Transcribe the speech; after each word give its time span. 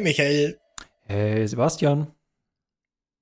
Hey 0.00 0.04
Michael. 0.04 0.58
Hey 1.08 1.46
Sebastian. 1.46 2.06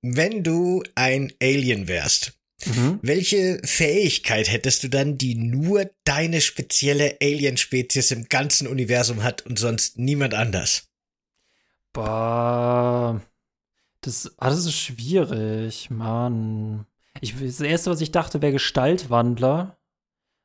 Wenn 0.01 0.45
du 0.45 0.81
ein 0.95 1.33
Alien 1.41 1.89
wärst, 1.89 2.39
mhm. 2.65 2.99
welche 3.01 3.59
Fähigkeit 3.65 4.49
hättest 4.49 4.83
du 4.83 4.87
dann, 4.87 5.17
die 5.17 5.35
nur 5.35 5.89
deine 6.05 6.39
spezielle 6.39 7.17
Alien-Spezies 7.21 8.11
im 8.11 8.29
ganzen 8.29 8.65
Universum 8.65 9.23
hat 9.23 9.45
und 9.45 9.59
sonst 9.59 9.99
niemand 9.99 10.33
anders? 10.33 10.87
Bah. 11.91 13.19
Das, 13.99 14.31
ah, 14.37 14.49
das 14.49 14.59
ist 14.59 14.79
schwierig, 14.79 15.89
Mann. 15.89 16.85
Ich, 17.19 17.37
das 17.37 17.59
erste, 17.59 17.91
was 17.91 17.99
ich 17.99 18.11
dachte, 18.11 18.41
wäre 18.41 18.53
Gestaltwandler. 18.53 19.77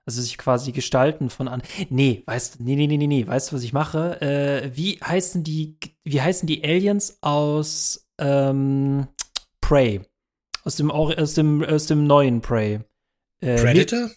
Also 0.07 0.21
sich 0.21 0.37
quasi 0.37 0.73
gestalten 0.73 1.31
von 1.31 1.49
an. 1.49 1.63
Nee, 1.89 2.23
weißt 2.27 2.61
nee, 2.61 2.77
nee, 2.77 2.87
nee, 2.87 2.99
nee, 2.99 3.07
nee. 3.07 3.27
Weißt 3.27 3.51
du, 3.51 3.57
was 3.57 3.63
ich 3.63 3.73
mache? 3.73 4.21
Äh, 4.21 4.71
wie 4.77 4.99
heißen 5.03 5.45
die, 5.45 5.79
wie 6.05 6.21
heißen 6.21 6.47
die 6.47 6.63
Aliens 6.63 7.19
aus 7.23 8.07
ähm, 8.19 9.09
Prey? 9.61 10.03
Aus 10.63 10.77
dem, 10.77 10.91
aus 10.91 11.35
dem, 11.35 11.65
aus 11.65 11.87
dem 11.87 12.07
neuen 12.07 12.43
Prey. 12.43 12.81
Äh, 13.41 13.57
Predator? 13.57 14.11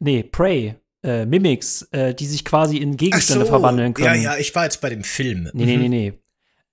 Nee, 0.00 0.22
Prey. 0.22 0.74
Äh, 1.02 1.26
Mimics, 1.26 1.82
äh, 1.92 2.12
die 2.12 2.26
sich 2.26 2.44
quasi 2.44 2.78
in 2.78 2.96
Gegenstände 2.96 3.44
so, 3.44 3.50
verwandeln 3.50 3.94
können. 3.94 4.22
Ja, 4.22 4.32
ja, 4.32 4.38
ich 4.38 4.54
war 4.54 4.64
jetzt 4.64 4.80
bei 4.80 4.90
dem 4.90 5.04
Film. 5.04 5.48
Nee, 5.54 5.64
nee, 5.64 5.76
nee, 5.76 5.88
nee. 5.88 6.12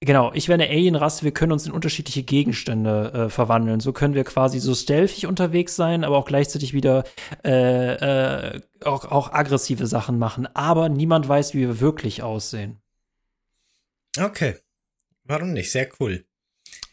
Genau, 0.02 0.31
ich 0.34 0.49
wäre 0.49 0.62
eine 0.62 0.70
Alien-Rasse, 0.70 1.23
wir 1.23 1.31
können 1.31 1.54
uns 1.54 1.66
in 1.66 1.72
unterschiedliche 1.72 2.23
Gegenstände 2.23 3.12
äh, 3.13 3.30
verwandeln. 3.30 3.80
So 3.80 3.94
können 3.94 4.13
wir 4.13 4.23
quasi 4.23 4.59
so 4.59 4.76
stealthig 4.76 5.26
unterwegs 5.26 5.76
sein, 5.76 6.04
aber 6.04 6.18
auch 6.18 6.26
gleichzeitig 6.26 6.74
wieder 6.74 7.05
äh, 7.43 7.93
äh, 8.55 8.62
auch, 8.84 9.05
auch 9.05 9.32
aggressive 9.32 9.88
Sachen 9.88 10.20
machen. 10.20 10.48
Aber 10.54 10.90
niemand 10.90 11.27
weiß, 11.27 11.54
wie 11.54 11.62
wir 11.62 11.79
wirklich 11.79 12.23
aussehen. 12.23 12.77
Okay. 14.20 14.55
Warum 15.23 15.54
nicht? 15.54 15.71
Sehr 15.71 15.90
cool. 15.99 16.26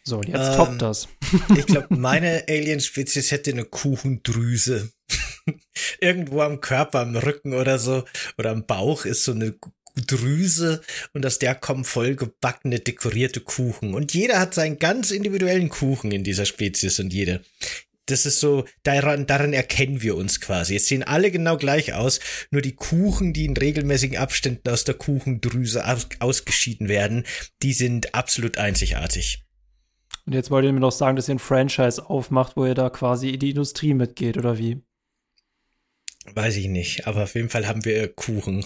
So, 0.05 0.23
jetzt 0.23 0.50
ähm, 0.50 0.56
toppt 0.56 0.83
das. 0.83 1.08
ich 1.56 1.67
glaube, 1.67 1.89
meine 1.97 2.45
Alien-Spezies 2.48 3.30
hätte 3.30 3.50
eine 3.50 3.64
Kuchendrüse. 3.64 4.92
Irgendwo 6.00 6.41
am 6.41 6.61
Körper, 6.61 7.00
am 7.00 7.17
Rücken 7.17 7.55
oder 7.55 7.78
so, 7.78 8.05
oder 8.39 8.50
am 8.50 8.64
Bauch 8.64 9.05
ist 9.05 9.25
so 9.25 9.33
eine 9.33 9.55
Drüse 9.95 10.81
und 11.12 11.25
aus 11.27 11.39
der 11.39 11.55
kommen 11.55 11.85
voll 11.85 12.15
gebackene, 12.15 12.81
dekorierte 12.81 13.41
Kuchen. 13.41 13.95
Und 13.95 14.15
jeder 14.15 14.39
hat 14.39 14.55
seinen 14.55 14.79
ganz 14.79 15.11
individuellen 15.11 15.69
Kuchen 15.69 16.12
in 16.12 16.25
dieser 16.25 16.47
Spezies 16.47 16.98
und 16.98 17.12
jede. 17.12 17.43
Das 18.07 18.27
ist 18.27 18.41
so, 18.41 18.65
daran, 18.83 19.27
daran 19.27 19.53
erkennen 19.53 20.03
wir 20.03 20.17
uns 20.17 20.41
quasi. 20.41 20.75
Jetzt 20.75 20.87
sehen 20.87 21.05
alle 21.05 21.31
genau 21.31 21.57
gleich 21.57 21.95
aus, 21.95 22.20
nur 22.51 22.61
die 22.61 22.75
Kuchen, 22.75 23.33
die 23.33 23.45
in 23.45 23.57
regelmäßigen 23.57 24.19
Abständen 24.19 24.69
aus 24.69 24.85
der 24.85 24.95
Kuchendrüse 24.95 25.87
aus, 25.87 26.09
ausgeschieden 26.19 26.89
werden, 26.89 27.25
die 27.63 27.73
sind 27.73 28.15
absolut 28.15 28.59
einzigartig. 28.59 29.45
Und 30.27 30.35
jetzt 30.35 30.51
wollt 30.51 30.65
ihr 30.65 30.73
mir 30.73 30.81
noch 30.81 30.93
sagen, 30.93 31.17
dass 31.17 31.29
ihr 31.29 31.37
ein 31.37 31.41
Franchise 31.41 32.09
aufmacht, 32.09 32.57
wo 32.57 32.67
ihr 32.67 32.75
da 32.75 32.91
quasi 32.91 33.31
in 33.31 33.41
die 33.41 33.51
Industrie 33.51 33.95
mitgeht, 33.95 34.37
oder 34.37 34.59
wie? 34.59 34.83
Weiß 36.34 36.56
ich 36.56 36.69
nicht, 36.69 37.09
aber 37.09 37.25
auf 37.25 37.34
jeden 37.34 37.48
Fall 37.48 37.67
haben 37.67 37.84
wir 37.84 38.06
Kuchen. 38.06 38.65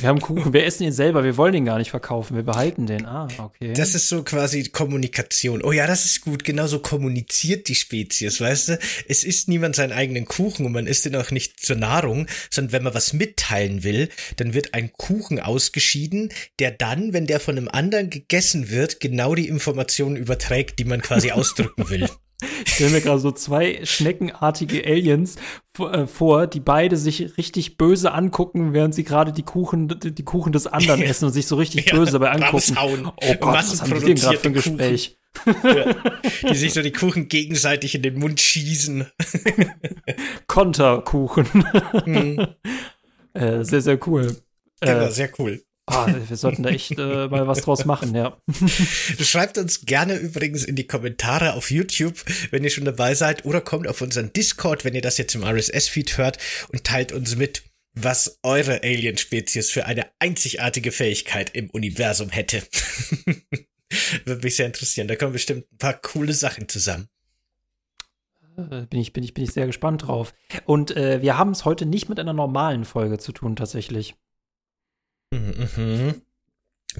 Wir 0.00 0.08
haben 0.08 0.20
Kuchen, 0.20 0.54
wir 0.54 0.64
essen 0.64 0.84
ihn 0.84 0.92
selber, 0.92 1.22
wir 1.22 1.36
wollen 1.36 1.52
den 1.52 1.66
gar 1.66 1.76
nicht 1.76 1.90
verkaufen, 1.90 2.34
wir 2.34 2.44
behalten 2.44 2.86
den. 2.86 3.04
Ah, 3.04 3.28
okay. 3.36 3.74
Das 3.74 3.94
ist 3.94 4.08
so 4.08 4.22
quasi 4.22 4.64
Kommunikation. 4.64 5.62
Oh 5.62 5.72
ja, 5.72 5.86
das 5.86 6.06
ist 6.06 6.22
gut, 6.22 6.44
genauso 6.44 6.78
kommuniziert 6.78 7.68
die 7.68 7.74
Spezies, 7.74 8.40
weißt 8.40 8.68
du? 8.70 8.78
Es 9.06 9.22
isst 9.22 9.48
niemand 9.48 9.76
seinen 9.76 9.92
eigenen 9.92 10.24
Kuchen 10.24 10.64
und 10.64 10.72
man 10.72 10.86
isst 10.86 11.04
den 11.04 11.14
auch 11.16 11.30
nicht 11.30 11.60
zur 11.60 11.76
Nahrung, 11.76 12.26
sondern 12.50 12.72
wenn 12.72 12.84
man 12.84 12.94
was 12.94 13.12
mitteilen 13.12 13.84
will, 13.84 14.08
dann 14.36 14.54
wird 14.54 14.72
ein 14.72 14.90
Kuchen 14.92 15.40
ausgeschieden, 15.40 16.30
der 16.58 16.70
dann, 16.70 17.12
wenn 17.12 17.26
der 17.26 17.38
von 17.38 17.58
einem 17.58 17.68
anderen 17.68 18.08
gegessen 18.08 18.70
wird, 18.70 19.00
genau 19.00 19.34
die 19.34 19.48
Informationen 19.48 20.16
überträgt, 20.16 20.78
die 20.78 20.84
man 20.84 21.02
quasi 21.02 21.30
ausdrücken 21.32 21.90
will. 21.90 22.08
Ich 22.64 22.74
stelle 22.74 22.90
mir 22.90 23.00
gerade 23.00 23.20
so 23.20 23.30
zwei 23.30 23.80
schneckenartige 23.84 24.84
Aliens 24.84 25.36
äh, 25.78 26.06
vor, 26.06 26.46
die 26.46 26.60
beide 26.60 26.96
sich 26.96 27.38
richtig 27.38 27.76
böse 27.76 28.12
angucken, 28.12 28.72
während 28.72 28.94
sie 28.94 29.04
gerade 29.04 29.32
die 29.32 29.44
Kuchen, 29.44 29.98
die 30.02 30.24
Kuchen 30.24 30.52
des 30.52 30.66
anderen 30.66 31.02
essen 31.02 31.26
und 31.26 31.32
sich 31.32 31.46
so 31.46 31.56
richtig 31.56 31.86
ja, 31.86 31.96
böse 31.96 32.12
dabei 32.12 32.30
angucken. 32.30 32.76
Oh 32.76 33.34
Gott, 33.40 33.54
was 33.54 33.80
haben 33.80 33.94
die 33.94 34.06
denn 34.06 34.16
gerade 34.16 34.38
für 34.38 34.48
ein 34.48 34.54
Gespräch? 34.54 35.18
Ja, 35.46 35.94
die 36.48 36.54
sich 36.54 36.72
so 36.72 36.82
die 36.82 36.92
Kuchen 36.92 37.28
gegenseitig 37.28 37.94
in 37.94 38.02
den 38.02 38.18
Mund 38.18 38.40
schießen. 38.40 39.06
Konterkuchen. 40.46 41.64
Mhm. 42.06 42.46
Äh, 43.32 43.64
sehr, 43.64 43.80
sehr 43.80 43.98
cool. 44.06 44.36
Genau, 44.80 45.06
äh, 45.06 45.10
sehr 45.10 45.30
cool. 45.38 45.62
Ah, 45.86 46.06
wir 46.28 46.36
sollten 46.36 46.62
da 46.62 46.70
echt 46.70 46.98
äh, 46.98 47.28
mal 47.28 47.46
was 47.46 47.60
draus 47.60 47.84
machen, 47.84 48.14
ja. 48.14 48.38
Schreibt 49.20 49.58
uns 49.58 49.84
gerne 49.84 50.16
übrigens 50.16 50.64
in 50.64 50.76
die 50.76 50.86
Kommentare 50.86 51.52
auf 51.52 51.70
YouTube, 51.70 52.24
wenn 52.50 52.64
ihr 52.64 52.70
schon 52.70 52.86
dabei 52.86 53.14
seid, 53.14 53.44
oder 53.44 53.60
kommt 53.60 53.86
auf 53.86 54.00
unseren 54.00 54.32
Discord, 54.32 54.84
wenn 54.84 54.94
ihr 54.94 55.02
das 55.02 55.18
jetzt 55.18 55.34
im 55.34 55.44
RSS-Feed 55.44 56.16
hört 56.16 56.38
und 56.72 56.84
teilt 56.84 57.12
uns 57.12 57.36
mit, 57.36 57.64
was 57.92 58.38
eure 58.42 58.82
Alien-Spezies 58.82 59.70
für 59.70 59.84
eine 59.84 60.06
einzigartige 60.18 60.90
Fähigkeit 60.90 61.50
im 61.54 61.68
Universum 61.70 62.30
hätte. 62.30 62.62
Würde 64.24 64.42
mich 64.42 64.56
sehr 64.56 64.66
interessieren. 64.66 65.06
Da 65.06 65.16
kommen 65.16 65.32
bestimmt 65.32 65.70
ein 65.70 65.78
paar 65.78 66.00
coole 66.00 66.32
Sachen 66.32 66.68
zusammen. 66.68 67.08
Äh, 68.56 68.86
bin 68.86 69.00
ich, 69.00 69.12
bin 69.12 69.22
ich, 69.22 69.34
bin 69.34 69.44
ich 69.44 69.52
sehr 69.52 69.66
gespannt 69.66 70.06
drauf. 70.06 70.34
Und 70.64 70.96
äh, 70.96 71.22
wir 71.22 71.38
haben 71.38 71.50
es 71.50 71.64
heute 71.64 71.86
nicht 71.86 72.08
mit 72.08 72.18
einer 72.18 72.32
normalen 72.32 72.84
Folge 72.84 73.18
zu 73.18 73.32
tun, 73.32 73.54
tatsächlich. 73.54 74.14
Mhm. 75.34 76.22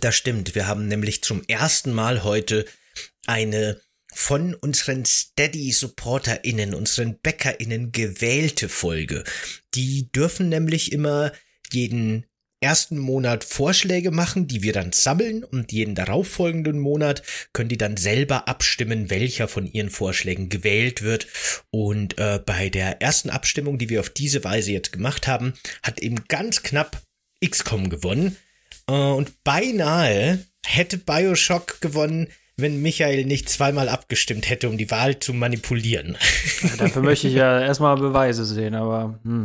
Das 0.00 0.16
stimmt. 0.16 0.54
Wir 0.54 0.66
haben 0.66 0.88
nämlich 0.88 1.22
zum 1.22 1.42
ersten 1.46 1.92
Mal 1.92 2.24
heute 2.24 2.64
eine 3.26 3.80
von 4.12 4.54
unseren 4.54 5.04
Steady-SupporterInnen, 5.04 6.74
unseren 6.74 7.18
BäckerInnen 7.18 7.90
gewählte 7.92 8.68
Folge. 8.68 9.24
Die 9.74 10.10
dürfen 10.12 10.48
nämlich 10.48 10.92
immer 10.92 11.32
jeden 11.72 12.26
ersten 12.60 12.96
Monat 12.96 13.44
Vorschläge 13.44 14.10
machen, 14.10 14.46
die 14.46 14.62
wir 14.62 14.72
dann 14.72 14.92
sammeln 14.92 15.44
und 15.44 15.70
jeden 15.70 15.94
darauffolgenden 15.94 16.78
Monat 16.78 17.22
können 17.52 17.68
die 17.68 17.76
dann 17.76 17.98
selber 17.98 18.48
abstimmen, 18.48 19.10
welcher 19.10 19.48
von 19.48 19.66
ihren 19.66 19.90
Vorschlägen 19.90 20.48
gewählt 20.48 21.02
wird. 21.02 21.26
Und 21.70 22.16
äh, 22.18 22.40
bei 22.44 22.70
der 22.70 23.02
ersten 23.02 23.28
Abstimmung, 23.28 23.78
die 23.78 23.90
wir 23.90 24.00
auf 24.00 24.08
diese 24.08 24.44
Weise 24.44 24.72
jetzt 24.72 24.92
gemacht 24.92 25.26
haben, 25.26 25.54
hat 25.82 26.00
eben 26.00 26.24
ganz 26.26 26.62
knapp 26.62 27.02
XCOM 27.48 27.90
gewonnen. 27.90 28.36
Äh, 28.86 28.92
und 28.92 29.44
beinahe 29.44 30.44
hätte 30.64 30.98
Bioshock 30.98 31.80
gewonnen, 31.80 32.28
wenn 32.56 32.82
Michael 32.82 33.24
nicht 33.24 33.48
zweimal 33.48 33.88
abgestimmt 33.88 34.48
hätte, 34.48 34.68
um 34.68 34.78
die 34.78 34.90
Wahl 34.90 35.18
zu 35.18 35.32
manipulieren. 35.32 36.16
Ja, 36.62 36.76
dafür 36.76 37.02
möchte 37.02 37.28
ich 37.28 37.34
ja 37.34 37.60
erstmal 37.66 37.96
Beweise 37.96 38.44
sehen, 38.44 38.74
aber. 38.74 39.18
Hm. 39.24 39.42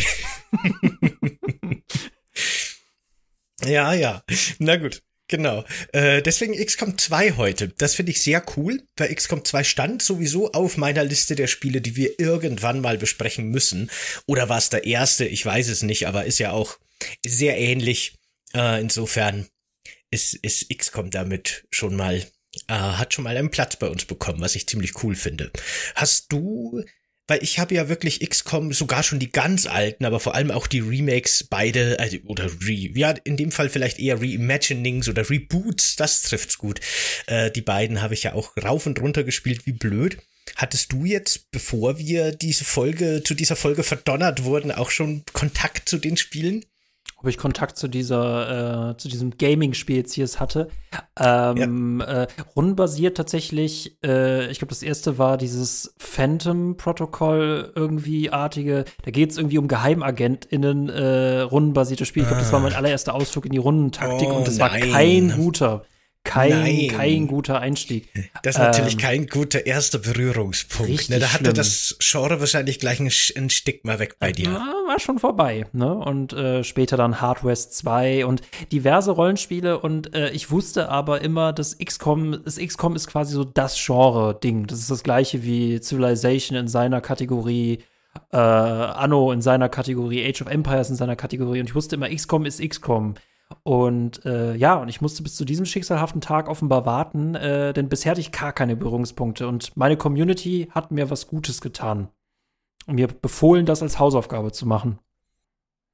ja, 3.65 3.93
ja. 3.93 4.23
Na 4.59 4.77
gut. 4.77 5.01
Genau. 5.31 5.63
Äh, 5.93 6.23
deswegen 6.23 6.53
XCOM 6.53 6.97
2 6.97 7.33
heute. 7.33 7.67
Das 7.67 7.93
finde 7.93 8.11
ich 8.11 8.21
sehr 8.21 8.43
cool, 8.57 8.81
weil 8.97 9.13
XCOM 9.13 9.45
2 9.45 9.63
stand 9.63 10.01
sowieso 10.01 10.51
auf 10.53 10.75
meiner 10.75 11.03
Liste 11.03 11.35
der 11.35 11.45
Spiele, 11.45 11.81
die 11.81 11.95
wir 11.95 12.19
irgendwann 12.19 12.81
mal 12.81 12.97
besprechen 12.97 13.49
müssen. 13.49 13.91
Oder 14.25 14.49
war 14.49 14.57
es 14.57 14.69
der 14.69 14.85
erste? 14.85 15.25
Ich 15.25 15.45
weiß 15.45 15.69
es 15.69 15.83
nicht, 15.83 16.07
aber 16.07 16.25
ist 16.25 16.39
ja 16.39 16.51
auch 16.51 16.79
sehr 17.25 17.57
ähnlich. 17.57 18.15
Äh, 18.53 18.81
insofern 18.81 19.47
ist, 20.11 20.33
ist 20.35 20.69
XCOM 20.75 21.11
damit 21.11 21.67
schon 21.71 21.95
mal, 21.95 22.15
äh, 22.67 22.73
hat 22.73 23.13
schon 23.13 23.23
mal 23.23 23.37
einen 23.37 23.51
Platz 23.51 23.75
bei 23.75 23.87
uns 23.87 24.05
bekommen, 24.05 24.41
was 24.41 24.55
ich 24.55 24.67
ziemlich 24.67 25.03
cool 25.03 25.15
finde. 25.15 25.51
Hast 25.95 26.31
du, 26.31 26.83
weil 27.27 27.43
ich 27.43 27.59
habe 27.59 27.75
ja 27.75 27.89
wirklich 27.89 28.27
XCOM, 28.27 28.73
sogar 28.73 29.03
schon 29.03 29.19
die 29.19 29.31
ganz 29.31 29.67
alten, 29.67 30.05
aber 30.05 30.19
vor 30.19 30.33
allem 30.33 30.49
auch 30.49 30.65
die 30.65 30.79
Remakes, 30.79 31.43
beide, 31.43 31.99
also, 31.99 32.17
oder 32.25 32.45
Re, 32.45 32.89
ja, 32.95 33.11
in 33.23 33.37
dem 33.37 33.51
Fall 33.51 33.69
vielleicht 33.69 33.99
eher 33.99 34.19
Reimaginings 34.19 35.07
oder 35.07 35.29
Reboots, 35.29 35.95
das 35.95 36.23
trifft's 36.23 36.57
gut. 36.57 36.79
Äh, 37.27 37.51
die 37.51 37.61
beiden 37.61 38.01
habe 38.01 38.15
ich 38.15 38.23
ja 38.23 38.33
auch 38.33 38.57
rauf 38.57 38.87
und 38.87 38.99
runter 38.99 39.23
gespielt, 39.23 39.67
wie 39.67 39.73
blöd. 39.73 40.17
Hattest 40.55 40.91
du 40.91 41.05
jetzt, 41.05 41.51
bevor 41.51 41.99
wir 41.99 42.31
diese 42.31 42.65
Folge, 42.65 43.21
zu 43.23 43.35
dieser 43.35 43.55
Folge 43.55 43.83
verdonnert 43.83 44.43
wurden, 44.43 44.71
auch 44.71 44.89
schon 44.89 45.23
Kontakt 45.31 45.87
zu 45.87 45.99
den 45.99 46.17
Spielen? 46.17 46.65
Ob 47.21 47.27
ich 47.27 47.37
Kontakt 47.37 47.77
zu 47.77 47.87
dieser, 47.87 48.91
äh, 48.91 48.97
zu 48.97 49.09
diesem 49.09 49.37
Gaming-Spezies 49.37 50.39
hatte. 50.39 50.69
Ähm, 51.19 51.99
ja. 51.99 52.23
äh, 52.23 52.27
rundenbasiert 52.55 53.17
tatsächlich, 53.17 53.97
äh, 54.03 54.49
ich 54.49 54.59
glaube, 54.59 54.69
das 54.69 54.83
erste 54.83 55.17
war 55.17 55.37
dieses 55.37 55.93
Phantom-Protokoll 55.97 57.73
irgendwie 57.75 58.29
artige. 58.31 58.85
Da 59.03 59.11
geht 59.11 59.31
es 59.31 59.37
irgendwie 59.37 59.57
um 59.57 59.67
GeheimagentInnen, 59.67 60.89
äh, 60.89 61.41
rundenbasiertes 61.41 62.07
Spiel. 62.07 62.23
Ich 62.23 62.29
glaube, 62.29 62.41
das 62.41 62.53
war 62.53 62.61
mein 62.61 62.73
allererster 62.73 63.13
Ausflug 63.13 63.45
in 63.45 63.51
die 63.51 63.57
Rundentaktik 63.57 64.29
oh, 64.29 64.37
und 64.37 64.47
das 64.47 64.57
nein. 64.57 64.71
war 64.71 64.79
kein 64.79 65.31
guter 65.35 65.83
kein, 66.29 66.87
kein 66.89 67.27
guter 67.27 67.59
Einstieg. 67.59 68.07
Das 68.43 68.55
ist 68.55 68.61
natürlich 68.61 68.93
ähm, 68.93 68.99
kein 68.99 69.27
guter 69.27 69.65
erster 69.65 69.97
Berührungspunkt. 69.97 71.09
Ne? 71.09 71.19
Da 71.19 71.33
hatte 71.33 71.45
schlimm. 71.45 71.53
das 71.55 71.97
Genre 71.99 72.39
wahrscheinlich 72.39 72.79
gleich 72.79 72.99
ein, 72.99 73.09
ein 73.35 73.49
Stigma 73.49 73.99
weg 73.99 74.17
bei 74.19 74.31
dir. 74.31 74.51
Ja, 74.51 74.73
war 74.87 74.99
schon 74.99 75.19
vorbei. 75.19 75.65
Ne? 75.73 75.93
Und 75.93 76.33
äh, 76.33 76.63
später 76.63 76.97
dann 76.97 77.19
Hard 77.19 77.43
West 77.43 77.75
2 77.77 78.25
und 78.25 78.41
diverse 78.71 79.11
Rollenspiele. 79.11 79.79
Und 79.79 80.13
äh, 80.13 80.29
ich 80.29 80.51
wusste 80.51 80.89
aber 80.89 81.21
immer, 81.21 81.51
dass 81.51 81.77
XCOM, 81.77 82.43
das 82.43 82.57
XCOM 82.57 82.95
ist 82.95 83.07
quasi 83.07 83.33
so 83.33 83.43
das 83.43 83.83
Genre-Ding. 83.83 84.67
Das 84.67 84.79
ist 84.79 84.91
das 84.91 85.03
gleiche 85.03 85.43
wie 85.43 85.81
Civilization 85.81 86.57
in 86.57 86.67
seiner 86.67 87.01
Kategorie 87.01 87.79
äh, 88.31 88.37
Anno 88.37 89.31
in 89.31 89.41
seiner 89.41 89.69
Kategorie, 89.69 90.27
Age 90.27 90.41
of 90.41 90.47
Empires 90.47 90.89
in 90.89 90.95
seiner 90.95 91.15
Kategorie. 91.15 91.59
Und 91.59 91.67
ich 91.67 91.75
wusste 91.75 91.95
immer, 91.95 92.09
XCOM 92.09 92.45
ist 92.45 92.61
XCOM. 92.61 93.15
Und 93.63 94.25
äh, 94.25 94.55
ja, 94.55 94.75
und 94.75 94.89
ich 94.89 95.01
musste 95.01 95.23
bis 95.23 95.35
zu 95.35 95.43
diesem 95.43 95.65
schicksalhaften 95.65 96.21
Tag 96.21 96.47
offenbar 96.47 96.85
warten, 96.85 97.35
äh, 97.35 97.73
denn 97.73 97.89
bisher 97.89 98.11
hatte 98.11 98.21
ich 98.21 98.31
gar 98.31 98.53
keine 98.53 98.75
Berührungspunkte. 98.75 99.47
Und 99.47 99.75
meine 99.75 99.97
Community 99.97 100.69
hat 100.71 100.91
mir 100.91 101.09
was 101.09 101.27
Gutes 101.27 101.61
getan. 101.61 102.09
Und 102.85 102.95
mir 102.95 103.07
befohlen, 103.07 103.65
das 103.65 103.81
als 103.81 103.99
Hausaufgabe 103.99 104.51
zu 104.51 104.67
machen. 104.67 104.99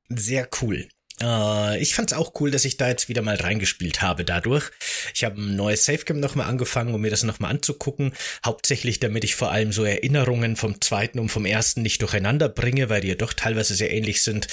Sehr 0.09 0.47
cool. 0.61 0.87
Uh, 1.23 1.75
ich 1.79 1.95
fand's 1.95 2.11
auch 2.11 2.33
cool, 2.41 2.51
dass 2.51 2.65
ich 2.65 2.75
da 2.75 2.89
jetzt 2.89 3.07
wieder 3.07 3.21
mal 3.21 3.37
reingespielt 3.37 4.01
habe 4.01 4.25
dadurch. 4.25 4.69
Ich 5.13 5.23
habe 5.23 5.39
ein 5.39 5.55
neues 5.55 5.85
Safegame 5.85 6.19
nochmal 6.19 6.47
angefangen, 6.47 6.93
um 6.93 6.99
mir 6.99 7.09
das 7.09 7.23
nochmal 7.23 7.51
anzugucken. 7.51 8.13
Hauptsächlich, 8.45 8.99
damit 8.99 9.23
ich 9.23 9.35
vor 9.35 9.49
allem 9.49 9.71
so 9.71 9.85
Erinnerungen 9.85 10.57
vom 10.57 10.81
zweiten 10.81 11.19
und 11.19 11.29
vom 11.29 11.45
ersten 11.45 11.83
nicht 11.83 12.01
durcheinander 12.01 12.49
bringe, 12.49 12.89
weil 12.89 12.99
die 12.99 13.07
ja 13.07 13.15
doch 13.15 13.31
teilweise 13.31 13.75
sehr 13.75 13.93
ähnlich 13.93 14.23
sind. 14.23 14.47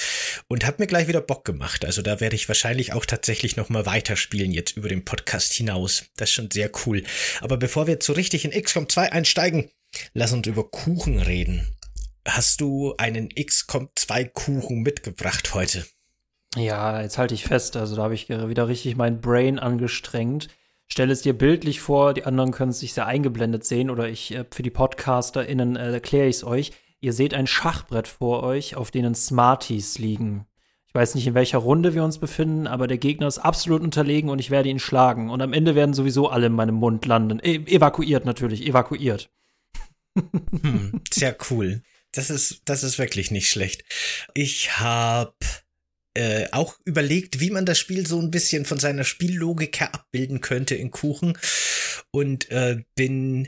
Und 0.47 0.65
hat 0.65 0.79
mir 0.79 0.87
gleich 0.87 1.09
wieder 1.09 1.19
Bock 1.19 1.43
gemacht. 1.43 1.83
Also 1.83 2.01
da 2.01 2.21
werde 2.21 2.37
ich 2.37 2.47
wahrscheinlich 2.47 2.93
auch 2.93 3.05
tatsächlich 3.05 3.57
nochmal 3.57 3.85
weiterspielen 3.85 4.51
jetzt 4.51 4.77
über 4.77 4.87
den 4.87 5.03
Podcast 5.03 5.51
hinaus. 5.51 6.05
Das 6.15 6.29
ist 6.29 6.35
schon 6.35 6.49
sehr 6.49 6.71
cool. 6.85 7.03
Aber 7.41 7.57
bevor 7.57 7.87
wir 7.87 7.95
jetzt 7.95 8.05
so 8.05 8.13
richtig 8.13 8.45
in 8.45 8.51
XCOM 8.51 8.87
2 8.87 9.11
einsteigen, 9.11 9.69
lass 10.13 10.31
uns 10.31 10.47
über 10.47 10.69
Kuchen 10.69 11.19
reden. 11.19 11.75
Hast 12.25 12.61
du 12.61 12.95
einen 12.95 13.27
XCOM 13.35 13.89
2 13.97 14.23
Kuchen 14.25 14.81
mitgebracht 14.81 15.53
heute? 15.53 15.85
Ja, 16.55 17.01
jetzt 17.01 17.17
halte 17.17 17.33
ich 17.33 17.43
fest. 17.43 17.75
Also 17.75 17.95
da 17.95 18.03
habe 18.03 18.13
ich 18.13 18.29
wieder 18.29 18.67
richtig 18.67 18.95
mein 18.95 19.21
Brain 19.21 19.59
angestrengt. 19.59 20.49
Stell 20.87 21.09
es 21.09 21.21
dir 21.21 21.35
bildlich 21.35 21.81
vor, 21.81 22.13
die 22.13 22.25
anderen 22.25 22.51
können 22.51 22.71
es 22.71 22.79
sich 22.79 22.93
sehr 22.93 23.07
eingeblendet 23.07 23.63
sehen 23.63 23.89
oder 23.89 24.07
ich 24.07 24.33
äh, 24.33 24.45
für 24.51 24.63
die 24.63 24.69
PodcasterInnen 24.69 25.75
äh, 25.75 25.91
erkläre 25.93 26.27
ich 26.27 26.37
es 26.37 26.43
euch. 26.43 26.71
Ihr 26.99 27.13
seht 27.13 27.33
ein 27.33 27.47
Schachbrett 27.47 28.07
vor 28.07 28.43
euch, 28.43 28.75
auf 28.75 28.91
denen 28.91 29.15
Smarties 29.15 29.97
liegen. 29.97 30.45
Ich 30.87 30.93
weiß 30.93 31.15
nicht, 31.15 31.25
in 31.25 31.33
welcher 31.33 31.57
Runde 31.57 31.95
wir 31.95 32.03
uns 32.03 32.19
befinden, 32.19 32.67
aber 32.67 32.85
der 32.85 32.99
Gegner 32.99 33.27
ist 33.27 33.39
absolut 33.39 33.81
unterlegen 33.81 34.29
und 34.29 34.37
ich 34.37 34.51
werde 34.51 34.69
ihn 34.69 34.77
schlagen. 34.77 35.31
Und 35.31 35.41
am 35.41 35.51
Ende 35.51 35.73
werden 35.73 35.95
sowieso 35.95 36.29
alle 36.29 36.45
in 36.45 36.53
meinem 36.53 36.75
Mund 36.75 37.05
landen. 37.07 37.39
E 37.43 37.55
evakuiert 37.65 38.25
natürlich, 38.25 38.67
evakuiert. 38.67 39.31
Hm, 40.15 41.01
sehr 41.11 41.35
cool. 41.49 41.81
Das 42.11 42.29
ist, 42.29 42.61
das 42.65 42.83
ist 42.83 42.99
wirklich 42.99 43.31
nicht 43.31 43.49
schlecht. 43.49 43.83
Ich 44.35 44.79
habe 44.79 45.33
äh, 46.13 46.47
auch 46.51 46.79
überlegt, 46.85 47.39
wie 47.39 47.49
man 47.49 47.65
das 47.65 47.79
Spiel 47.79 48.05
so 48.05 48.19
ein 48.19 48.31
bisschen 48.31 48.65
von 48.65 48.79
seiner 48.79 49.03
Spiellogik 49.03 49.79
her 49.79 49.93
abbilden 49.93 50.41
könnte 50.41 50.75
in 50.75 50.91
Kuchen 50.91 51.37
und 52.11 52.51
äh, 52.51 52.83
bin 52.95 53.47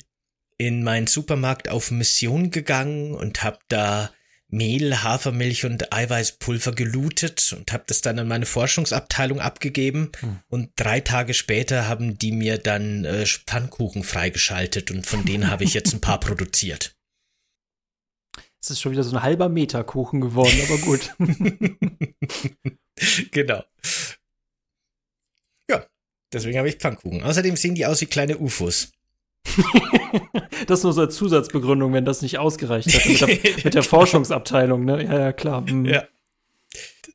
in 0.58 0.84
meinen 0.84 1.08
Supermarkt 1.08 1.70
auf 1.70 1.92
Mission 1.92 2.52
gegangen 2.52 3.14
und 3.14 3.44
habe 3.44 3.60
da 3.68 4.12
Mehl, 4.48 5.04
Hafermilch 5.04 5.66
und 5.66 5.92
Eiweißpulver 5.92 6.72
gelootet 6.74 7.54
und 7.58 7.74
habe 7.74 7.84
das 7.88 8.02
dann 8.02 8.20
an 8.20 8.28
meine 8.28 8.46
Forschungsabteilung 8.46 9.40
abgegeben. 9.40 10.12
Hm. 10.20 10.40
Und 10.48 10.72
drei 10.76 11.02
Tage 11.02 11.34
später 11.34 11.88
haben 11.88 12.18
die 12.18 12.32
mir 12.32 12.58
dann 12.58 13.06
äh, 13.06 13.26
Pfannkuchen 13.26 14.04
freigeschaltet 14.04 14.92
und 14.92 15.06
von 15.06 15.26
denen 15.26 15.50
habe 15.50 15.64
ich 15.64 15.74
jetzt 15.74 15.94
ein 15.94 16.02
paar 16.02 16.20
produziert. 16.22 16.96
Es 18.66 18.72
ist 18.72 18.82
schon 18.82 18.94
wieder 18.94 19.04
so 19.04 19.16
ein 19.16 19.22
halber 19.22 19.48
Meter 19.48 19.84
Kuchen 19.84 20.22
geworden, 20.22 20.60
aber 20.68 20.80
gut. 20.80 21.14
genau. 23.32 23.64
Ja, 25.70 25.86
deswegen 26.34 26.58
habe 26.58 26.68
ich 26.68 26.78
Pfannkuchen. 26.78 27.22
Außerdem 27.22 27.58
sehen 27.58 27.76
die 27.76 27.86
aus 27.86 28.02
wie 28.02 28.08
kleine 28.08 28.40
UFOs. 28.40 28.92
das 30.66 30.82
nur 30.82 30.94
so 30.94 31.02
als 31.02 31.16
Zusatzbegründung, 31.16 31.94
wenn 31.94 32.06
das 32.06 32.24
nicht 32.24 32.40
ausgereicht 32.40 32.92
hat 32.92 33.06
mit 33.06 33.22
der, 33.22 33.28
mit 33.66 33.74
der 33.76 33.84
Forschungsabteilung, 33.84 34.84
ne? 34.84 35.04
Ja, 35.04 35.20
ja, 35.20 35.32
klar. 35.32 35.62
Mhm. 35.62 35.86
Ja 35.86 36.08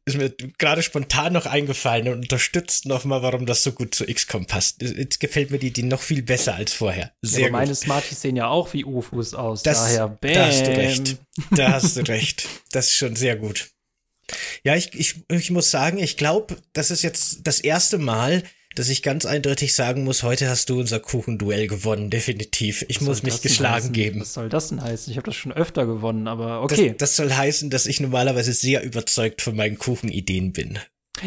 ist 0.04 0.16
mir 0.16 0.30
gerade 0.58 0.82
spontan 0.82 1.32
noch 1.32 1.46
eingefallen 1.46 2.08
und 2.08 2.14
unterstützt 2.14 2.86
nochmal, 2.86 3.22
warum 3.22 3.46
das 3.46 3.62
so 3.62 3.72
gut 3.72 3.94
zu 3.94 4.04
XCOM 4.06 4.46
passt. 4.46 4.82
Jetzt 4.82 5.20
gefällt 5.20 5.50
mir 5.50 5.58
die, 5.58 5.72
die 5.72 5.82
noch 5.82 6.02
viel 6.02 6.22
besser 6.22 6.54
als 6.54 6.72
vorher. 6.72 7.12
Sehr 7.22 7.40
ja, 7.40 7.46
aber 7.48 7.58
meine 7.58 7.74
Smarties 7.74 8.20
sehen 8.20 8.36
ja 8.36 8.48
auch 8.48 8.72
wie 8.72 8.84
UFOs 8.84 9.34
aus. 9.34 9.62
Das, 9.62 9.78
Daher, 9.78 10.08
bam. 10.08 10.34
Da 10.34 10.46
hast 10.46 10.66
du 10.66 10.76
recht. 10.76 11.16
Da 11.50 11.72
hast 11.72 11.96
du 11.96 12.00
recht. 12.08 12.48
Das 12.72 12.86
ist 12.86 12.94
schon 12.96 13.16
sehr 13.16 13.36
gut. 13.36 13.70
Ja, 14.64 14.76
ich, 14.76 14.94
ich, 14.94 15.24
ich 15.30 15.50
muss 15.50 15.70
sagen, 15.70 15.98
ich 15.98 16.16
glaube, 16.16 16.56
das 16.72 16.90
ist 16.90 17.02
jetzt 17.02 17.40
das 17.44 17.60
erste 17.60 17.98
Mal, 17.98 18.42
dass 18.76 18.88
ich 18.88 19.02
ganz 19.02 19.26
eindeutig 19.26 19.74
sagen 19.74 20.04
muss, 20.04 20.22
heute 20.22 20.48
hast 20.48 20.70
du 20.70 20.78
unser 20.78 21.00
Kuchenduell 21.00 21.66
gewonnen, 21.66 22.08
definitiv. 22.08 22.84
Ich 22.88 23.00
Was 23.00 23.06
muss 23.06 23.22
mich 23.22 23.42
geschlagen 23.42 23.74
heißen? 23.76 23.92
geben. 23.92 24.20
Was 24.20 24.34
soll 24.34 24.48
das 24.48 24.68
denn 24.68 24.82
heißen? 24.82 25.10
Ich 25.10 25.16
habe 25.16 25.26
das 25.26 25.34
schon 25.34 25.52
öfter 25.52 25.86
gewonnen, 25.86 26.28
aber 26.28 26.62
okay. 26.62 26.90
Das, 26.90 27.10
das, 27.10 27.16
soll 27.16 27.32
heißen, 27.32 27.70
dass 27.70 27.86
ich 27.86 28.00
normalerweise 28.00 28.52
sehr 28.52 28.84
überzeugt 28.84 29.42
von 29.42 29.56
meinen 29.56 29.78
Kuchenideen 29.78 30.52
bin. 30.52 30.78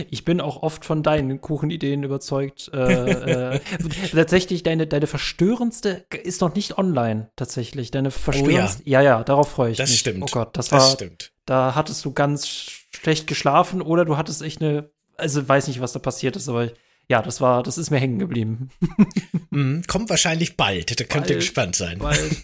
Ich 0.10 0.26
bin 0.26 0.42
auch 0.42 0.64
oft 0.64 0.86
von 0.86 1.04
deinen 1.04 1.42
Kuchenideen 1.42 2.04
überzeugt. 2.04 2.72
Äh, 2.74 3.56
äh, 3.56 3.60
tatsächlich, 4.12 4.64
deine, 4.64 4.88
deine 4.88 5.08
verstörendste 5.08 6.06
ist 6.24 6.42
noch 6.42 6.56
nicht 6.56 6.78
online, 6.78 7.30
tatsächlich. 7.36 7.92
Deine 7.92 8.10
verstörendste. 8.10 8.84
Oh 8.86 8.90
ja. 8.90 9.02
ja, 9.02 9.18
ja, 9.18 9.24
darauf 9.24 9.52
freue 9.52 9.72
ich 9.72 9.78
das 9.78 9.90
mich. 9.90 10.04
Das 10.04 10.12
stimmt. 10.12 10.24
Oh 10.24 10.28
Gott, 10.32 10.58
das, 10.58 10.70
das 10.70 10.82
war. 10.82 10.92
Stimmt. 10.92 11.34
Da 11.46 11.76
hattest 11.76 12.04
du 12.06 12.14
ganz 12.14 12.48
schlecht 12.48 13.28
geschlafen 13.28 13.82
oder 13.82 14.06
du 14.06 14.18
hattest 14.18 14.42
echt 14.42 14.62
eine. 14.62 14.90
Also 15.16 15.48
weiß 15.48 15.68
nicht, 15.68 15.80
was 15.80 15.92
da 15.92 16.00
passiert 16.00 16.36
ist, 16.38 16.50
aber 16.50 16.72
ja, 17.10 17.22
das 17.22 17.42
war, 17.42 17.64
das 17.64 17.78
ist 17.78 17.92
mir 17.92 18.00
hängen 18.00 18.20
geblieben. 18.20 18.70
mm, 19.50 19.82
kommt 19.88 20.10
wahrscheinlich 20.10 20.58
bald. 20.58 21.00
Da 21.00 21.04
könnt 21.04 21.30
ihr 21.30 21.36
gespannt 21.36 21.76
sein. 21.76 22.00
Bald. 22.00 22.36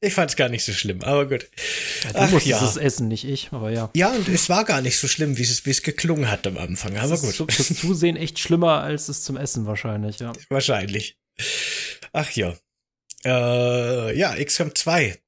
ich 0.00 0.14
fand 0.14 0.30
es 0.30 0.36
gar 0.36 0.48
nicht 0.48 0.64
so 0.64 0.72
schlimm, 0.72 1.02
aber 1.02 1.26
gut. 1.26 1.48
Ja, 2.04 2.12
du 2.12 2.18
Ach, 2.18 2.30
musstest 2.30 2.60
ja. 2.60 2.68
es 2.68 2.76
essen, 2.76 3.08
nicht 3.08 3.24
ich, 3.24 3.48
aber 3.52 3.70
ja. 3.70 3.90
Ja, 3.94 4.10
und 4.10 4.28
es 4.28 4.48
war 4.48 4.64
gar 4.64 4.82
nicht 4.82 4.98
so 4.98 5.08
schlimm, 5.08 5.38
wie 5.38 5.42
es, 5.42 5.64
wie 5.66 5.70
es 5.70 5.82
geklungen 5.82 6.30
hat 6.30 6.46
am 6.46 6.58
Anfang, 6.58 6.96
aber 6.96 7.08
das 7.08 7.22
gut. 7.22 7.48
Ist 7.50 7.70
das 7.70 7.78
Zusehen 7.78 8.16
echt 8.16 8.38
schlimmer 8.38 8.80
als 8.80 9.08
es 9.08 9.22
zum 9.24 9.36
Essen 9.36 9.66
wahrscheinlich, 9.66 10.18
ja. 10.18 10.32
Wahrscheinlich. 10.48 11.18
Ach 12.12 12.30
ja. 12.32 12.54
Äh, 13.24 14.18
ja, 14.18 14.34
XCOM 14.42 14.74
2 14.74 15.18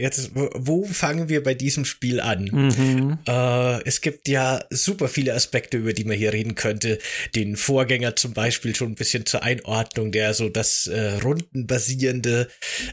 Jetzt, 0.00 0.30
wo 0.34 0.84
fangen 0.84 1.28
wir 1.28 1.42
bei 1.42 1.54
diesem 1.54 1.84
Spiel 1.84 2.20
an? 2.20 2.44
Mhm. 2.44 3.18
Äh, 3.28 3.82
es 3.84 4.00
gibt 4.00 4.28
ja 4.28 4.64
super 4.70 5.08
viele 5.08 5.34
Aspekte, 5.34 5.76
über 5.76 5.92
die 5.92 6.04
man 6.04 6.16
hier 6.16 6.32
reden 6.32 6.54
könnte. 6.54 6.98
Den 7.34 7.56
Vorgänger 7.56 8.16
zum 8.16 8.32
Beispiel 8.32 8.74
schon 8.74 8.92
ein 8.92 8.94
bisschen 8.94 9.26
zur 9.26 9.42
Einordnung, 9.42 10.10
der 10.10 10.32
so 10.32 10.48
das 10.48 10.86
äh, 10.86 11.18
rundenbasierende 11.22 12.48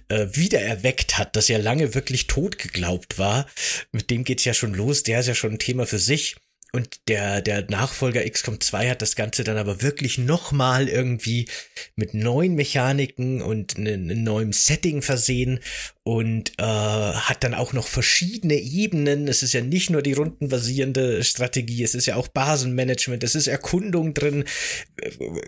äh, 0.09 0.27
wiedererweckt 0.33 1.17
hat, 1.17 1.35
das 1.35 1.47
ja 1.47 1.57
lange 1.57 1.95
wirklich 1.95 2.27
tot 2.27 2.57
geglaubt 2.57 3.17
war. 3.17 3.47
Mit 3.91 4.09
dem 4.09 4.23
geht's 4.23 4.45
ja 4.45 4.53
schon 4.53 4.73
los. 4.73 5.03
Der 5.03 5.21
ist 5.21 5.27
ja 5.27 5.35
schon 5.35 5.53
ein 5.53 5.59
Thema 5.59 5.85
für 5.85 5.99
sich. 5.99 6.35
Und 6.73 7.07
der, 7.07 7.41
der 7.41 7.65
Nachfolger 7.69 8.29
XCOM 8.29 8.59
2 8.59 8.89
hat 8.89 9.01
das 9.01 9.15
Ganze 9.15 9.43
dann 9.43 9.57
aber 9.57 9.81
wirklich 9.81 10.17
nochmal 10.17 10.89
irgendwie 10.89 11.47
mit 11.95 12.13
neuen 12.13 12.55
Mechaniken 12.55 13.41
und 13.41 13.77
einem 13.77 14.23
neuen 14.23 14.51
Setting 14.51 15.01
versehen 15.01 15.59
und 16.03 16.51
äh, 16.59 16.63
hat 16.63 17.43
dann 17.43 17.53
auch 17.53 17.73
noch 17.73 17.87
verschiedene 17.87 18.55
Ebenen. 18.55 19.27
Es 19.27 19.43
ist 19.43 19.53
ja 19.53 19.61
nicht 19.61 19.89
nur 19.89 20.01
die 20.01 20.13
rundenbasierende 20.13 21.23
Strategie, 21.23 21.83
es 21.83 21.95
ist 21.95 22.05
ja 22.05 22.15
auch 22.15 22.27
Basenmanagement, 22.27 23.23
es 23.23 23.35
ist 23.35 23.47
Erkundung 23.47 24.13
drin. 24.13 24.43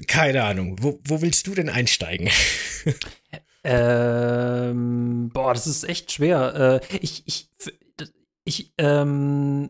Keine 0.08 0.44
Ahnung. 0.44 0.78
Wo, 0.82 1.00
wo 1.04 1.22
willst 1.22 1.48
du 1.48 1.54
denn 1.54 1.70
einsteigen? 1.70 2.30
Ähm, 3.64 5.30
boah, 5.34 5.54
das 5.54 5.68
ist 5.68 5.84
echt 5.84 6.14
schwer. 6.14 6.82
Äh, 6.82 6.98
ich, 7.02 7.24
ich, 7.26 7.50
ich, 8.46 8.74
ähm, 8.78 9.70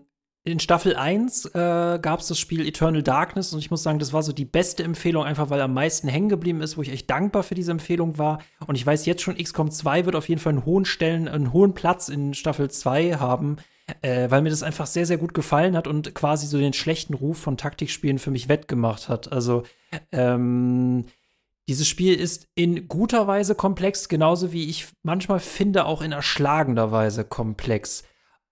in 0.50 0.60
Staffel 0.60 0.96
1 0.96 1.46
äh, 1.46 2.00
gab 2.02 2.20
es 2.20 2.28
das 2.28 2.40
Spiel 2.40 2.66
Eternal 2.68 3.04
Darkness 3.04 3.54
und 3.54 3.60
ich 3.60 3.72
muss 3.72 3.84
sagen, 3.84 4.00
das 4.00 4.14
war 4.14 4.24
so 4.24 4.32
die 4.32 4.46
beste 4.46 4.84
Empfehlung, 4.84 5.24
einfach 5.24 5.50
weil 5.50 5.62
am 5.62 5.74
meisten 5.74 6.08
hängen 6.08 6.30
geblieben 6.30 6.62
ist, 6.62 6.78
wo 6.78 6.82
ich 6.82 6.92
echt 6.92 7.10
dankbar 7.10 7.44
für 7.44 7.56
diese 7.56 7.72
Empfehlung 7.72 8.18
war. 8.18 8.40
Und 8.66 8.76
ich 8.76 8.86
weiß 8.86 9.06
jetzt 9.06 9.22
schon, 9.22 9.38
XCOM 9.38 9.72
2 9.72 10.06
wird 10.06 10.16
auf 10.16 10.30
jeden 10.30 10.42
Fall 10.42 10.54
einen 10.54 10.66
hohen 10.66 10.86
Stellen, 10.86 11.28
einen 11.28 11.54
hohen 11.54 11.74
Platz 11.74 12.10
in 12.10 12.34
Staffel 12.34 12.70
2 12.70 13.16
haben, 13.16 13.58
äh, 14.02 14.30
weil 14.30 14.42
mir 14.42 14.50
das 14.50 14.64
einfach 14.64 14.88
sehr, 14.88 15.06
sehr 15.06 15.18
gut 15.18 15.34
gefallen 15.34 15.76
hat 15.76 15.88
und 15.88 16.14
quasi 16.16 16.48
so 16.48 16.58
den 16.58 16.74
schlechten 16.74 17.14
Ruf 17.14 17.38
von 17.38 17.58
Taktikspielen 17.58 18.20
für 18.20 18.32
mich 18.32 18.50
wettgemacht 18.50 19.10
hat. 19.10 19.32
Also, 19.32 19.64
ähm, 20.12 21.06
dieses 21.68 21.88
Spiel 21.88 22.16
ist 22.16 22.48
in 22.56 22.88
guter 22.88 23.28
Weise 23.28 23.54
komplex, 23.54 24.10
genauso 24.10 24.52
wie 24.52 24.70
ich 24.70 24.88
manchmal 25.04 25.40
finde, 25.40 25.86
auch 25.86 26.02
in 26.02 26.12
erschlagender 26.12 26.92
Weise 26.92 27.24
komplex. 27.24 28.04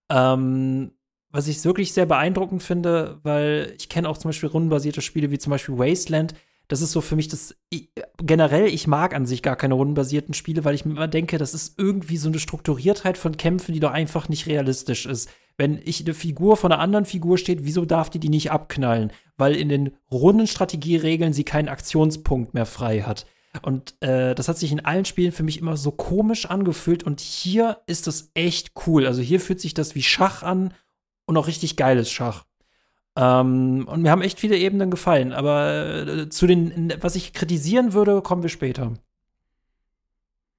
Ähm, 0.10 0.92
was 1.31 1.48
ich 1.48 1.63
wirklich 1.65 1.93
sehr 1.93 2.05
beeindruckend 2.05 2.63
finde, 2.63 3.19
weil 3.24 3.74
ich 3.77 3.89
kenne 3.89 4.07
auch 4.10 4.17
zum 4.17 4.29
Beispiel 4.29 4.50
rundenbasierte 4.50 5.01
Spiele 5.01 5.31
wie 5.31 5.39
zum 5.39 5.51
Beispiel 5.51 5.77
Wasteland. 5.77 6.34
das 6.69 6.81
ist 6.81 6.91
so 6.91 7.01
für 7.01 7.15
mich 7.15 7.27
das 7.27 7.55
ich, 7.69 7.89
generell, 8.22 8.67
ich 8.67 8.88
mag 8.88 9.13
an 9.13 9.25
sich 9.25 9.41
gar 9.41 9.55
keine 9.55 9.74
rundenbasierten 9.74 10.34
Spiele, 10.34 10.65
weil 10.65 10.75
ich 10.75 10.86
mir 10.86 10.91
immer 10.91 11.07
denke, 11.07 11.38
das 11.38 11.53
ist 11.53 11.77
irgendwie 11.77 12.17
so 12.17 12.29
eine 12.29 12.39
Strukturiertheit 12.39 13.17
von 13.17 13.38
Kämpfen, 13.38 13.74
die 13.74 13.79
doch 13.79 13.91
einfach 13.91 14.29
nicht 14.29 14.48
realistisch 14.48 15.05
ist. 15.05 15.29
Wenn 15.57 15.81
ich 15.84 16.01
eine 16.01 16.13
Figur 16.13 16.55
von 16.55 16.72
einer 16.72 16.81
anderen 16.81 17.05
Figur 17.05 17.38
steht, 17.38 17.65
wieso 17.65 17.86
darf 17.86 18.10
die 18.10 18.19
die 18.19 18.29
nicht 18.29 18.51
abknallen? 18.51 19.12
Weil 19.38 19.55
in 19.55 19.69
den 19.69 19.91
Rundenstrategieregeln 20.12 21.34
sie 21.34 21.46
keinen 21.46 21.67
Aktionspunkt 21.67 22.53
mehr 22.53 22.65
frei 22.65 23.01
hat. 23.01 23.25
Und 23.63 23.96
äh, 24.01 24.36
das 24.36 24.50
hat 24.50 24.57
sich 24.57 24.72
in 24.72 24.86
allen 24.86 25.05
Spielen 25.05 25.31
für 25.31 25.43
mich 25.43 25.60
immer 25.60 25.77
so 25.77 25.91
komisch 25.91 26.46
angefühlt. 26.46 27.03
Und 27.03 27.19
hier 27.19 27.79
ist 27.88 28.05
das 28.05 28.29
echt 28.36 28.74
cool. 28.86 29.07
Also 29.07 29.22
hier 29.22 29.39
fühlt 29.39 29.60
sich 29.60 29.74
das 29.74 29.96
wie 29.96 30.03
Schach 30.03 30.43
an 30.43 30.74
und 31.27 31.38
auch 31.38 31.46
richtig 31.46 31.75
geiles 31.75 32.12
Schach. 32.12 32.46
Ähm, 33.15 33.88
und 33.88 34.01
mir 34.01 34.12
haben 34.12 34.22
echt 34.22 34.39
viele 34.39 34.57
Ebenen 34.57 34.89
gefallen. 34.89 35.34
Aber 35.34 36.07
äh, 36.07 36.29
zu 36.29 36.48
den, 36.48 36.93
was 37.01 37.15
ich 37.15 37.34
kritisieren 37.34 37.93
würde, 37.93 38.22
kommen 38.22 38.43
wir 38.43 38.50
später. 38.50 38.93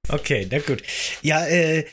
Okay, 0.07 0.47
na 0.49 0.59
gut. 0.59 0.81
Ja, 1.21 1.45
äh, 1.45 1.85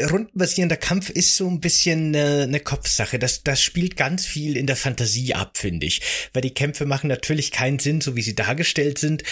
rundenbasierender 0.00 0.76
Kampf 0.76 1.10
ist 1.10 1.36
so 1.36 1.46
ein 1.48 1.60
bisschen 1.60 2.14
äh, 2.14 2.42
eine 2.42 2.60
Kopfsache. 2.60 3.18
Das, 3.18 3.42
das 3.44 3.60
spielt 3.62 3.96
ganz 3.96 4.26
viel 4.26 4.56
in 4.56 4.66
der 4.66 4.76
Fantasie 4.76 5.34
ab, 5.34 5.58
finde 5.58 5.86
ich. 5.86 6.00
Weil 6.32 6.42
die 6.42 6.54
Kämpfe 6.54 6.86
machen 6.86 7.08
natürlich 7.08 7.52
keinen 7.52 7.78
Sinn, 7.78 8.00
so 8.00 8.16
wie 8.16 8.22
sie 8.22 8.34
dargestellt 8.34 8.98
sind. 8.98 9.22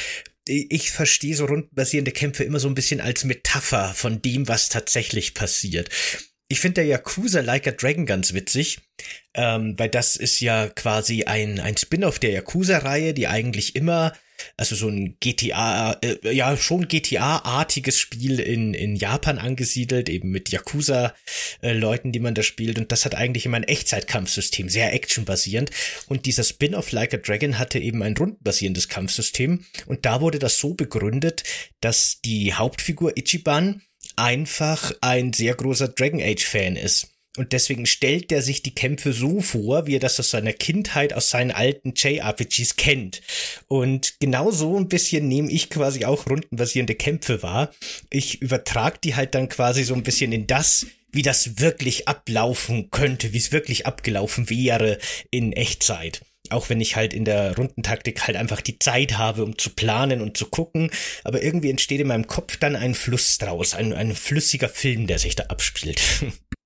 Ich 0.47 0.91
verstehe 0.91 1.37
so 1.37 1.47
rundenbasierende 1.47 2.12
Kämpfe 2.12 2.45
immer 2.45 2.61
so 2.61 2.69
ein 2.69 2.75
bisschen 2.75 3.00
als 3.00 3.25
Metapher 3.25 3.93
von 3.95 4.21
dem, 4.21 4.49
was 4.49 4.69
tatsächlich 4.69 5.35
passiert. 5.35 5.89
Ich 6.52 6.59
finde 6.59 6.83
der 6.83 6.87
Yakuza 6.87 7.42
Like 7.42 7.69
a 7.69 7.71
Dragon 7.71 8.07
ganz 8.07 8.35
witzig, 8.35 8.80
ähm, 9.35 9.78
weil 9.78 9.88
das 9.88 10.16
ist 10.16 10.40
ja 10.40 10.66
quasi 10.66 11.23
ein, 11.23 11.61
ein 11.61 11.76
Spin-off 11.76 12.19
der 12.19 12.33
Yakuza-Reihe, 12.33 13.14
die 13.14 13.28
eigentlich 13.28 13.76
immer, 13.76 14.14
also 14.57 14.75
so 14.75 14.88
ein 14.88 15.16
GTA, 15.21 15.92
äh, 16.02 16.35
ja 16.35 16.57
schon 16.57 16.88
GTA-artiges 16.88 18.00
Spiel 18.00 18.40
in, 18.40 18.75
in 18.75 18.97
Japan 18.97 19.38
angesiedelt, 19.38 20.09
eben 20.09 20.30
mit 20.30 20.49
Yakuza-Leuten, 20.49 22.09
äh, 22.09 22.12
die 22.12 22.19
man 22.19 22.35
da 22.35 22.42
spielt. 22.42 22.80
Und 22.80 22.90
das 22.90 23.04
hat 23.04 23.14
eigentlich 23.14 23.47
immer 23.47 23.59
ein 23.59 23.62
Echtzeitkampfsystem, 23.62 24.69
sehr 24.69 24.92
actionbasierend. 24.92 25.71
Und 26.09 26.26
dieser 26.26 26.42
Spin-off 26.42 26.90
Like 26.90 27.14
a 27.14 27.19
Dragon 27.19 27.61
hatte 27.61 27.78
eben 27.78 28.02
ein 28.02 28.16
rundenbasierendes 28.16 28.88
Kampfsystem. 28.88 29.64
Und 29.87 30.04
da 30.04 30.21
wurde 30.21 30.40
das 30.40 30.59
so 30.59 30.75
begründet, 30.75 31.45
dass 31.80 32.21
die 32.23 32.54
Hauptfigur 32.54 33.16
Ichiban 33.16 33.83
einfach 34.21 34.93
ein 35.00 35.33
sehr 35.33 35.55
großer 35.55 35.89
Dragon 35.89 36.21
Age 36.23 36.45
Fan 36.45 36.77
ist. 36.77 37.09
Und 37.37 37.53
deswegen 37.53 37.87
stellt 37.87 38.33
er 38.33 38.43
sich 38.43 38.62
die 38.62 38.75
Kämpfe 38.75 39.12
so 39.12 39.41
vor, 39.41 39.87
wie 39.87 39.95
er 39.95 40.00
das 40.00 40.19
aus 40.19 40.31
seiner 40.31 40.53
Kindheit, 40.53 41.12
aus 41.12 41.31
seinen 41.31 41.53
alten 41.53 41.95
JRPGs 41.95 42.77
kennt. 42.77 43.23
Und 43.69 44.15
genau 44.19 44.50
so 44.50 44.77
ein 44.77 44.89
bisschen 44.89 45.29
nehme 45.29 45.50
ich 45.50 45.71
quasi 45.71 46.05
auch 46.05 46.27
rundenbasierende 46.29 46.97
Kämpfe 46.97 47.43
wahr. 47.43 47.73
Ich 48.11 48.43
übertrage 48.43 48.99
die 49.03 49.15
halt 49.15 49.35
dann 49.35 49.49
quasi 49.49 49.85
so 49.85 49.95
ein 49.95 50.03
bisschen 50.03 50.33
in 50.33 50.49
das, 50.49 50.87
wie 51.12 51.23
das 51.23 51.61
wirklich 51.61 52.09
ablaufen 52.09 52.91
könnte, 52.91 53.33
wie 53.33 53.39
es 53.39 53.53
wirklich 53.53 53.87
abgelaufen 53.87 54.50
wäre 54.50 54.99
in 55.31 55.53
Echtzeit. 55.53 56.23
Auch 56.50 56.69
wenn 56.69 56.80
ich 56.80 56.97
halt 56.97 57.14
in 57.14 57.25
der 57.25 57.57
Rundentaktik 57.57 58.26
halt 58.26 58.37
einfach 58.37 58.61
die 58.61 58.78
Zeit 58.78 59.19
habe, 59.19 59.45
um 59.45 59.59
zu 59.59 59.71
planen 59.71 60.21
und 60.21 60.37
zu 60.37 60.47
gucken. 60.47 60.90
Aber 61.25 61.42
irgendwie 61.42 61.71
entsteht 61.71 62.00
in 62.00 62.09
meinem 62.09 62.26
Kopf 62.26 62.57
dann 62.57 62.76
ein 62.76 62.95
Fluss 62.95 63.38
draus, 63.38 63.75
ein, 63.75 63.92
ein 63.92 64.14
flüssiger 64.14 64.69
Film, 64.69 65.07
der 65.07 65.19
sich 65.19 65.37
da 65.37 65.45
abspielt. 65.45 66.00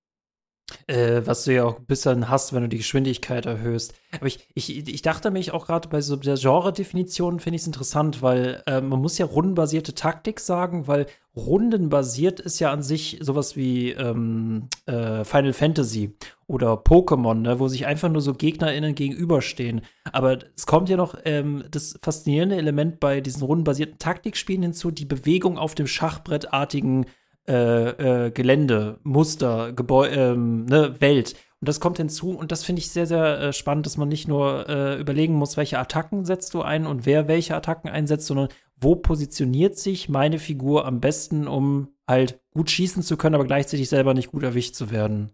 Äh, 0.87 1.23
was 1.25 1.45
du 1.45 1.55
ja 1.55 1.65
auch 1.65 1.79
ein 1.79 1.87
bisschen 1.87 2.29
hast, 2.29 2.53
wenn 2.53 2.63
du 2.63 2.69
die 2.69 2.79
Geschwindigkeit 2.79 3.45
erhöhst. 3.47 3.95
Aber 4.13 4.27
ich, 4.27 4.49
ich, 4.55 4.89
ich 4.89 5.03
dachte 5.03 5.31
mich 5.31 5.53
auch 5.53 5.67
gerade 5.67 5.89
bei 5.89 6.01
so 6.01 6.17
der 6.17 6.37
Genre-Definition 6.37 7.41
finde 7.41 7.57
ich 7.57 7.63
es 7.63 7.67
interessant, 7.67 8.23
weil 8.23 8.63
äh, 8.67 8.81
man 8.81 9.01
muss 9.01 9.19
ja 9.19 9.27
rundenbasierte 9.27 9.95
Taktik 9.95 10.41
sagen, 10.41 10.87
weil 10.87 11.07
rundenbasiert 11.37 12.41
ist 12.41 12.61
ja 12.61 12.73
an 12.73 12.83
sich 12.83 13.19
sowas 13.21 13.57
wie 13.57 13.91
ähm, 13.91 14.69
äh, 14.87 15.25
Final 15.25 15.53
Fantasy 15.53 16.17
oder 16.47 16.75
Pokémon, 16.75 17.35
ne, 17.35 17.59
wo 17.59 17.69
sich 17.69 17.87
einfach 17.87 18.09
nur 18.09 18.23
so 18.23 18.33
GegnerInnen 18.35 18.95
gegenüberstehen. 18.95 19.83
Aber 20.13 20.39
es 20.57 20.67
kommt 20.67 20.89
ja 20.89 20.97
noch 20.97 21.17
ähm, 21.25 21.65
das 21.71 21.99
faszinierende 22.03 22.57
Element 22.57 23.01
bei 23.01 23.21
diesen 23.21 23.43
rundenbasierten 23.43 23.99
Taktikspielen 23.99 24.63
hinzu, 24.63 24.91
die 24.91 25.07
Bewegung 25.07 25.59
auf 25.59 25.75
dem 25.75 25.87
Schachbrettartigen 25.87 27.07
äh, 27.49 28.27
äh, 28.27 28.31
Gelände, 28.31 28.99
Muster, 29.03 29.73
Gebäu 29.73 30.09
ähm, 30.09 30.65
ne, 30.67 31.01
Welt. 31.01 31.35
Und 31.61 31.69
das 31.69 31.81
kommt 31.81 31.97
hinzu 31.97 32.31
und 32.31 32.53
das 32.53 32.65
finde 32.65 32.81
ich 32.81 32.91
sehr, 32.91 33.07
sehr 33.07 33.41
äh, 33.41 33.53
spannend, 33.53 33.87
dass 33.87 33.97
man 33.97 34.09
nicht 34.09 34.29
nur 34.29 34.69
äh, 34.69 35.01
überlegen 35.01 35.35
muss, 35.35 35.57
welche 35.57 35.79
Attacken 35.79 36.25
setzt 36.25 36.53
du 36.55 36.63
ein 36.63 36.87
und 36.87 37.07
wer 37.07 37.29
welche 37.29 37.55
Attacken 37.55 37.89
einsetzt, 37.89 38.27
sondern 38.27 38.49
wo 38.77 38.97
positioniert 38.97 39.79
sich 39.79 40.09
meine 40.09 40.39
Figur 40.39 40.85
am 40.85 41.01
besten, 41.01 41.49
um 41.49 41.89
halt 42.07 42.41
gut 42.53 42.71
schießen 42.71 43.03
zu 43.03 43.17
können, 43.17 43.35
aber 43.35 43.47
gleichzeitig 43.47 43.89
selber 43.89 44.15
nicht 44.15 44.31
gut 44.31 44.43
erwischt 44.43 44.75
zu 44.75 44.91
werden. 44.91 45.31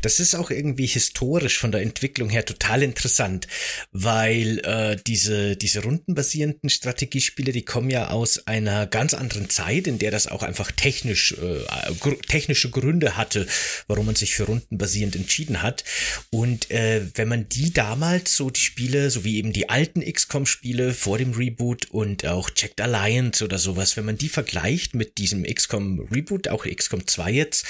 Das 0.00 0.20
ist 0.20 0.34
auch 0.34 0.50
irgendwie 0.50 0.86
historisch 0.86 1.58
von 1.58 1.72
der 1.72 1.82
Entwicklung 1.82 2.30
her 2.30 2.44
total 2.44 2.82
interessant, 2.82 3.48
weil 3.92 4.58
äh, 4.60 4.96
diese, 5.06 5.56
diese 5.56 5.82
rundenbasierenden 5.82 6.70
Strategiespiele, 6.70 7.52
die 7.52 7.64
kommen 7.64 7.90
ja 7.90 8.08
aus 8.08 8.46
einer 8.46 8.86
ganz 8.86 9.14
anderen 9.14 9.50
Zeit, 9.50 9.86
in 9.86 9.98
der 9.98 10.10
das 10.10 10.26
auch 10.26 10.42
einfach 10.42 10.70
technisch, 10.72 11.32
äh, 11.32 11.92
gr 12.00 12.18
technische 12.28 12.70
Gründe 12.70 13.16
hatte, 13.16 13.46
warum 13.86 14.06
man 14.06 14.14
sich 14.14 14.34
für 14.34 14.44
rundenbasierend 14.44 15.16
entschieden 15.16 15.62
hat. 15.62 15.84
Und 16.30 16.70
äh, 16.70 17.06
wenn 17.14 17.28
man 17.28 17.48
die 17.48 17.72
damals, 17.72 18.36
so 18.36 18.50
die 18.50 18.60
Spiele, 18.60 19.10
so 19.10 19.24
wie 19.24 19.38
eben 19.38 19.52
die 19.52 19.68
alten 19.68 20.00
XCOM-Spiele 20.00 20.94
vor 20.94 21.18
dem 21.18 21.32
Reboot 21.32 21.86
und 21.90 22.26
auch 22.26 22.50
Checked 22.50 22.80
Alliance 22.80 23.44
oder 23.44 23.58
sowas, 23.58 23.96
wenn 23.96 24.04
man 24.04 24.18
die 24.18 24.28
vergleicht 24.28 24.94
mit 24.94 25.18
diesem 25.18 25.42
XCOM 25.44 26.08
Reboot, 26.12 26.48
auch 26.48 26.64
XCOM 26.64 27.06
2 27.06 27.32
jetzt, 27.32 27.66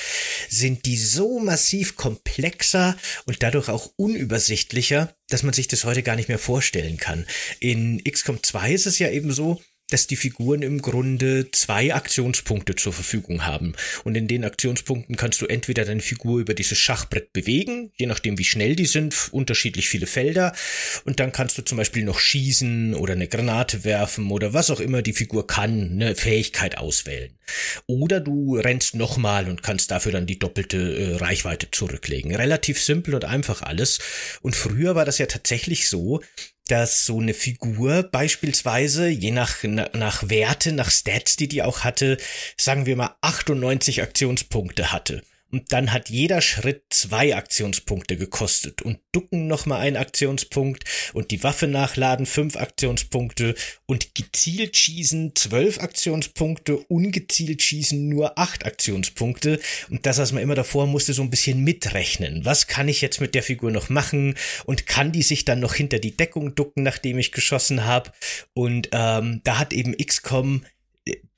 sind 0.49 0.85
die 0.87 0.97
so 0.97 1.39
massiv 1.41 1.88
massiv 1.89 1.97
komplexer 1.97 2.97
und 3.27 3.43
dadurch 3.43 3.69
auch 3.69 3.91
unübersichtlicher, 3.97 5.15
dass 5.29 5.43
man 5.43 5.55
sich 5.55 5.69
das 5.69 5.85
heute 5.85 6.03
gar 6.03 6.17
nicht 6.17 6.29
mehr 6.29 6.39
vorstellen 6.39 6.97
kann. 6.97 7.27
In 7.61 8.03
XCOM 8.05 8.43
2 8.43 8.73
ist 8.73 8.87
es 8.87 8.99
ja 8.99 9.11
eben 9.11 9.33
so, 9.33 9.61
dass 9.91 10.07
die 10.07 10.17
Figuren 10.17 10.63
im 10.63 10.83
Grunde 10.83 11.51
zwei 11.51 11.95
Aktionspunkte 11.95 12.75
zur 12.75 12.93
Verfügung 12.93 13.47
haben. 13.47 13.75
Und 14.05 14.17
in 14.17 14.29
den 14.29 14.45
Aktionspunkten 14.45 15.17
kannst 15.17 15.41
du 15.41 15.47
entweder 15.47 15.85
deine 15.85 16.01
Figur 16.01 16.41
über 16.41 16.55
dieses 16.55 16.79
Schachbrett 16.79 17.33
bewegen, 17.33 17.91
je 17.97 18.07
nachdem 18.07 18.39
wie 18.39 18.45
schnell 18.45 18.77
die 18.77 18.87
sind, 18.87 19.29
unterschiedlich 19.33 19.89
viele 19.89 20.07
Felder. 20.07 20.55
Und 21.05 21.21
dann 21.21 21.33
kannst 21.33 21.59
du 21.59 21.63
zum 21.63 21.79
Beispiel 21.79 22.05
noch 22.05 22.19
schießen 22.19 22.95
oder 22.95 23.15
eine 23.15 23.29
Granate 23.29 23.85
werfen 23.85 24.31
oder 24.31 24.53
was 24.53 24.71
auch 24.71 24.81
immer 24.81 25.03
die 25.03 25.13
Figur 25.13 25.47
kann, 25.47 25.93
eine 25.93 26.15
Fähigkeit 26.15 26.79
auswählen. 26.79 27.39
Oder 27.87 28.21
du 28.21 28.57
rennst 28.57 28.95
nochmal 28.95 29.49
und 29.49 29.63
kannst 29.63 29.91
dafür 29.91 30.13
dann 30.13 30.27
die 30.27 30.39
doppelte 30.39 30.77
äh, 30.79 31.17
Reichweite 31.17 31.71
zurücklegen. 31.71 32.35
Relativ 32.35 32.83
simpel 32.83 33.15
und 33.15 33.25
einfach 33.25 33.63
alles. 33.63 33.99
Und 34.43 34.55
früher 34.55 34.95
war 34.95 35.05
das 35.05 35.19
ja 35.19 35.27
tatsächlich 35.27 35.89
so, 35.89 36.21
dass 36.71 37.05
so 37.05 37.21
eine 37.21 37.35
Figur 37.35 38.05
beispielsweise, 38.05 39.09
je 39.09 39.31
nach, 39.31 39.63
nach 39.65 40.29
Werte, 40.29 40.73
nach 40.73 40.91
Stats, 40.91 41.37
die 41.37 41.49
die 41.49 41.63
auch 41.63 41.81
hatte, 41.81 42.17
sagen 42.57 42.87
wir 42.87 42.97
mal 42.97 43.17
98 43.21 44.03
Aktionspunkte 44.03 44.93
hatte. 44.93 45.23
Und 45.51 45.73
dann 45.73 45.93
hat 45.93 46.11
jeder 46.11 46.43
Schritt 46.43 46.83
zwei 46.91 47.35
Aktionspunkte 47.35 48.17
gekostet 48.17 48.83
und 48.83 48.99
Ducken 49.13 49.47
nochmal 49.47 49.81
ein 49.81 49.97
Aktionspunkt 49.97 50.85
und 51.15 51.31
die 51.31 51.43
Waffe 51.43 51.67
nachladen 51.67 52.27
fünf 52.27 52.57
Aktionspunkte 52.57 53.55
und 53.87 54.15
gezielt 54.15 54.77
schießen 54.77 55.33
zwölf 55.35 55.81
Aktionspunkte, 55.81 56.77
ungezielt 56.77 57.63
schießen 57.63 58.09
nur 58.09 58.39
acht 58.39 58.67
Aktionspunkte 58.67 59.59
und 59.89 60.05
das, 60.05 60.19
was 60.19 60.33
man 60.33 60.43
immer 60.43 60.55
davor 60.55 60.87
musste, 60.87 61.15
so 61.15 61.23
ein 61.23 61.31
bisschen 61.31 61.65
mitrechnen. 61.65 62.45
Was 62.45 62.67
kann 62.67 62.89
ich 62.89 63.01
jetzt 63.01 63.21
mit 63.21 63.35
der 63.35 63.43
Figur 63.43 63.71
noch 63.71 63.89
machen 63.89 64.35
und 64.67 64.87
kann 64.87 65.13
die 65.13 65.23
sich 65.23 65.47
dann 65.47 65.61
noch 65.61 65.75
hinter 65.75 65.99
die 65.99 66.17
Deckung 66.17 66.55
ducken, 66.55 66.83
nachdem 66.83 67.19
ich 67.19 67.33
geschossen 67.33 67.87
habe? 67.87 68.13
Und 68.53 68.91
ähm, 68.93 69.41
da 69.45 69.59
hat 69.59 69.73
eben 69.73 69.97
XCOM 69.97 70.65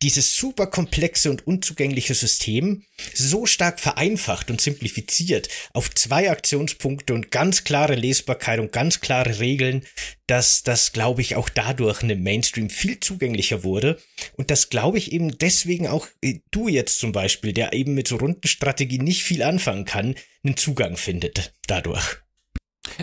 dieses 0.02 0.36
super 0.36 0.66
komplexe 0.66 1.30
und 1.30 1.46
unzugängliche 1.46 2.14
System 2.14 2.84
so 3.14 3.46
stark 3.46 3.80
vereinfacht 3.80 4.50
und 4.50 4.60
simplifiziert 4.60 5.48
auf 5.72 5.94
zwei 5.94 6.30
Aktionspunkte 6.30 7.12
und 7.12 7.30
ganz 7.30 7.64
klare 7.64 7.94
Lesbarkeit 7.94 8.60
und 8.60 8.72
ganz 8.72 9.00
klare 9.00 9.38
Regeln, 9.40 9.84
dass 10.26 10.62
das, 10.62 10.92
glaube 10.92 11.20
ich, 11.20 11.36
auch 11.36 11.48
dadurch 11.48 12.02
eine 12.02 12.16
Mainstream 12.16 12.70
viel 12.70 13.00
zugänglicher 13.00 13.64
wurde. 13.64 14.00
Und 14.36 14.50
das 14.50 14.70
glaube 14.70 14.98
ich 14.98 15.12
eben 15.12 15.36
deswegen 15.38 15.86
auch 15.86 16.06
äh, 16.22 16.38
du 16.50 16.68
jetzt 16.68 16.98
zum 16.98 17.12
Beispiel, 17.12 17.52
der 17.52 17.72
eben 17.72 17.94
mit 17.94 18.08
so 18.08 18.16
Rundenstrategie 18.16 18.98
nicht 18.98 19.22
viel 19.22 19.42
anfangen 19.42 19.84
kann, 19.84 20.14
einen 20.42 20.56
Zugang 20.56 20.96
findet 20.96 21.54
dadurch. 21.66 22.22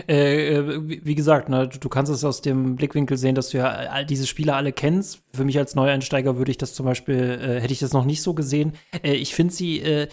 Äh, 0.08 0.54
äh 0.54 1.04
wie 1.04 1.14
gesagt, 1.14 1.48
ne, 1.48 1.68
du 1.68 1.88
kannst 1.88 2.12
es 2.12 2.24
aus 2.24 2.42
dem 2.42 2.76
Blickwinkel 2.76 3.16
sehen, 3.16 3.34
dass 3.34 3.50
du 3.50 3.58
ja 3.58 3.68
all 3.68 4.04
diese 4.06 4.26
Spiele 4.26 4.54
alle 4.54 4.72
kennst. 4.72 5.22
Für 5.32 5.44
mich 5.44 5.58
als 5.58 5.74
Neueinsteiger 5.74 6.36
würde 6.36 6.50
ich 6.50 6.58
das 6.58 6.74
zum 6.74 6.86
Beispiel, 6.86 7.16
äh, 7.16 7.60
hätte 7.60 7.72
ich 7.72 7.78
das 7.78 7.92
noch 7.92 8.04
nicht 8.04 8.22
so 8.22 8.34
gesehen. 8.34 8.72
Äh, 9.02 9.14
ich 9.14 9.34
finde 9.34 9.54
sie, 9.54 9.80
äh, 9.80 10.08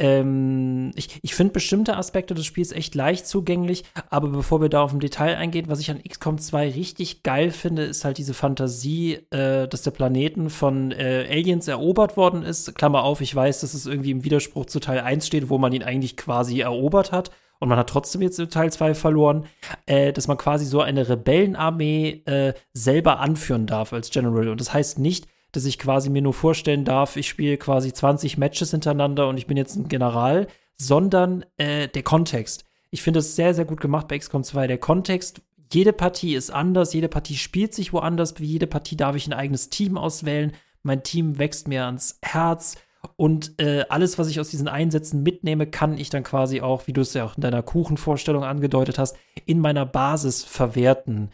Ähm, 0.00 0.90
ich 0.96 1.20
ich 1.22 1.36
finde 1.36 1.52
bestimmte 1.52 1.96
Aspekte 1.96 2.34
des 2.34 2.46
Spiels 2.46 2.72
echt 2.72 2.96
leicht 2.96 3.28
zugänglich, 3.28 3.84
aber 4.10 4.26
bevor 4.26 4.60
wir 4.60 4.68
da 4.68 4.82
auf 4.82 4.92
ein 4.92 4.98
Detail 4.98 5.36
eingehen, 5.36 5.68
was 5.68 5.78
ich 5.78 5.88
an 5.88 6.02
XCOM 6.02 6.38
2 6.38 6.70
richtig 6.70 7.22
geil 7.22 7.52
finde, 7.52 7.84
ist 7.84 8.04
halt 8.04 8.18
diese 8.18 8.34
Fantasie, 8.34 9.20
dass 9.30 9.82
der 9.82 9.92
Planeten 9.92 10.50
von 10.50 10.92
Aliens 10.92 11.68
erobert 11.68 12.16
worden 12.16 12.42
ist. 12.42 12.74
Klammer 12.74 13.04
auf, 13.04 13.20
ich 13.20 13.32
weiß, 13.32 13.60
dass 13.60 13.72
es 13.72 13.86
irgendwie 13.86 14.10
im 14.10 14.24
Widerspruch 14.24 14.66
zu 14.66 14.80
Teil 14.80 14.98
1 14.98 15.28
steht, 15.28 15.48
wo 15.48 15.58
man 15.58 15.72
ihn 15.72 15.84
eigentlich 15.84 16.16
quasi 16.16 16.58
erobert 16.58 17.12
hat 17.12 17.30
und 17.60 17.68
man 17.68 17.78
hat 17.78 17.88
trotzdem 17.88 18.22
jetzt 18.22 18.36
Teil 18.50 18.72
2 18.72 18.94
verloren, 18.94 19.46
äh, 19.86 20.12
dass 20.12 20.28
man 20.28 20.36
quasi 20.36 20.64
so 20.64 20.80
eine 20.80 21.08
Rebellenarmee 21.08 22.22
äh, 22.26 22.54
selber 22.72 23.20
anführen 23.20 23.66
darf 23.66 23.92
als 23.92 24.10
General. 24.10 24.48
Und 24.48 24.60
das 24.60 24.72
heißt 24.72 24.98
nicht, 24.98 25.26
dass 25.52 25.64
ich 25.64 25.78
quasi 25.78 26.10
mir 26.10 26.22
nur 26.22 26.34
vorstellen 26.34 26.84
darf, 26.84 27.16
ich 27.16 27.28
spiele 27.28 27.56
quasi 27.56 27.92
20 27.92 28.38
Matches 28.38 28.72
hintereinander 28.72 29.28
und 29.28 29.38
ich 29.38 29.46
bin 29.46 29.56
jetzt 29.56 29.76
ein 29.76 29.88
General, 29.88 30.48
sondern 30.76 31.44
äh, 31.56 31.88
der 31.88 32.02
Kontext. 32.02 32.64
Ich 32.90 33.02
finde 33.02 33.20
es 33.20 33.36
sehr, 33.36 33.54
sehr 33.54 33.64
gut 33.64 33.80
gemacht 33.80 34.08
bei 34.08 34.18
XCOM 34.18 34.44
2. 34.44 34.66
Der 34.66 34.78
Kontext, 34.78 35.42
jede 35.72 35.92
Partie 35.92 36.34
ist 36.34 36.50
anders, 36.50 36.92
jede 36.92 37.08
Partie 37.08 37.36
spielt 37.36 37.74
sich 37.74 37.92
woanders, 37.92 38.38
wie 38.38 38.46
jede 38.46 38.66
Partie 38.66 38.96
darf 38.96 39.16
ich 39.16 39.26
ein 39.26 39.32
eigenes 39.32 39.70
Team 39.70 39.96
auswählen. 39.96 40.52
Mein 40.82 41.02
Team 41.02 41.38
wächst 41.38 41.66
mir 41.68 41.86
ans 41.86 42.18
Herz. 42.22 42.76
Und 43.16 43.60
äh, 43.60 43.84
alles, 43.88 44.18
was 44.18 44.28
ich 44.28 44.40
aus 44.40 44.50
diesen 44.50 44.68
Einsätzen 44.68 45.22
mitnehme, 45.22 45.66
kann 45.66 45.98
ich 45.98 46.10
dann 46.10 46.22
quasi 46.22 46.60
auch, 46.60 46.86
wie 46.86 46.92
du 46.92 47.00
es 47.00 47.14
ja 47.14 47.24
auch 47.24 47.36
in 47.36 47.42
deiner 47.42 47.62
Kuchenvorstellung 47.62 48.44
angedeutet 48.44 48.98
hast, 48.98 49.16
in 49.46 49.60
meiner 49.60 49.86
Basis 49.86 50.44
verwerten. 50.44 51.30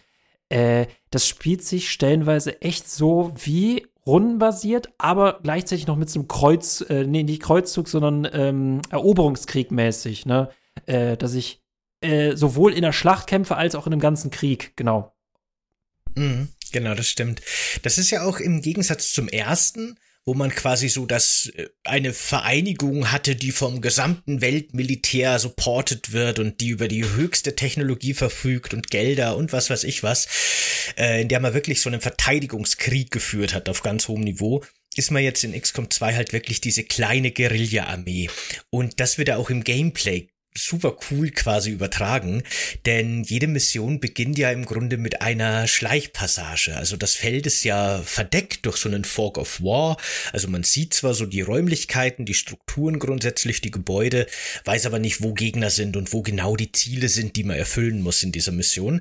Äh, 0.48 0.86
das 1.10 1.26
spielt 1.26 1.62
sich 1.64 1.90
stellenweise 1.90 2.60
echt 2.62 2.90
so 2.90 3.32
wie 3.36 3.86
rundenbasiert, 4.06 4.88
aber 4.98 5.40
gleichzeitig 5.42 5.86
noch 5.86 5.96
mit 5.96 6.10
so 6.10 6.20
einem 6.20 6.28
Kreuz, 6.28 6.80
äh, 6.88 7.04
nee, 7.04 7.22
nicht 7.22 7.42
Kreuzzug, 7.42 7.88
sondern 7.88 8.28
ähm, 8.32 8.80
Eroberungskrieg 8.90 9.70
mäßig, 9.70 10.26
ne? 10.26 10.50
Äh, 10.86 11.16
dass 11.16 11.34
ich 11.34 11.62
äh, 12.00 12.34
sowohl 12.34 12.72
in 12.72 12.82
der 12.82 12.92
Schlacht 12.92 13.26
kämpfe 13.26 13.56
als 13.56 13.74
auch 13.74 13.86
in 13.86 13.92
einem 13.92 14.00
ganzen 14.00 14.30
Krieg, 14.30 14.72
genau. 14.76 15.12
Mhm, 16.16 16.48
genau, 16.72 16.94
das 16.94 17.06
stimmt. 17.06 17.42
Das 17.82 17.98
ist 17.98 18.10
ja 18.10 18.24
auch 18.24 18.40
im 18.40 18.62
Gegensatz 18.62 19.12
zum 19.12 19.28
ersten, 19.28 19.98
wo 20.24 20.34
man 20.34 20.50
quasi 20.50 20.88
so 20.88 21.06
das 21.06 21.52
äh, 21.56 21.68
eine 21.84 22.12
Vereinigung 22.12 23.10
hatte, 23.10 23.36
die 23.36 23.52
vom 23.52 23.80
gesamten 23.80 24.40
Weltmilitär 24.40 25.38
supported 25.38 26.12
wird 26.12 26.38
und 26.38 26.60
die 26.60 26.68
über 26.68 26.88
die 26.88 27.04
höchste 27.04 27.56
Technologie 27.56 28.14
verfügt 28.14 28.74
und 28.74 28.90
Gelder 28.90 29.36
und 29.36 29.52
was 29.52 29.70
weiß 29.70 29.84
ich 29.84 30.02
was, 30.02 30.28
äh, 30.98 31.22
in 31.22 31.28
der 31.28 31.40
man 31.40 31.54
wirklich 31.54 31.80
so 31.80 31.88
einen 31.88 32.00
Verteidigungskrieg 32.00 33.10
geführt 33.10 33.54
hat 33.54 33.68
auf 33.68 33.82
ganz 33.82 34.08
hohem 34.08 34.22
Niveau 34.22 34.62
ist 34.96 35.12
man 35.12 35.22
jetzt 35.22 35.44
in 35.44 35.58
XCOM 35.58 35.88
2 35.88 36.16
halt 36.16 36.32
wirklich 36.32 36.60
diese 36.60 36.82
kleine 36.82 37.30
Guerilla-Armee. 37.30 38.28
Und 38.70 38.98
das 38.98 39.18
wird 39.18 39.28
ja 39.28 39.36
auch 39.36 39.48
im 39.48 39.62
Gameplay 39.62 40.28
super 40.64 40.96
cool 41.10 41.30
quasi 41.30 41.70
übertragen, 41.70 42.42
denn 42.86 43.22
jede 43.24 43.46
Mission 43.46 44.00
beginnt 44.00 44.38
ja 44.38 44.50
im 44.50 44.64
Grunde 44.64 44.96
mit 44.96 45.22
einer 45.22 45.66
Schleichpassage. 45.66 46.76
Also 46.76 46.96
das 46.96 47.14
Feld 47.14 47.46
ist 47.46 47.64
ja 47.64 48.00
verdeckt 48.04 48.66
durch 48.66 48.76
so 48.76 48.88
einen 48.88 49.04
Fog 49.04 49.38
of 49.38 49.62
War. 49.62 49.96
Also 50.32 50.48
man 50.48 50.62
sieht 50.62 50.94
zwar 50.94 51.14
so 51.14 51.26
die 51.26 51.40
Räumlichkeiten, 51.40 52.24
die 52.24 52.34
Strukturen 52.34 52.98
grundsätzlich, 52.98 53.60
die 53.60 53.70
Gebäude, 53.70 54.26
weiß 54.64 54.86
aber 54.86 54.98
nicht, 54.98 55.22
wo 55.22 55.32
Gegner 55.32 55.70
sind 55.70 55.96
und 55.96 56.12
wo 56.12 56.22
genau 56.22 56.56
die 56.56 56.72
Ziele 56.72 57.08
sind, 57.08 57.36
die 57.36 57.44
man 57.44 57.56
erfüllen 57.56 58.02
muss 58.02 58.22
in 58.22 58.32
dieser 58.32 58.52
Mission. 58.52 59.00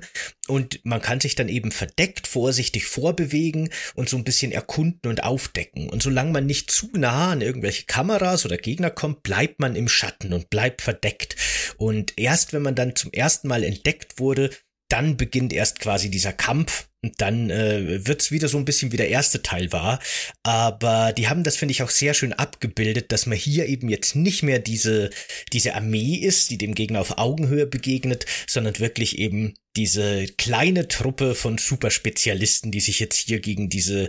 Und 0.50 0.84
man 0.84 1.00
kann 1.00 1.20
sich 1.20 1.34
dann 1.34 1.48
eben 1.48 1.70
verdeckt, 1.70 2.26
vorsichtig 2.26 2.84
vorbewegen 2.86 3.70
und 3.94 4.08
so 4.08 4.16
ein 4.16 4.24
bisschen 4.24 4.52
erkunden 4.52 5.08
und 5.10 5.22
aufdecken. 5.22 5.88
Und 5.88 6.02
solange 6.02 6.32
man 6.32 6.46
nicht 6.46 6.70
zu 6.70 6.90
nah 6.92 7.30
an 7.30 7.40
irgendwelche 7.40 7.86
Kameras 7.86 8.44
oder 8.44 8.56
Gegner 8.56 8.90
kommt, 8.90 9.22
bleibt 9.22 9.60
man 9.60 9.76
im 9.76 9.88
Schatten 9.88 10.32
und 10.32 10.50
bleibt 10.50 10.82
verdeckt. 10.82 11.36
Und 11.76 12.18
erst 12.18 12.52
wenn 12.52 12.62
man 12.62 12.74
dann 12.74 12.96
zum 12.96 13.12
ersten 13.12 13.48
Mal 13.48 13.64
entdeckt 13.64 14.18
wurde, 14.18 14.50
dann 14.90 15.16
beginnt 15.16 15.52
erst 15.52 15.80
quasi 15.80 16.10
dieser 16.10 16.32
Kampf 16.32 16.88
und 17.02 17.14
dann 17.18 17.48
äh, 17.48 18.06
wird's 18.06 18.30
wieder 18.30 18.48
so 18.48 18.58
ein 18.58 18.66
bisschen 18.66 18.92
wie 18.92 18.98
der 18.98 19.08
erste 19.08 19.40
Teil 19.42 19.72
war. 19.72 20.00
Aber 20.42 21.12
die 21.12 21.28
haben 21.28 21.44
das, 21.44 21.56
finde 21.56 21.72
ich, 21.72 21.82
auch 21.82 21.88
sehr 21.90 22.12
schön 22.12 22.34
abgebildet, 22.34 23.10
dass 23.10 23.24
man 23.24 23.38
hier 23.38 23.66
eben 23.66 23.88
jetzt 23.88 24.16
nicht 24.16 24.42
mehr 24.42 24.58
diese, 24.58 25.10
diese 25.52 25.74
Armee 25.74 26.16
ist, 26.16 26.50
die 26.50 26.58
dem 26.58 26.74
Gegner 26.74 27.00
auf 27.00 27.16
Augenhöhe 27.16 27.66
begegnet, 27.66 28.26
sondern 28.46 28.78
wirklich 28.78 29.18
eben 29.18 29.54
diese 29.76 30.26
kleine 30.26 30.88
Truppe 30.88 31.34
von 31.34 31.56
Superspezialisten, 31.56 32.70
die 32.70 32.80
sich 32.80 33.00
jetzt 33.00 33.16
hier 33.16 33.40
gegen 33.40 33.70
diese 33.70 34.08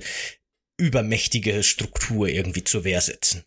übermächtige 0.78 1.64
Struktur 1.64 2.28
irgendwie 2.28 2.64
zur 2.64 2.84
Wehr 2.84 3.00
setzen. 3.02 3.44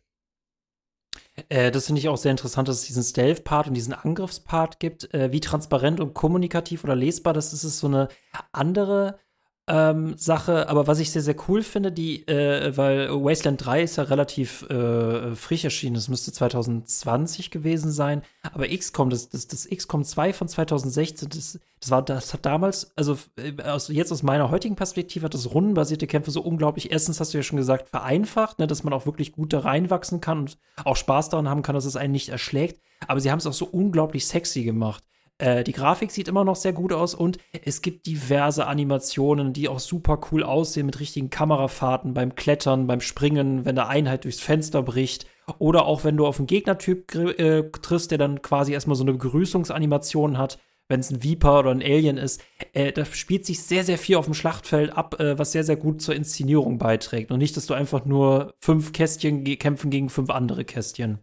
Äh, 1.49 1.71
das 1.71 1.87
finde 1.87 2.01
ich 2.01 2.09
auch 2.09 2.17
sehr 2.17 2.31
interessant, 2.31 2.69
dass 2.69 2.77
es 2.77 2.87
diesen 2.87 3.03
Stealth-Part 3.03 3.69
und 3.69 3.75
diesen 3.75 3.93
Angriffspart 3.93 4.79
gibt. 4.81 5.13
Äh, 5.13 5.33
wie 5.33 5.41
transparent 5.41 6.01
und 6.01 6.15
kommunikativ 6.15 6.85
oder 6.85 6.95
lesbar 6.95 7.33
das 7.33 7.53
ist, 7.53 7.65
ist 7.65 7.79
so 7.79 7.87
eine 7.87 8.09
andere 8.53 9.19
ähm, 9.67 10.15
Sache, 10.19 10.69
aber 10.69 10.87
was 10.87 10.99
ich 10.99 11.11
sehr, 11.11 11.23
sehr 11.23 11.37
cool 11.49 11.63
finde, 11.63 11.91
die, 11.91 12.29
äh, 12.29 12.77
weil 12.77 13.09
Wasteland 13.11 13.65
3 13.65 13.83
ist 13.83 13.97
ja 13.97 14.05
relativ 14.05 14.63
äh, 14.69 15.35
frisch 15.35 15.65
erschienen, 15.65 15.95
das 15.95 16.09
müsste 16.09 16.33
2020 16.33 17.51
gewesen 17.51 17.91
sein, 17.91 18.23
aber 18.43 18.69
XCOM, 18.69 19.09
das, 19.09 19.31
das, 19.31 19.49
das 19.49 19.67
XCOM 19.67 20.05
2 20.05 20.35
von 20.35 20.49
2016, 20.49 21.31
das, 21.31 21.59
das 21.81 21.91
war, 21.91 22.03
das 22.03 22.35
hat 22.35 22.45
damals, 22.45 22.93
also 22.95 23.17
äh, 23.37 23.63
aus, 23.63 23.89
jetzt 23.89 24.13
aus 24.13 24.23
meiner 24.23 24.51
heutigen 24.51 24.77
Perspektive 24.77 25.25
hat 25.25 25.35
das 25.35 25.55
rundenbasierte 25.55 26.07
Kämpfe 26.07 26.31
so 26.31 26.43
unglaublich, 26.43 26.93
erstens 26.93 27.19
hast 27.19 27.33
du 27.33 27.39
ja 27.39 27.43
schon 27.43 27.57
gesagt, 27.57 27.89
vereinfacht, 27.89 28.59
ne, 28.59 28.67
dass 28.67 28.85
man 28.85 28.93
auch 28.93 29.07
wirklich 29.07 29.33
gut 29.33 29.55
da 29.55 29.61
reinwachsen 29.61 30.21
kann 30.21 30.41
und 30.41 30.59
auch 30.85 30.97
Spaß 30.97 31.31
daran 31.31 31.49
haben 31.49 31.63
kann, 31.63 31.75
dass 31.75 31.87
es 31.87 31.97
einen 31.97 32.13
nicht 32.13 32.29
erschlägt, 32.29 32.83
aber 33.09 33.21
sie 33.21 33.31
haben 33.31 33.39
es 33.39 33.47
auch 33.47 33.55
so 33.55 33.65
unglaublich 33.65 34.27
sexy 34.27 34.63
gemacht. 34.63 35.05
Äh, 35.39 35.65
die 35.65 35.73
Grafik 35.73 36.11
sieht 36.11 36.29
immer 36.29 36.45
noch 36.45 36.57
sehr 36.57 36.73
gut 36.73 36.93
aus 36.93 37.15
und 37.15 37.39
es 37.65 37.83
gibt 37.83 38.07
diverse 38.07 38.67
Animationen, 38.67 39.53
die 39.53 39.69
auch 39.69 39.81
super 39.81 40.21
cool 40.31 40.43
aussehen 40.43 40.87
mit 40.87 41.01
richtigen 41.01 41.31
Kamerafahrten 41.31 42.15
beim 42.15 42.35
Klettern, 42.35 42.87
beim 42.87 43.01
Springen, 43.01 43.65
wenn 43.65 43.75
der 43.75 43.89
Einheit 43.89 44.25
durchs 44.25 44.41
Fenster 44.41 44.83
bricht. 44.83 45.27
Oder 45.59 45.85
auch 45.85 46.05
wenn 46.05 46.17
du 46.17 46.27
auf 46.27 46.39
einen 46.39 46.47
Gegnertyp 46.47 47.15
äh, 47.15 47.71
triffst, 47.71 48.11
der 48.11 48.19
dann 48.19 48.41
quasi 48.41 48.73
erstmal 48.73 48.97
so 48.97 49.05
eine 49.05 49.13
Begrüßungsanimation 49.13 50.39
hat, 50.39 50.59
wenn 50.89 51.01
es 51.01 51.11
ein 51.11 51.23
Viper 51.23 51.61
oder 51.61 51.71
ein 51.71 51.83
Alien 51.83 52.17
ist. 52.17 52.43
Äh, 52.73 52.93
da 52.93 53.05
spielt 53.05 53.45
sich 53.45 53.63
sehr, 53.63 53.85
sehr 53.85 53.99
viel 53.99 54.17
auf 54.17 54.27
dem 54.27 54.35
Schlachtfeld 54.35 54.97
ab, 54.97 55.21
äh, 55.21 55.39
was 55.39 55.53
sehr, 55.53 55.65
sehr 55.65 55.77
gut 55.77 56.01
zur 56.01 56.15
Inszenierung 56.15 56.79
beiträgt. 56.79 57.31
Und 57.31 57.39
nicht, 57.39 57.57
dass 57.57 57.67
du 57.67 57.75
einfach 57.75 58.05
nur 58.05 58.55
fünf 58.61 58.93
Kästchen 58.93 59.45
kämpfen 59.59 59.91
gegen 59.91 60.09
fünf 60.09 60.31
andere 60.31 60.65
Kästchen. 60.65 61.19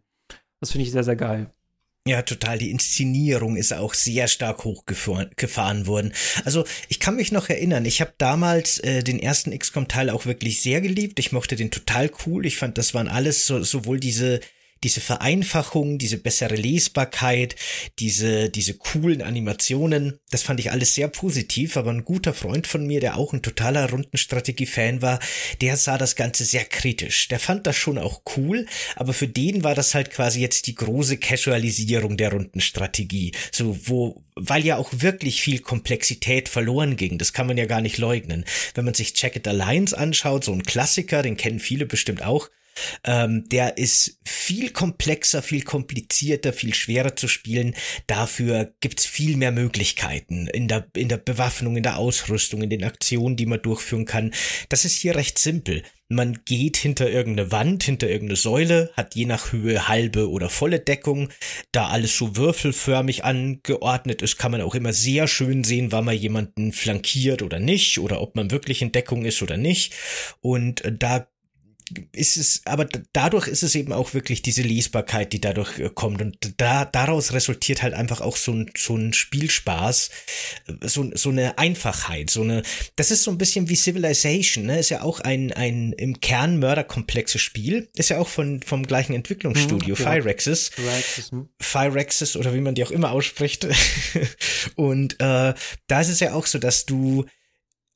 Das 0.60 0.72
finde 0.72 0.84
ich 0.84 0.92
sehr, 0.92 1.04
sehr 1.04 1.16
geil. 1.16 1.52
Ja, 2.08 2.24
total. 2.24 2.58
Die 2.58 2.72
Inszenierung 2.72 3.58
ist 3.58 3.74
auch 3.74 3.94
sehr 3.94 4.28
stark 4.28 4.64
hochgefahren 4.64 5.86
worden. 5.86 6.14
Also 6.46 6.66
ich 6.90 7.00
kann 7.00 7.16
mich 7.16 7.32
noch 7.32 7.48
erinnern, 7.50 7.86
ich 7.86 8.02
habe 8.02 8.14
damals 8.18 8.80
äh, 8.80 9.04
den 9.04 9.20
ersten 9.20 9.58
XCOM-Teil 9.58 10.10
auch 10.10 10.26
wirklich 10.26 10.62
sehr 10.62 10.82
geliebt. 10.82 11.20
Ich 11.20 11.32
mochte 11.32 11.56
den 11.56 11.70
total 11.70 12.10
cool. 12.26 12.48
Ich 12.48 12.58
fand, 12.58 12.80
das 12.80 12.96
waren 12.96 13.08
alles 13.08 13.46
so, 13.46 13.64
sowohl 13.64 14.00
diese 14.00 14.40
diese 14.84 15.02
Vereinfachung, 15.02 15.98
diese 15.98 16.18
bessere 16.18 16.56
Lesbarkeit, 16.56 17.56
diese, 18.00 18.50
diese 18.50 18.76
coolen 18.76 19.22
Animationen, 19.22 20.20
das 20.32 20.44
fand 20.44 20.60
ich 20.60 20.72
alles 20.72 20.96
sehr 20.96 21.08
positiv, 21.08 21.78
aber 21.78 21.92
ein 21.92 22.04
guter 22.04 22.34
Freund 22.34 22.68
von 22.68 22.86
mir, 22.86 23.00
der 23.00 23.18
auch 23.18 23.34
ein 23.34 23.42
totaler 23.42 23.90
Rundenstrategie-Fan 23.90 25.02
war, 25.02 25.20
der 25.62 25.78
sah 25.78 25.98
das 25.98 26.16
Ganze 26.16 26.46
sehr 26.46 26.66
kritisch. 26.66 27.28
Der 27.28 27.40
fand 27.40 27.68
das 27.68 27.76
schon 27.76 27.98
auch 27.98 28.22
cool, 28.38 28.66
aber 28.96 29.14
für 29.14 29.28
den 29.28 29.64
war 29.64 29.76
das 29.76 29.94
halt 29.94 30.12
quasi 30.12 30.42
jetzt 30.42 30.68
die 30.68 30.76
große 30.76 31.18
Casualisierung 31.18 32.18
der 32.18 32.32
Rundenstrategie. 32.32 33.34
So, 33.52 33.78
wo, 33.88 34.24
weil 34.36 34.66
ja 34.66 34.78
auch 34.78 34.90
wirklich 34.92 35.42
viel 35.42 35.60
Komplexität 35.60 36.50
verloren 36.50 36.96
ging. 36.96 37.18
Das 37.18 37.34
kann 37.34 37.48
man 37.48 37.58
ja 37.58 37.66
gar 37.66 37.82
nicht 37.82 37.98
leugnen. 37.98 38.46
Wenn 38.74 38.86
man 38.86 38.94
sich 38.94 39.14
Jacket 39.16 39.48
Alliance 39.48 39.98
anschaut, 39.98 40.44
so 40.44 40.54
ein 40.54 40.64
Klassiker, 40.64 41.22
den 41.22 41.38
kennen 41.38 41.60
viele 41.60 41.86
bestimmt 41.86 42.24
auch, 42.24 42.50
ähm, 43.04 43.46
der 43.50 43.78
ist 43.78 44.20
viel 44.26 44.70
komplexer, 44.72 45.42
viel 45.42 45.64
komplizierter, 45.64 46.54
viel 46.54 46.74
schwerer 46.74 47.16
zu 47.16 47.28
spielen. 47.28 47.76
Dafür 48.08 48.74
gibt's 48.80 49.06
viel 49.06 49.38
mehr 49.38 49.52
Möglichkeiten 49.52 50.48
in 50.48 50.68
der, 50.68 50.88
in 50.96 51.10
der 51.10 51.18
Bewaffnung, 51.18 51.78
in 51.78 51.84
der 51.84 51.98
Ausrüstung, 51.98 52.62
in 52.62 52.70
den 52.70 52.84
Aktionen, 52.84 53.36
die 53.36 53.46
man 53.46 53.62
durchführen 53.62 54.06
kann. 54.06 54.34
Das 54.70 54.86
ist 54.86 54.96
hier 54.96 55.16
recht 55.16 55.40
simpel. 55.40 55.84
Man 56.12 56.42
geht 56.44 56.76
hinter 56.76 57.10
irgendeine 57.10 57.54
Wand, 57.54 57.86
hinter 57.86 58.10
irgendeine 58.10 58.36
Säule, 58.36 58.92
hat 58.98 59.16
je 59.16 59.24
nach 59.24 59.54
Höhe 59.54 59.88
halbe 59.88 60.30
oder 60.30 60.50
volle 60.50 60.82
Deckung. 60.82 61.30
Da 61.72 61.88
alles 61.88 62.18
so 62.18 62.36
würfelförmig 62.36 63.24
angeordnet 63.24 64.22
ist, 64.22 64.38
kann 64.38 64.52
man 64.52 64.60
auch 64.60 64.76
immer 64.76 64.92
sehr 64.92 65.30
schön 65.30 65.64
sehen, 65.64 65.94
wann 65.94 66.04
man 66.04 66.18
jemanden 66.18 66.74
flankiert 66.74 67.42
oder 67.42 67.60
nicht 67.60 67.98
oder 67.98 68.20
ob 68.20 68.36
man 68.36 68.52
wirklich 68.52 68.82
in 68.82 68.92
Deckung 68.92 69.24
ist 69.24 69.42
oder 69.42 69.56
nicht. 69.56 69.94
Und 70.42 70.84
äh, 70.84 70.92
da 70.92 71.31
ist 72.12 72.38
es, 72.38 72.62
aber 72.66 72.88
dadurch 73.14 73.48
ist 73.48 73.64
es 73.64 73.76
eben 73.76 73.94
auch 73.94 74.14
wirklich 74.14 74.42
diese 74.42 74.62
Lesbarkeit, 74.62 75.34
die 75.34 75.42
dadurch 75.42 75.80
äh, 75.80 75.90
kommt. 75.94 76.22
Und 76.22 76.38
da, 76.58 76.86
daraus 76.86 77.34
resultiert 77.34 77.82
halt 77.82 77.94
einfach 77.94 78.22
auch 78.22 78.38
so 78.38 78.54
ein, 78.54 78.72
so 78.78 78.96
ein 78.96 79.14
Spielspaß, 79.14 80.10
so, 80.82 81.12
so 81.14 81.30
eine 81.30 81.58
Einfachheit, 81.58 82.30
so 82.30 82.42
eine, 82.42 82.64
das 82.96 83.12
ist 83.12 83.24
so 83.24 83.32
ein 83.32 83.38
bisschen 83.38 83.70
wie 83.70 83.76
Civilization, 83.76 84.66
ne? 84.66 84.80
Ist 84.80 84.90
ja 84.90 85.02
auch 85.02 85.20
ein, 85.20 85.52
ein 85.52 85.94
im 85.94 86.20
Kern 86.20 86.60
mörderkomplexes 86.60 87.42
Spiel. 87.42 87.90
Ist 87.96 88.10
ja 88.10 88.20
auch 88.20 88.30
von, 88.30 88.62
vom 88.62 88.86
gleichen 88.86 89.14
Entwicklungsstudio, 89.14 89.96
mhm, 89.96 90.04
Firexis. 90.04 90.72
Hm. 91.30 91.50
Firexis 91.60 92.36
oder 92.36 92.54
wie 92.54 92.62
man 92.62 92.76
die 92.76 92.84
auch 92.84 92.92
immer 92.92 93.12
ausspricht. 93.12 93.68
Und 94.76 95.14
äh, 95.16 95.54
da 95.88 96.02
ist 96.02 96.10
es 96.10 96.20
ja 96.20 96.34
auch 96.34 96.46
so, 96.46 96.60
dass 96.60 96.86
du 96.86 97.26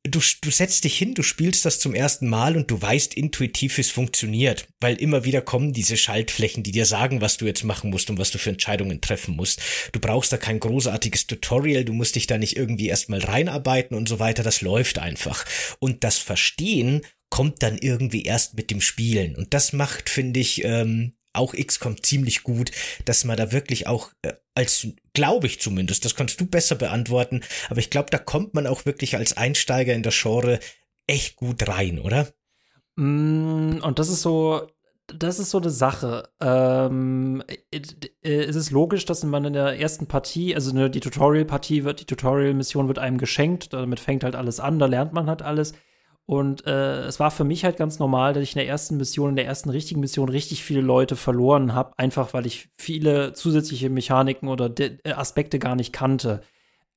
du, 0.08 0.20
du 0.42 0.52
setzt 0.52 0.84
dich 0.84 0.98
hin, 0.98 1.14
du 1.14 1.24
spielst 1.24 1.66
das 1.66 1.80
zum 1.80 1.94
ersten 1.94 2.28
Mal 2.28 2.56
und 2.56 2.70
du 2.70 2.82
weißt 2.82 3.14
intuitiv, 3.14 3.78
wie 3.78 3.82
es 3.82 3.92
funktioniert, 3.92 4.68
weil 4.80 4.96
immer 4.96 5.26
wieder 5.26 5.42
kommen 5.42 5.74
diese 5.74 5.98
Schaltflächen, 5.98 6.64
die 6.64 6.72
dir 6.72 6.86
sagen, 6.86 7.22
was 7.22 7.38
du 7.38 7.46
jetzt 7.46 7.64
machen 7.64 7.90
musst 7.90 8.10
und 8.10 8.18
was 8.18 8.32
du 8.32 8.38
für 8.38 8.52
Entscheidungen 8.52 9.02
treffen 9.02 9.36
musst. 9.36 9.62
Du 9.92 10.00
brauchst 10.00 10.32
da 10.32 10.38
kein 10.38 10.60
großartiges 10.60 11.28
Tutorial, 11.28 11.86
du 11.86 11.94
musst 11.94 12.16
dich 12.16 12.28
da 12.28 12.38
nicht 12.38 12.56
irgendwie 12.58 12.88
erstmal 12.88 13.20
reinarbeiten 13.20 13.98
und 13.98 14.08
so 14.08 14.20
weiter, 14.20 14.44
das 14.44 14.62
läuft 14.62 15.00
einfach. 15.00 15.46
Und 15.80 16.04
das 16.04 16.18
Verstehen 16.18 17.02
kommt 17.30 17.64
dann 17.64 17.78
irgendwie 17.78 18.24
erst 18.24 18.56
mit 18.56 18.72
dem 18.72 18.82
Spielen. 18.82 19.36
Und 19.36 19.54
das 19.54 19.74
macht, 19.74 20.10
finde 20.10 20.40
ich, 20.40 20.64
ähm, 20.64 21.14
auch 21.36 21.54
XCOM 21.54 22.02
ziemlich 22.02 22.44
gut, 22.44 22.72
dass 23.06 23.24
man 23.24 23.38
da 23.38 23.52
wirklich 23.52 23.88
auch 23.88 24.12
äh, 24.22 24.34
als 24.56 24.88
glaube 25.14 25.48
ich 25.48 25.60
zumindest, 25.60 26.06
das 26.06 26.16
kannst 26.16 26.40
du 26.40 26.46
besser 26.46 26.76
beantworten, 26.76 27.42
aber 27.70 27.80
ich 27.80 27.90
glaube, 27.90 28.10
da 28.10 28.18
kommt 28.18 28.54
man 28.54 28.68
auch 28.68 28.86
wirklich 28.86 29.16
als 29.16 29.38
Einsteiger 29.38 29.94
in 29.94 30.04
das 30.04 30.20
Genre 30.20 30.60
echt 31.08 31.36
gut 31.36 31.68
rein, 31.68 32.00
oder? 32.00 32.28
Mm, 32.96 33.80
und 33.82 34.00
das 34.00 34.10
ist 34.10 34.22
so, 34.22 34.68
das 35.08 35.40
ist 35.40 35.52
so 35.52 35.60
eine 35.60 35.70
Sache. 35.70 36.30
Ähm, 36.42 37.44
äh, 37.72 37.82
es 38.22 38.56
ist 38.56 38.72
logisch, 38.72 39.06
dass 39.06 39.24
man 39.24 39.46
in 39.46 39.54
der 39.54 39.80
ersten 39.80 40.08
Partie, 40.08 40.56
also 40.56 40.74
ne, 40.74 40.90
die 40.90 41.00
Tutorial-Partie 41.00 41.84
wird, 41.84 42.00
die 42.00 42.06
Tutorial-Mission 42.06 42.88
wird 42.88 43.00
einem 43.00 43.18
geschenkt, 43.18 43.74
damit 43.74 44.00
fängt 44.00 44.24
halt 44.24 44.36
alles 44.36 44.60
an, 44.60 44.80
da 44.80 44.86
lernt 44.86 45.14
man 45.14 45.28
halt 45.28 45.42
alles. 45.42 45.74
Und 46.28 46.66
äh, 46.66 47.04
es 47.04 47.20
war 47.20 47.30
für 47.30 47.44
mich 47.44 47.64
halt 47.64 47.78
ganz 47.78 48.00
normal, 48.00 48.34
dass 48.34 48.44
ich 48.44 48.56
in 48.56 48.60
der 48.60 48.68
ersten 48.68 48.98
Mission, 48.98 49.30
in 49.30 49.36
der 49.36 49.46
ersten 49.46 49.70
richtigen 49.70 50.00
Mission 50.00 50.28
richtig 50.28 50.64
viele 50.64 50.82
Leute 50.82 51.16
verloren 51.16 51.76
habe, 51.76 51.94
einfach 51.98 52.34
weil 52.34 52.48
ich 52.48 52.70
viele 52.76 53.34
zusätzliche 53.34 53.92
Mechaniken 53.92 54.50
oder 54.50 54.68
De 54.68 54.98
äh, 55.04 55.12
Aspekte 55.12 55.60
gar 55.60 55.76
nicht 55.76 55.94
kannte. 55.94 56.42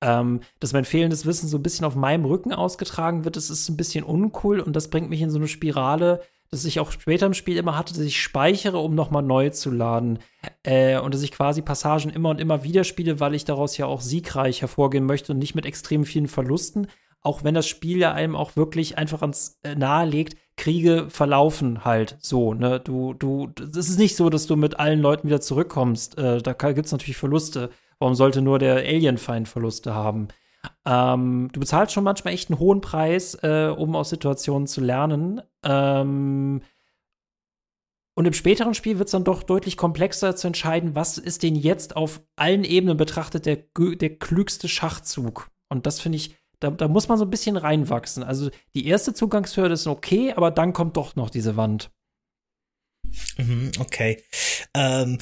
Ähm, 0.01 0.41
dass 0.61 0.73
mein 0.73 0.85
fehlendes 0.85 1.27
Wissen 1.27 1.49
so 1.49 1.59
ein 1.59 1.63
bisschen 1.63 1.85
auf 1.85 1.97
meinem 1.97 2.25
Rücken 2.25 2.53
ausgetragen 2.55 3.25
wird, 3.25 3.37
das 3.37 3.51
ist 3.51 3.69
ein 3.69 3.77
bisschen 3.77 4.05
uncool 4.05 4.61
und 4.61 4.77
das 4.77 4.89
bringt 4.89 5.11
mich 5.11 5.21
in 5.21 5.31
so 5.31 5.39
eine 5.39 5.49
Spirale, 5.49 6.23
dass 6.51 6.65
ich 6.65 6.81
auch 6.81 6.93
später 6.93 7.27
im 7.27 7.35
Spiel 7.35 7.59
immer 7.59 7.77
hatte, 7.77 7.93
dass 7.93 8.03
ich 8.03 8.23
speichere, 8.23 8.79
um 8.79 8.95
nochmal 8.95 9.23
neu 9.23 9.51
zu 9.51 9.71
laden. 9.71 10.21
Äh, 10.63 10.99
und 10.99 11.13
dass 11.13 11.23
ich 11.23 11.33
quasi 11.33 11.61
Passagen 11.61 12.11
immer 12.11 12.31
und 12.31 12.41
immer 12.41 12.65
wieder 12.65 12.85
spiele, 12.85 13.21
weil 13.21 13.35
ich 13.35 13.45
daraus 13.45 13.77
ja 13.77 13.85
auch 13.85 14.01
siegreich 14.01 14.63
hervorgehen 14.63 15.05
möchte 15.05 15.33
und 15.33 15.39
nicht 15.39 15.55
mit 15.55 15.67
extrem 15.67 16.05
vielen 16.05 16.29
Verlusten 16.29 16.87
auch 17.23 17.45
wenn 17.45 17.55
das 17.55 17.67
Spiel 17.67 17.99
ja 17.99 18.13
einem 18.13 18.37
auch 18.37 18.57
wirklich 18.57 18.99
einfach 18.99 19.23
ans 19.23 19.59
äh, 19.63 19.75
nahelegt, 19.75 20.37
Kriege 20.57 21.07
verlaufen 21.09 21.85
halt 21.85 22.17
so, 22.21 22.53
ne? 22.53 22.81
Du, 22.81 23.15
du, 23.15 23.53
es 23.61 23.89
ist 23.89 23.99
nicht 23.99 24.17
so, 24.17 24.29
dass 24.29 24.47
du 24.47 24.57
mit 24.57 24.79
allen 24.79 25.01
Leuten 25.01 25.29
wieder 25.29 25.41
zurückkommst. 25.41 26.19
Äh, 26.19 26.43
da 26.43 26.53
gibt 26.53 26.87
es 26.87 26.93
natürlich 26.93 27.17
Verluste. 27.17 27.71
Warum 27.99 28.15
sollte 28.15 28.43
nur 28.43 28.59
der 28.59 28.77
Alienfeind 28.77 29.49
Verluste 29.49 29.95
haben? 29.95 30.29
Ähm, 30.85 31.49
du 31.53 31.61
bezahlst 31.61 31.93
schon 31.93 32.05
manchmal 32.05 32.35
echt 32.35 32.51
einen 32.51 32.59
hohen 32.59 32.81
Preis, 32.81 33.35
äh, 33.43 33.73
um 33.77 33.95
aus 33.97 34.11
Situationen 34.11 34.67
zu 34.67 34.81
lernen. 34.81 35.41
Ähm, 35.65 36.63
und 38.15 38.27
im 38.27 38.33
späteren 38.33 38.75
Spiel 38.75 38.99
wird 38.99 39.07
es 39.07 39.13
dann 39.13 39.23
doch 39.23 39.45
deutlich 39.45 39.77
komplexer 39.77 40.35
zu 40.35 40.49
entscheiden, 40.49 40.97
was 40.97 41.19
ist 41.19 41.45
denn 41.45 41.55
jetzt 41.55 41.95
auf 41.95 42.21
allen 42.35 42.65
Ebenen 42.65 42.97
betrachtet 42.97 43.47
der, 43.47 43.59
der 43.77 44.19
klügste 44.19 44.67
Schachzug. 44.67 45.51
Und 45.69 45.87
das 45.87 46.01
finde 46.01 46.17
ich 46.17 46.37
da, 46.61 46.71
da 46.71 46.89
muss 46.89 47.09
man 47.09 47.19
so 47.19 47.25
ein 47.25 47.31
bisschen 47.31 47.57
reinwachsen. 47.57 48.23
Also 48.23 48.51
die 48.75 48.87
erste 48.87 49.15
Zugangshürde 49.15 49.75
ist 49.75 49.87
okay, 49.87 50.33
aber 50.33 50.51
dann 50.51 50.73
kommt 50.73 50.97
doch 50.97 51.17
noch 51.17 51.31
diese 51.31 51.57
Wand. 51.57 51.91
Mhm, 53.37 53.73
okay. 53.79 54.23
Ähm, 54.75 55.19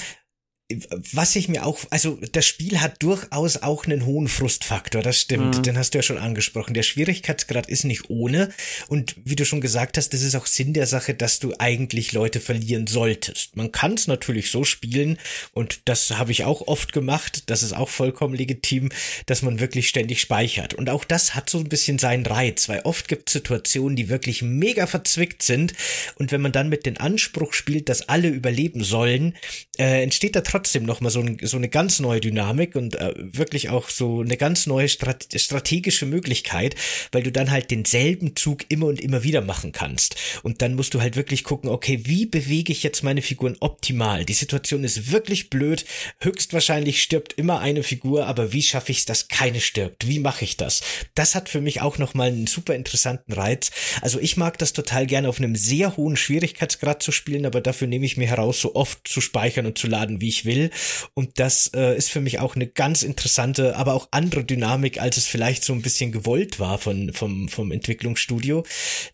was 1.13 1.37
ich 1.37 1.47
mir 1.47 1.65
auch, 1.65 1.79
also 1.91 2.19
das 2.33 2.45
Spiel 2.45 2.81
hat 2.81 3.01
durchaus 3.01 3.63
auch 3.63 3.85
einen 3.85 4.05
hohen 4.05 4.27
Frustfaktor, 4.27 5.01
das 5.01 5.21
stimmt, 5.21 5.57
mhm. 5.57 5.63
den 5.63 5.77
hast 5.77 5.93
du 5.93 5.99
ja 5.99 6.01
schon 6.01 6.17
angesprochen. 6.17 6.73
Der 6.73 6.83
Schwierigkeitsgrad 6.83 7.69
ist 7.69 7.85
nicht 7.85 8.09
ohne 8.09 8.49
und 8.89 9.15
wie 9.23 9.37
du 9.37 9.45
schon 9.45 9.61
gesagt 9.61 9.97
hast, 9.97 10.13
das 10.13 10.21
ist 10.21 10.35
auch 10.35 10.45
Sinn 10.45 10.73
der 10.73 10.85
Sache, 10.85 11.13
dass 11.13 11.39
du 11.39 11.53
eigentlich 11.57 12.11
Leute 12.11 12.41
verlieren 12.41 12.85
solltest. 12.85 13.55
Man 13.55 13.71
kann 13.71 13.93
es 13.93 14.07
natürlich 14.07 14.51
so 14.51 14.65
spielen 14.65 15.17
und 15.53 15.79
das 15.85 16.11
habe 16.17 16.33
ich 16.33 16.43
auch 16.43 16.67
oft 16.67 16.91
gemacht, 16.91 17.43
das 17.49 17.63
ist 17.63 17.73
auch 17.73 17.89
vollkommen 17.89 18.35
legitim, 18.35 18.89
dass 19.25 19.43
man 19.43 19.61
wirklich 19.61 19.87
ständig 19.87 20.19
speichert. 20.19 20.73
Und 20.73 20.89
auch 20.89 21.05
das 21.05 21.33
hat 21.33 21.49
so 21.49 21.59
ein 21.59 21.69
bisschen 21.69 21.97
seinen 21.97 22.25
Reiz, 22.25 22.67
weil 22.67 22.81
oft 22.81 23.07
gibt 23.07 23.29
es 23.29 23.33
Situationen, 23.33 23.95
die 23.95 24.09
wirklich 24.09 24.41
mega 24.41 24.85
verzwickt 24.85 25.43
sind 25.43 25.73
und 26.15 26.33
wenn 26.33 26.41
man 26.41 26.51
dann 26.51 26.67
mit 26.67 26.85
dem 26.85 26.97
Anspruch 26.97 27.53
spielt, 27.53 27.87
dass 27.87 28.09
alle 28.09 28.27
überleben 28.27 28.83
sollen, 28.83 29.33
äh, 29.77 30.03
entsteht 30.03 30.35
da 30.35 30.41
trotzdem 30.41 30.56
nochmal 30.81 31.11
so, 31.11 31.21
ein, 31.21 31.37
so 31.41 31.57
eine 31.57 31.69
ganz 31.69 31.99
neue 31.99 32.21
Dynamik 32.21 32.75
und 32.75 32.95
äh, 32.95 33.13
wirklich 33.17 33.69
auch 33.69 33.89
so 33.89 34.21
eine 34.21 34.37
ganz 34.37 34.67
neue 34.67 34.89
Strat 34.89 35.27
strategische 35.35 36.05
Möglichkeit, 36.05 36.75
weil 37.11 37.23
du 37.23 37.31
dann 37.31 37.51
halt 37.51 37.71
denselben 37.71 38.35
Zug 38.35 38.65
immer 38.69 38.87
und 38.87 38.99
immer 39.01 39.23
wieder 39.23 39.41
machen 39.41 39.71
kannst. 39.71 40.15
Und 40.43 40.61
dann 40.61 40.75
musst 40.75 40.93
du 40.93 41.01
halt 41.01 41.15
wirklich 41.15 41.43
gucken, 41.43 41.69
okay, 41.69 42.01
wie 42.03 42.25
bewege 42.25 42.71
ich 42.71 42.83
jetzt 42.83 43.03
meine 43.03 43.21
Figuren 43.21 43.57
optimal? 43.59 44.25
Die 44.25 44.33
Situation 44.33 44.83
ist 44.83 45.11
wirklich 45.11 45.49
blöd. 45.49 45.85
Höchstwahrscheinlich 46.21 47.01
stirbt 47.01 47.33
immer 47.33 47.59
eine 47.59 47.83
Figur, 47.83 48.27
aber 48.27 48.53
wie 48.53 48.63
schaffe 48.63 48.91
ich 48.91 48.99
es, 48.99 49.05
dass 49.05 49.27
keine 49.27 49.59
stirbt? 49.59 50.07
Wie 50.07 50.19
mache 50.19 50.43
ich 50.43 50.57
das? 50.57 50.81
Das 51.15 51.35
hat 51.35 51.49
für 51.49 51.61
mich 51.61 51.81
auch 51.81 51.97
nochmal 51.97 52.29
einen 52.29 52.47
super 52.47 52.75
interessanten 52.75 53.33
Reiz. 53.33 53.71
Also 54.01 54.19
ich 54.19 54.37
mag 54.37 54.57
das 54.57 54.73
total 54.73 55.07
gerne 55.07 55.29
auf 55.29 55.39
einem 55.39 55.55
sehr 55.55 55.97
hohen 55.97 56.17
Schwierigkeitsgrad 56.17 57.03
zu 57.03 57.11
spielen, 57.11 57.45
aber 57.45 57.61
dafür 57.61 57.87
nehme 57.87 58.05
ich 58.05 58.17
mir 58.17 58.27
heraus, 58.27 58.61
so 58.61 58.75
oft 58.75 59.07
zu 59.07 59.21
speichern 59.21 59.65
und 59.65 59.77
zu 59.77 59.87
laden, 59.87 60.21
wie 60.21 60.29
ich 60.29 60.45
will. 60.47 60.71
Und 61.13 61.39
das 61.39 61.69
äh, 61.75 61.95
ist 61.95 62.09
für 62.09 62.21
mich 62.21 62.39
auch 62.39 62.55
eine 62.55 62.65
ganz 62.65 63.03
interessante, 63.03 63.75
aber 63.75 63.93
auch 63.93 64.07
andere 64.09 64.43
Dynamik, 64.43 64.99
als 64.99 65.17
es 65.17 65.27
vielleicht 65.27 65.63
so 65.63 65.73
ein 65.73 65.83
bisschen 65.83 66.11
gewollt 66.11 66.59
war 66.59 66.79
von, 66.79 67.13
vom, 67.13 67.47
vom 67.49 67.71
Entwicklungsstudio, 67.71 68.65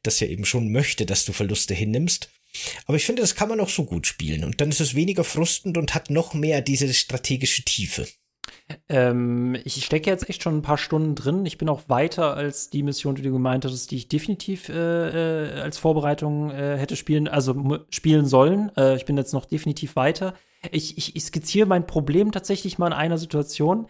das 0.01 0.21
ja 0.21 0.27
eben 0.27 0.45
schon 0.45 0.71
möchte, 0.71 1.05
dass 1.05 1.25
du 1.25 1.33
Verluste 1.33 1.73
hinnimmst. 1.73 2.29
Aber 2.85 2.95
ich 2.95 3.05
finde, 3.05 3.21
das 3.21 3.35
kann 3.35 3.49
man 3.49 3.59
auch 3.59 3.69
so 3.69 3.83
gut 3.83 4.07
spielen. 4.07 4.43
Und 4.43 4.61
dann 4.61 4.69
ist 4.69 4.79
es 4.79 4.95
weniger 4.95 5.23
frustend 5.23 5.77
und 5.77 5.93
hat 5.93 6.09
noch 6.09 6.33
mehr 6.33 6.61
diese 6.61 6.93
strategische 6.93 7.63
Tiefe. 7.63 8.07
Ähm, 8.89 9.57
ich 9.63 9.83
stecke 9.85 10.09
jetzt 10.09 10.29
echt 10.29 10.43
schon 10.43 10.57
ein 10.57 10.61
paar 10.61 10.77
Stunden 10.77 11.15
drin. 11.15 11.45
Ich 11.45 11.57
bin 11.57 11.69
auch 11.69 11.89
weiter 11.89 12.35
als 12.35 12.69
die 12.69 12.83
Mission, 12.83 13.15
die 13.15 13.21
du 13.21 13.31
gemeint 13.31 13.65
hast, 13.65 13.91
die 13.91 13.97
ich 13.97 14.07
definitiv 14.07 14.69
äh, 14.69 14.73
äh, 15.57 15.61
als 15.61 15.77
Vorbereitung 15.77 16.51
äh, 16.51 16.77
hätte 16.77 16.95
spielen, 16.95 17.27
also 17.27 17.79
spielen 17.89 18.25
sollen. 18.25 18.71
Äh, 18.77 18.95
ich 18.95 19.05
bin 19.05 19.17
jetzt 19.17 19.33
noch 19.33 19.45
definitiv 19.45 19.95
weiter. 19.95 20.33
Ich, 20.71 20.97
ich, 20.97 21.15
ich, 21.15 21.23
skizziere 21.23 21.67
mein 21.67 21.85
Problem 21.85 22.31
tatsächlich 22.31 22.77
mal 22.77 22.87
in 22.87 22.93
einer 22.93 23.17
Situation. 23.17 23.87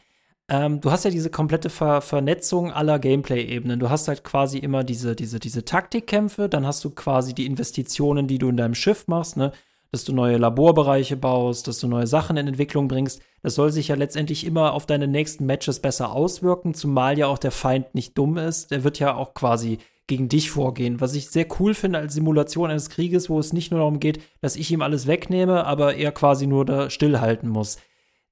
Ähm, 0.49 0.81
du 0.81 0.91
hast 0.91 1.05
ja 1.05 1.12
diese 1.12 1.29
komplette 1.29 1.69
Ver 1.69 2.01
Vernetzung 2.01 2.71
aller 2.71 2.99
Gameplay-Ebenen. 2.99 3.79
Du 3.79 3.89
hast 3.89 4.07
halt 4.07 4.23
quasi 4.23 4.57
immer 4.57 4.83
diese, 4.83 5.15
diese, 5.15 5.39
diese 5.39 5.65
Taktikkämpfe, 5.65 6.49
dann 6.49 6.65
hast 6.65 6.83
du 6.83 6.89
quasi 6.89 7.33
die 7.33 7.45
Investitionen, 7.45 8.27
die 8.27 8.39
du 8.39 8.49
in 8.49 8.57
deinem 8.57 8.75
Schiff 8.75 9.07
machst, 9.07 9.38
ne? 9.38 9.51
dass 9.91 10.03
du 10.03 10.12
neue 10.12 10.38
Laborbereiche 10.38 11.15
baust, 11.15 11.67
dass 11.67 11.77
du 11.79 11.88
neue 11.88 12.07
Sachen 12.07 12.36
in 12.36 12.47
Entwicklung 12.47 12.88
bringst. 12.88 13.21
Das 13.43 13.53
soll 13.53 13.71
sich 13.71 13.89
ja 13.89 13.95
letztendlich 13.95 14.43
immer 14.43 14.73
auf 14.73 14.88
deine 14.88 15.07
nächsten 15.07 15.45
Matches 15.45 15.79
besser 15.79 16.12
auswirken, 16.12 16.73
zumal 16.73 17.17
ja 17.17 17.27
auch 17.27 17.38
der 17.38 17.51
Feind 17.51 17.93
nicht 17.93 18.17
dumm 18.17 18.38
ist. 18.38 18.71
Der 18.71 18.83
wird 18.83 18.97
ja 18.97 19.15
auch 19.15 19.36
quasi 19.36 19.77
gegen 20.07 20.29
dich 20.29 20.51
vorgehen. 20.51 20.99
Was 21.01 21.15
ich 21.15 21.29
sehr 21.29 21.47
cool 21.59 21.73
finde 21.73 21.99
als 21.99 22.13
Simulation 22.13 22.69
eines 22.69 22.89
Krieges, 22.89 23.29
wo 23.29 23.39
es 23.39 23.53
nicht 23.53 23.71
nur 23.71 23.79
darum 23.79 23.99
geht, 23.99 24.21
dass 24.41 24.55
ich 24.55 24.71
ihm 24.71 24.81
alles 24.81 25.07
wegnehme, 25.07 25.65
aber 25.65 25.95
er 25.95 26.11
quasi 26.11 26.47
nur 26.47 26.65
da 26.65 26.89
stillhalten 26.89 27.49
muss. 27.49 27.77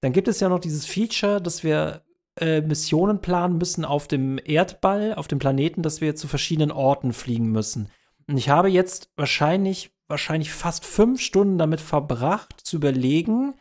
Dann 0.01 0.13
gibt 0.13 0.27
es 0.27 0.39
ja 0.39 0.49
noch 0.49 0.59
dieses 0.59 0.85
Feature, 0.85 1.41
dass 1.41 1.63
wir 1.63 2.03
äh, 2.39 2.61
Missionen 2.61 3.21
planen 3.21 3.57
müssen 3.57 3.85
auf 3.85 4.07
dem 4.07 4.39
Erdball, 4.43 5.13
auf 5.13 5.27
dem 5.27 5.39
Planeten, 5.39 5.81
dass 5.81 6.01
wir 6.01 6.15
zu 6.15 6.27
verschiedenen 6.27 6.71
Orten 6.71 7.13
fliegen 7.13 7.51
müssen. 7.51 7.89
Und 8.27 8.37
ich 8.37 8.49
habe 8.49 8.69
jetzt 8.69 9.11
wahrscheinlich 9.15 9.91
wahrscheinlich 10.11 10.51
fast 10.51 10.85
fünf 10.85 11.21
Stunden 11.21 11.57
damit 11.57 11.81
verbracht, 11.81 12.61
zu 12.61 12.75
überlegen, 12.75 13.55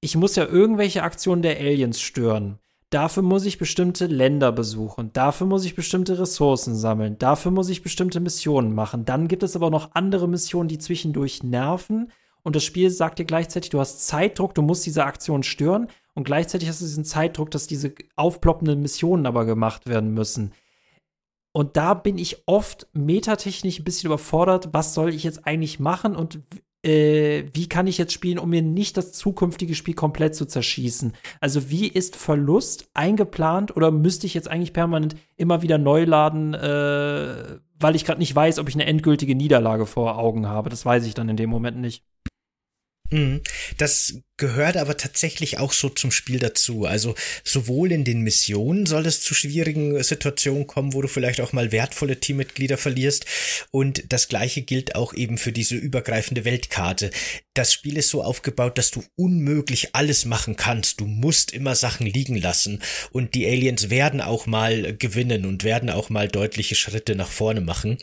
ich 0.00 0.16
muss 0.16 0.36
ja 0.36 0.44
irgendwelche 0.44 1.02
Aktionen 1.02 1.40
der 1.40 1.56
Aliens 1.56 2.00
stören. 2.02 2.58
Dafür 2.94 3.24
muss 3.24 3.44
ich 3.44 3.58
bestimmte 3.58 4.06
Länder 4.06 4.52
besuchen. 4.52 5.12
Dafür 5.12 5.48
muss 5.48 5.64
ich 5.64 5.74
bestimmte 5.74 6.16
Ressourcen 6.16 6.76
sammeln. 6.76 7.18
Dafür 7.18 7.50
muss 7.50 7.68
ich 7.68 7.82
bestimmte 7.82 8.20
Missionen 8.20 8.72
machen. 8.72 9.04
Dann 9.04 9.26
gibt 9.26 9.42
es 9.42 9.56
aber 9.56 9.68
noch 9.68 9.96
andere 9.96 10.28
Missionen, 10.28 10.68
die 10.68 10.78
zwischendurch 10.78 11.42
nerven. 11.42 12.12
Und 12.44 12.54
das 12.54 12.62
Spiel 12.62 12.90
sagt 12.90 13.18
dir 13.18 13.24
gleichzeitig, 13.24 13.70
du 13.70 13.80
hast 13.80 14.06
Zeitdruck, 14.06 14.54
du 14.54 14.62
musst 14.62 14.86
diese 14.86 15.06
Aktion 15.06 15.42
stören. 15.42 15.88
Und 16.14 16.22
gleichzeitig 16.22 16.68
hast 16.68 16.82
du 16.82 16.84
diesen 16.84 17.04
Zeitdruck, 17.04 17.50
dass 17.50 17.66
diese 17.66 17.92
aufploppenden 18.14 18.80
Missionen 18.80 19.26
aber 19.26 19.44
gemacht 19.44 19.88
werden 19.88 20.14
müssen 20.14 20.52
Und 21.52 21.76
da 21.76 21.94
bin 21.94 22.16
ich 22.16 22.44
oft 22.46 22.86
metatechnisch 22.92 23.80
ein 23.80 23.84
bisschen 23.84 24.06
überfordert, 24.06 24.68
was 24.70 24.94
soll 24.94 25.12
ich 25.12 25.24
jetzt 25.24 25.48
eigentlich 25.48 25.80
machen 25.80 26.14
und 26.14 26.38
äh, 26.84 27.48
wie 27.52 27.68
kann 27.68 27.86
ich 27.86 27.98
jetzt 27.98 28.12
spielen, 28.12 28.38
um 28.38 28.50
mir 28.50 28.62
nicht 28.62 28.96
das 28.96 29.12
zukünftige 29.12 29.74
Spiel 29.74 29.94
komplett 29.94 30.34
zu 30.34 30.46
zerschießen? 30.46 31.12
Also 31.40 31.70
wie 31.70 31.88
ist 31.88 32.16
Verlust 32.16 32.88
eingeplant 32.94 33.76
oder 33.76 33.90
müsste 33.90 34.26
ich 34.26 34.34
jetzt 34.34 34.48
eigentlich 34.48 34.72
permanent 34.72 35.16
immer 35.36 35.62
wieder 35.62 35.78
neu 35.78 36.04
laden, 36.04 36.54
äh, 36.54 37.58
weil 37.78 37.96
ich 37.96 38.04
gerade 38.04 38.20
nicht 38.20 38.34
weiß, 38.34 38.58
ob 38.58 38.68
ich 38.68 38.74
eine 38.74 38.86
endgültige 38.86 39.34
Niederlage 39.34 39.86
vor 39.86 40.18
Augen 40.18 40.46
habe? 40.46 40.70
Das 40.70 40.84
weiß 40.84 41.06
ich 41.06 41.14
dann 41.14 41.28
in 41.28 41.36
dem 41.36 41.50
Moment 41.50 41.78
nicht. 41.78 42.04
Mhm. 43.10 43.42
Das 43.78 44.20
gehört 44.36 44.76
aber 44.76 44.96
tatsächlich 44.96 45.58
auch 45.58 45.72
so 45.72 45.88
zum 45.88 46.10
Spiel 46.10 46.38
dazu. 46.38 46.86
Also 46.86 47.14
sowohl 47.44 47.92
in 47.92 48.04
den 48.04 48.22
Missionen 48.22 48.86
soll 48.86 49.06
es 49.06 49.20
zu 49.20 49.34
schwierigen 49.34 50.02
Situationen 50.02 50.66
kommen, 50.66 50.92
wo 50.92 51.02
du 51.02 51.08
vielleicht 51.08 51.40
auch 51.40 51.52
mal 51.52 51.70
wertvolle 51.70 52.18
Teammitglieder 52.18 52.76
verlierst. 52.76 53.26
Und 53.70 54.12
das 54.12 54.28
gleiche 54.28 54.62
gilt 54.62 54.96
auch 54.96 55.14
eben 55.14 55.38
für 55.38 55.52
diese 55.52 55.76
übergreifende 55.76 56.44
Weltkarte. 56.44 57.10
Das 57.54 57.72
Spiel 57.72 57.96
ist 57.96 58.10
so 58.10 58.24
aufgebaut, 58.24 58.78
dass 58.78 58.90
du 58.90 59.04
unmöglich 59.14 59.94
alles 59.94 60.24
machen 60.24 60.56
kannst. 60.56 61.00
Du 61.00 61.06
musst 61.06 61.52
immer 61.52 61.76
Sachen 61.76 62.04
liegen 62.04 62.36
lassen. 62.36 62.82
Und 63.12 63.36
die 63.36 63.46
Aliens 63.46 63.90
werden 63.90 64.20
auch 64.20 64.46
mal 64.46 64.96
gewinnen 64.96 65.46
und 65.46 65.62
werden 65.62 65.90
auch 65.90 66.10
mal 66.10 66.26
deutliche 66.26 66.74
Schritte 66.74 67.14
nach 67.14 67.30
vorne 67.30 67.60
machen. 67.60 67.98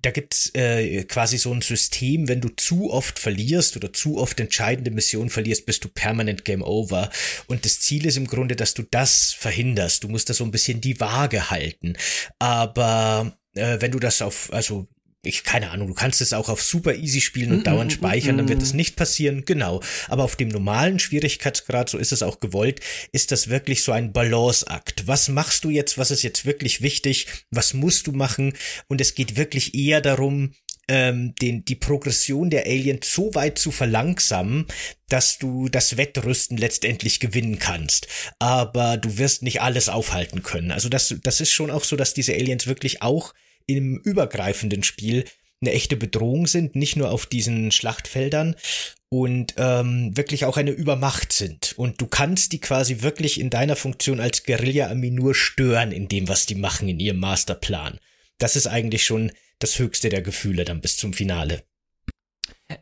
Da 0.00 0.10
gibt's 0.10 0.50
äh, 0.54 1.04
quasi 1.04 1.36
so 1.36 1.52
ein 1.52 1.60
System, 1.60 2.28
wenn 2.28 2.40
du 2.40 2.48
zu 2.48 2.90
oft 2.90 3.18
verlierst 3.18 3.76
oder 3.76 3.92
zu 3.92 4.16
oft 4.16 4.40
entscheidende 4.40 4.90
Missionen 4.90 5.28
verlierst, 5.28 5.65
bist 5.66 5.84
du 5.84 5.88
permanent 5.88 6.44
Game 6.44 6.62
Over. 6.62 7.10
Und 7.46 7.64
das 7.64 7.80
Ziel 7.80 8.06
ist 8.06 8.16
im 8.16 8.26
Grunde, 8.26 8.56
dass 8.56 8.74
du 8.74 8.82
das 8.82 9.34
verhinderst. 9.38 10.04
Du 10.04 10.08
musst 10.08 10.30
da 10.30 10.34
so 10.34 10.44
ein 10.44 10.50
bisschen 10.50 10.80
die 10.80 10.98
Waage 11.00 11.50
halten. 11.50 11.96
Aber 12.38 13.36
äh, 13.54 13.80
wenn 13.80 13.92
du 13.92 13.98
das 13.98 14.22
auf, 14.22 14.52
also 14.52 14.88
ich 15.26 15.44
keine 15.44 15.70
Ahnung, 15.70 15.88
du 15.88 15.94
kannst 15.94 16.20
es 16.20 16.32
auch 16.32 16.48
auf 16.48 16.62
super 16.62 16.94
easy 16.94 17.20
spielen 17.20 17.50
und 17.50 17.58
mm 17.58 17.60
-mm, 17.60 17.64
dauernd 17.64 17.92
speichern, 17.92 18.36
dann 18.36 18.48
wird 18.48 18.62
das 18.62 18.74
nicht 18.74 18.96
passieren. 18.96 19.44
Genau. 19.44 19.82
Aber 20.08 20.24
auf 20.24 20.36
dem 20.36 20.48
normalen 20.48 20.98
Schwierigkeitsgrad, 20.98 21.88
so 21.88 21.98
ist 21.98 22.12
es 22.12 22.22
auch 22.22 22.40
gewollt, 22.40 22.80
ist 23.12 23.32
das 23.32 23.48
wirklich 23.48 23.82
so 23.82 23.92
ein 23.92 24.12
Balanceakt. 24.12 25.06
Was 25.06 25.28
machst 25.28 25.64
du 25.64 25.70
jetzt? 25.70 25.98
Was 25.98 26.10
ist 26.10 26.22
jetzt 26.22 26.44
wirklich 26.46 26.80
wichtig? 26.80 27.26
Was 27.50 27.74
musst 27.74 28.06
du 28.06 28.12
machen? 28.12 28.54
Und 28.88 29.00
es 29.00 29.14
geht 29.14 29.36
wirklich 29.36 29.74
eher 29.74 30.00
darum, 30.00 30.52
ähm, 30.88 31.34
den, 31.40 31.64
die 31.64 31.74
Progression 31.74 32.50
der 32.50 32.66
Aliens 32.66 33.12
so 33.12 33.34
weit 33.34 33.58
zu 33.58 33.70
verlangsamen, 33.70 34.66
dass 35.08 35.38
du 35.38 35.68
das 35.68 35.96
Wettrüsten 35.96 36.56
letztendlich 36.56 37.20
gewinnen 37.20 37.58
kannst. 37.58 38.08
Aber 38.38 38.96
du 38.96 39.18
wirst 39.18 39.42
nicht 39.42 39.60
alles 39.60 39.88
aufhalten 39.88 40.42
können. 40.42 40.70
Also 40.70 40.88
das, 40.88 41.14
das 41.22 41.40
ist 41.40 41.52
schon 41.52 41.70
auch 41.70 41.84
so, 41.84 41.96
dass 41.96 42.14
diese 42.14 42.34
Aliens 42.34 42.66
wirklich 42.66 43.02
auch 43.02 43.34
im 43.66 43.98
übergreifenden 43.98 44.82
Spiel 44.82 45.24
eine 45.60 45.72
echte 45.72 45.96
Bedrohung 45.96 46.46
sind, 46.46 46.76
nicht 46.76 46.96
nur 46.96 47.10
auf 47.10 47.26
diesen 47.26 47.72
Schlachtfeldern 47.72 48.56
und 49.08 49.54
ähm, 49.56 50.16
wirklich 50.16 50.44
auch 50.44 50.56
eine 50.56 50.70
Übermacht 50.70 51.32
sind. 51.32 51.74
Und 51.76 52.00
du 52.00 52.06
kannst 52.06 52.52
die 52.52 52.60
quasi 52.60 53.02
wirklich 53.02 53.40
in 53.40 53.50
deiner 53.50 53.76
Funktion 53.76 54.20
als 54.20 54.44
Guerilla-Armee 54.44 55.10
nur 55.10 55.34
stören 55.34 55.92
in 55.92 56.08
dem, 56.08 56.28
was 56.28 56.46
die 56.46 56.56
machen 56.56 56.88
in 56.88 57.00
ihrem 57.00 57.18
Masterplan. 57.18 57.98
Das 58.38 58.56
ist 58.56 58.66
eigentlich 58.66 59.04
schon 59.04 59.32
das 59.58 59.78
höchste 59.78 60.08
der 60.08 60.22
Gefühle 60.22 60.64
dann 60.64 60.80
bis 60.80 60.96
zum 60.96 61.12
Finale. 61.12 61.62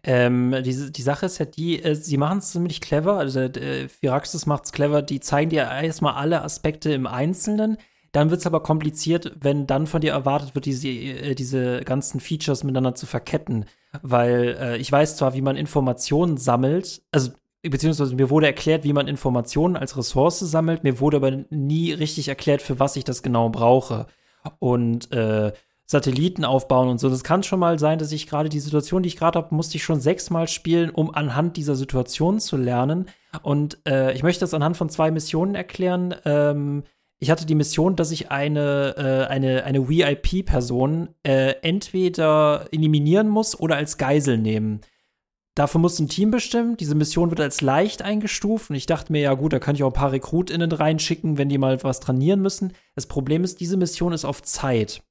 Ähm, 0.02 0.54
die, 0.64 0.92
die 0.92 1.02
Sache 1.02 1.26
ist 1.26 1.38
ja 1.38 1.44
die, 1.44 1.82
äh, 1.82 1.94
sie 1.94 2.16
machen 2.16 2.38
es 2.38 2.52
ziemlich 2.52 2.80
clever, 2.80 3.18
also 3.18 3.40
äh, 3.40 3.88
Firaxis 3.88 4.46
macht 4.46 4.64
es 4.64 4.72
clever, 4.72 5.02
die 5.02 5.20
zeigen 5.20 5.50
dir 5.50 5.62
erstmal 5.62 6.14
alle 6.14 6.42
Aspekte 6.42 6.92
im 6.92 7.06
Einzelnen, 7.06 7.76
dann 8.12 8.30
wird 8.30 8.40
es 8.40 8.46
aber 8.46 8.62
kompliziert, 8.62 9.32
wenn 9.40 9.66
dann 9.66 9.86
von 9.86 10.00
dir 10.00 10.12
erwartet 10.12 10.54
wird, 10.54 10.64
diese, 10.64 10.88
äh, 10.88 11.34
diese 11.34 11.80
ganzen 11.80 12.20
Features 12.20 12.64
miteinander 12.64 12.94
zu 12.94 13.06
verketten. 13.06 13.66
Weil 14.02 14.56
äh, 14.58 14.76
ich 14.78 14.90
weiß 14.90 15.16
zwar, 15.16 15.34
wie 15.34 15.42
man 15.42 15.56
Informationen 15.56 16.38
sammelt, 16.38 17.02
also 17.12 17.32
beziehungsweise 17.62 18.14
mir 18.14 18.30
wurde 18.30 18.46
erklärt, 18.46 18.84
wie 18.84 18.92
man 18.92 19.08
Informationen 19.08 19.76
als 19.76 19.96
Ressource 19.96 20.38
sammelt, 20.40 20.84
mir 20.84 21.00
wurde 21.00 21.16
aber 21.18 21.44
nie 21.50 21.92
richtig 21.92 22.28
erklärt, 22.28 22.62
für 22.62 22.78
was 22.78 22.96
ich 22.96 23.04
das 23.04 23.22
genau 23.22 23.50
brauche. 23.50 24.06
Und 24.58 25.10
äh, 25.12 25.52
Satelliten 25.86 26.44
aufbauen 26.44 26.88
und 26.88 26.98
so. 26.98 27.10
Das 27.10 27.24
kann 27.24 27.42
schon 27.42 27.60
mal 27.60 27.78
sein, 27.78 27.98
dass 27.98 28.12
ich 28.12 28.26
gerade 28.26 28.48
die 28.48 28.60
Situation, 28.60 29.02
die 29.02 29.08
ich 29.08 29.16
gerade 29.16 29.38
habe, 29.38 29.54
musste 29.54 29.76
ich 29.76 29.84
schon 29.84 30.00
sechsmal 30.00 30.48
spielen, 30.48 30.90
um 30.90 31.14
anhand 31.14 31.56
dieser 31.56 31.74
Situation 31.74 32.40
zu 32.40 32.56
lernen. 32.56 33.06
Und 33.42 33.78
äh, 33.86 34.14
ich 34.14 34.22
möchte 34.22 34.40
das 34.40 34.54
anhand 34.54 34.76
von 34.76 34.88
zwei 34.88 35.10
Missionen 35.10 35.54
erklären. 35.54 36.14
Ähm, 36.24 36.84
ich 37.20 37.30
hatte 37.30 37.46
die 37.46 37.54
Mission, 37.54 37.96
dass 37.96 38.10
ich 38.10 38.30
eine, 38.30 38.94
äh, 38.96 39.30
eine, 39.30 39.64
eine 39.64 39.88
VIP-Person 39.88 41.10
äh, 41.22 41.54
entweder 41.62 42.66
eliminieren 42.72 43.28
muss 43.28 43.58
oder 43.58 43.76
als 43.76 43.98
Geisel 43.98 44.38
nehmen. 44.38 44.80
Dafür 45.54 45.80
muss 45.80 46.00
ein 46.00 46.08
Team 46.08 46.30
bestimmen. 46.30 46.76
Diese 46.76 46.96
Mission 46.96 47.30
wird 47.30 47.40
als 47.40 47.60
leicht 47.60 48.02
eingestuft. 48.02 48.70
Und 48.70 48.76
ich 48.76 48.86
dachte 48.86 49.12
mir, 49.12 49.20
ja 49.20 49.34
gut, 49.34 49.52
da 49.52 49.60
kann 49.60 49.76
ich 49.76 49.84
auch 49.84 49.90
ein 49.90 49.94
paar 49.94 50.12
RekrutInnen 50.12 50.72
reinschicken, 50.72 51.38
wenn 51.38 51.48
die 51.48 51.58
mal 51.58 51.80
was 51.84 52.00
trainieren 52.00 52.40
müssen. 52.40 52.72
Das 52.96 53.06
Problem 53.06 53.44
ist, 53.44 53.60
diese 53.60 53.76
Mission 53.76 54.12
ist 54.12 54.24
auf 54.24 54.42
Zeit. 54.42 55.02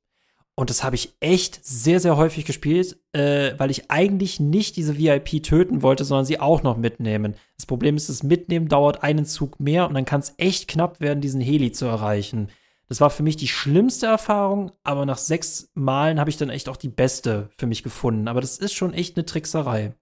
Und 0.56 0.70
das 0.70 0.84
habe 0.84 0.96
ich 0.96 1.16
echt 1.20 1.66
sehr, 1.66 2.00
sehr 2.00 2.16
häufig 2.16 2.46
gespielt, 2.46 3.00
äh, 3.13 3.54
weil 3.58 3.72
ich 3.72 3.89
eigentlich 3.89 4.39
nicht 4.39 4.76
diese 4.76 5.00
VIP 5.00 5.42
töten 5.42 5.82
wollte, 5.82 6.04
sondern 6.06 6.26
sie 6.26 6.39
auch 6.39 6.62
noch 6.62 6.78
mitnehmen. 6.78 7.36
Das 7.58 7.66
Problem 7.66 7.96
ist, 7.96 8.08
das 8.08 8.22
Mitnehmen 8.22 8.68
dauert 8.68 9.02
einen 9.02 9.26
Zug 9.26 9.60
mehr 9.60 9.88
und 9.88 9.96
dann 9.96 10.06
kann 10.06 10.22
es 10.22 10.36
echt 10.38 10.68
knapp 10.68 11.00
werden, 11.00 11.22
diesen 11.22 11.42
Heli 11.42 11.72
zu 11.72 11.86
erreichen. 11.86 12.50
Das 12.88 13.02
war 13.02 13.10
für 13.10 13.24
mich 13.24 13.38
die 13.38 13.48
schlimmste 13.48 14.06
Erfahrung, 14.06 14.72
aber 14.84 15.06
nach 15.08 15.18
sechs 15.18 15.72
Malen 15.74 16.20
habe 16.20 16.30
ich 16.30 16.38
dann 16.38 16.50
echt 16.52 16.70
auch 16.70 16.78
die 16.78 16.89
beste 16.89 17.50
für 17.58 17.66
mich 17.66 17.82
gefunden. 17.82 18.28
Aber 18.28 18.42
das 18.42 18.58
ist 18.60 18.74
schon 18.74 18.94
echt 18.94 19.18
eine 19.18 19.26
Trickserei. 19.26 19.96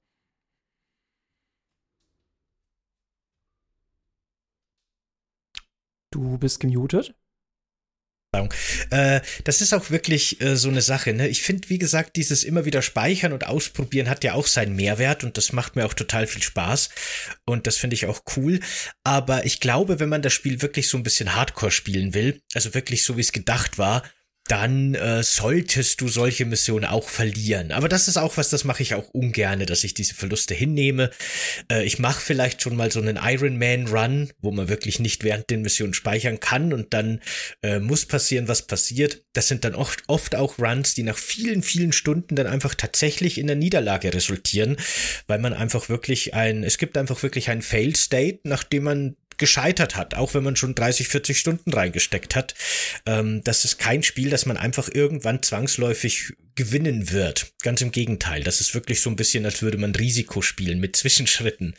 Du 6.11 6.37
bist 6.37 6.59
gemutet? 6.59 7.15
Äh, 8.91 9.19
das 9.43 9.59
ist 9.59 9.73
auch 9.73 9.89
wirklich 9.89 10.39
äh, 10.39 10.55
so 10.55 10.69
eine 10.69 10.81
Sache. 10.81 11.11
Ne? 11.11 11.27
Ich 11.27 11.41
finde, 11.41 11.69
wie 11.69 11.77
gesagt, 11.77 12.15
dieses 12.15 12.45
immer 12.45 12.63
wieder 12.63 12.81
speichern 12.81 13.33
und 13.33 13.45
ausprobieren 13.45 14.09
hat 14.09 14.23
ja 14.23 14.35
auch 14.35 14.47
seinen 14.47 14.75
Mehrwert 14.75 15.25
und 15.25 15.35
das 15.35 15.51
macht 15.51 15.75
mir 15.75 15.85
auch 15.85 15.93
total 15.93 16.27
viel 16.27 16.41
Spaß 16.41 16.89
und 17.45 17.67
das 17.67 17.75
finde 17.75 17.95
ich 17.95 18.05
auch 18.05 18.21
cool. 18.37 18.61
Aber 19.03 19.45
ich 19.45 19.59
glaube, 19.59 19.99
wenn 19.99 20.07
man 20.07 20.21
das 20.21 20.31
Spiel 20.31 20.61
wirklich 20.61 20.87
so 20.87 20.97
ein 20.97 21.03
bisschen 21.03 21.35
Hardcore 21.35 21.71
spielen 21.71 22.13
will, 22.13 22.41
also 22.53 22.73
wirklich 22.73 23.03
so 23.03 23.17
wie 23.17 23.21
es 23.21 23.33
gedacht 23.33 23.77
war, 23.77 24.01
dann 24.51 24.95
äh, 24.95 25.23
solltest 25.23 26.01
du 26.01 26.09
solche 26.09 26.45
Missionen 26.45 26.83
auch 26.83 27.07
verlieren. 27.07 27.71
Aber 27.71 27.87
das 27.87 28.09
ist 28.09 28.17
auch 28.17 28.35
was, 28.35 28.49
das 28.49 28.65
mache 28.65 28.83
ich 28.83 28.95
auch 28.95 29.07
ungerne, 29.13 29.65
dass 29.65 29.85
ich 29.85 29.93
diese 29.93 30.13
Verluste 30.13 30.53
hinnehme. 30.53 31.09
Äh, 31.71 31.85
ich 31.85 31.99
mache 31.99 32.19
vielleicht 32.19 32.61
schon 32.61 32.75
mal 32.75 32.91
so 32.91 32.99
einen 32.99 33.17
Iron 33.21 33.57
Man 33.57 33.87
Run, 33.87 34.29
wo 34.41 34.51
man 34.51 34.67
wirklich 34.67 34.99
nicht 34.99 35.23
während 35.23 35.49
den 35.49 35.61
Missionen 35.61 35.93
speichern 35.93 36.41
kann 36.41 36.73
und 36.73 36.93
dann 36.93 37.21
äh, 37.63 37.79
muss 37.79 38.05
passieren, 38.05 38.49
was 38.49 38.63
passiert. 38.63 39.23
Das 39.31 39.47
sind 39.47 39.63
dann 39.63 39.73
oft, 39.73 40.03
oft 40.07 40.35
auch 40.35 40.59
Runs, 40.59 40.95
die 40.95 41.03
nach 41.03 41.17
vielen, 41.17 41.63
vielen 41.63 41.93
Stunden 41.93 42.35
dann 42.35 42.47
einfach 42.47 42.75
tatsächlich 42.75 43.37
in 43.37 43.47
der 43.47 43.55
Niederlage 43.55 44.13
resultieren, 44.13 44.75
weil 45.27 45.39
man 45.39 45.53
einfach 45.53 45.87
wirklich 45.87 46.33
ein, 46.33 46.65
es 46.65 46.77
gibt 46.77 46.97
einfach 46.97 47.23
wirklich 47.23 47.49
ein 47.49 47.61
Failed 47.61 47.95
State, 47.95 48.41
nachdem 48.43 48.83
man 48.83 49.15
gescheitert 49.41 49.97
hat, 49.97 50.13
auch 50.13 50.33
wenn 50.33 50.43
man 50.43 50.55
schon 50.55 50.75
30, 50.75 51.09
40 51.09 51.37
Stunden 51.37 51.73
reingesteckt 51.73 52.35
hat. 52.35 52.55
Ähm, 53.05 53.43
das 53.43 53.65
ist 53.65 53.77
kein 53.77 54.03
Spiel, 54.03 54.29
das 54.29 54.45
man 54.45 54.55
einfach 54.55 54.87
irgendwann 54.87 55.43
zwangsläufig 55.43 56.33
gewinnen 56.55 57.11
wird. 57.11 57.51
Ganz 57.63 57.81
im 57.81 57.91
Gegenteil. 57.91 58.43
Das 58.43 58.61
ist 58.61 58.73
wirklich 58.73 59.01
so 59.01 59.09
ein 59.09 59.15
bisschen, 59.17 59.43
als 59.43 59.61
würde 59.61 59.77
man 59.77 59.95
Risiko 59.95 60.41
spielen 60.41 60.79
mit 60.79 60.95
Zwischenschritten. 60.95 61.75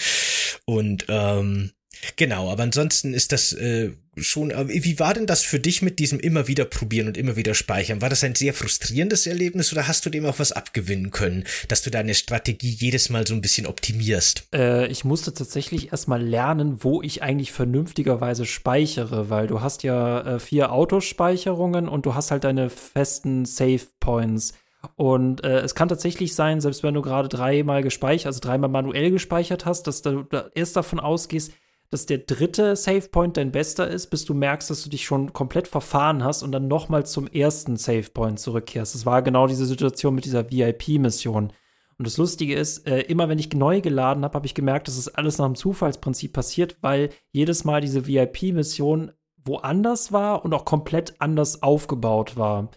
Und 0.67 1.07
ähm, 1.09 1.73
Genau, 2.17 2.51
aber 2.51 2.65
ansonsten 2.65 3.15
ist 3.15 3.33
das 3.33 3.53
äh, 3.53 3.93
schon. 4.17 4.53
Wie 4.69 4.99
war 4.99 5.15
denn 5.15 5.27
das 5.27 5.43
für 5.43 5.59
dich 5.59 5.83
mit 5.83 5.99
diesem 5.99 6.21
immer 6.21 6.49
wieder 6.49 6.65
probieren 6.65 7.09
und 7.09 7.17
immer 7.17 7.37
wieder 7.37 7.55
speichern? 7.55 8.03
War 8.03 8.11
das 8.11 8.25
ein 8.25 8.35
sehr 8.35 8.53
frustrierendes 8.53 9.27
Erlebnis 9.27 9.73
oder 9.73 9.89
hast 9.89 10.05
du 10.05 10.11
dem 10.11 10.27
auch 10.27 10.39
was 10.39 10.53
abgewinnen 10.53 11.11
können, 11.11 11.45
dass 11.69 11.83
du 11.83 11.91
deine 11.91 12.15
Strategie 12.15 12.71
jedes 12.71 13.11
Mal 13.11 13.27
so 13.27 13.35
ein 13.35 13.41
bisschen 13.41 13.67
optimierst? 13.67 14.49
Äh, 14.55 14.87
ich 14.89 15.05
musste 15.05 15.33
tatsächlich 15.33 15.93
erstmal 15.93 16.23
lernen, 16.23 16.85
wo 16.85 17.03
ich 17.03 17.23
eigentlich 17.23 17.53
vernünftigerweise 17.53 18.45
speichere, 18.45 19.31
weil 19.31 19.47
du 19.47 19.61
hast 19.61 19.83
ja 19.83 20.37
äh, 20.37 20.39
vier 20.41 20.73
Autospeicherungen 20.73 21.89
und 21.89 22.07
du 22.07 22.15
hast 22.15 22.31
halt 22.31 22.45
deine 22.45 22.71
festen 22.71 23.45
Save 23.45 23.87
Points. 24.01 24.53
Und 24.97 25.45
äh, 25.45 25.61
es 25.61 25.75
kann 25.75 25.89
tatsächlich 25.89 26.35
sein, 26.35 26.61
selbst 26.61 26.83
wenn 26.83 26.95
du 26.95 27.03
gerade 27.03 27.29
dreimal 27.29 27.83
gespeichert, 27.83 28.27
also 28.27 28.41
dreimal 28.41 28.69
manuell 28.69 29.11
gespeichert 29.11 29.65
hast, 29.65 29.87
dass 29.87 30.03
du 30.03 30.25
da 30.25 30.51
erst 30.55 30.77
davon 30.77 31.01
ausgehst, 31.01 31.53
dass 31.93 32.07
der 32.07 32.19
dritte 32.19 32.75
Save 32.75 33.09
Point 33.09 33.37
dein 33.37 33.53
bester 33.53 33.87
ist, 33.87 34.07
bis 34.07 34.25
du 34.25 34.33
merkst, 34.33 34.71
dass 34.71 34.83
du 34.83 34.89
dich 34.89 35.05
schon 35.05 35.35
komplett 35.35 35.69
verfahren 35.69 36.25
hast 36.25 36.43
und 36.43 36.51
dann 36.51 36.67
nochmal 36.67 37.05
zum 37.05 37.27
ersten 37.27 37.77
Save 37.77 38.09
Point 38.15 38.41
zurückkehrst. 38.41 38.95
Das 38.95 39.05
war 39.05 39.21
genau 39.21 39.47
diese 39.47 39.67
Situation 39.67 40.15
mit 40.15 40.25
dieser 40.25 40.51
VIP-Mission. 40.51 41.53
Und 41.99 42.07
das 42.07 42.17
Lustige 42.17 42.55
ist, 42.55 42.89
äh, 42.89 43.01
immer 43.03 43.29
wenn 43.29 43.39
ich 43.39 43.53
neu 43.53 43.83
geladen 43.83 44.25
habe, 44.25 44.35
habe 44.35 44.47
ich 44.47 44.55
gemerkt, 44.55 44.89
dass 44.89 44.97
es 44.97 45.05
das 45.05 45.15
alles 45.17 45.37
nach 45.37 45.45
dem 45.45 45.55
Zufallsprinzip 45.55 46.33
passiert, 46.33 46.79
weil 46.81 47.11
jedes 47.31 47.65
Mal 47.65 47.83
diese 47.83 48.07
VIP-Mission 48.07 49.13
woanders 49.45 50.13
war 50.13 50.47
und 50.47 50.55
auch 50.55 50.65
komplett 50.65 51.21
anders 51.21 51.63
aufgebaut 51.63 52.39
war. 52.39 52.71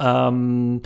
Ähm, 0.00 0.80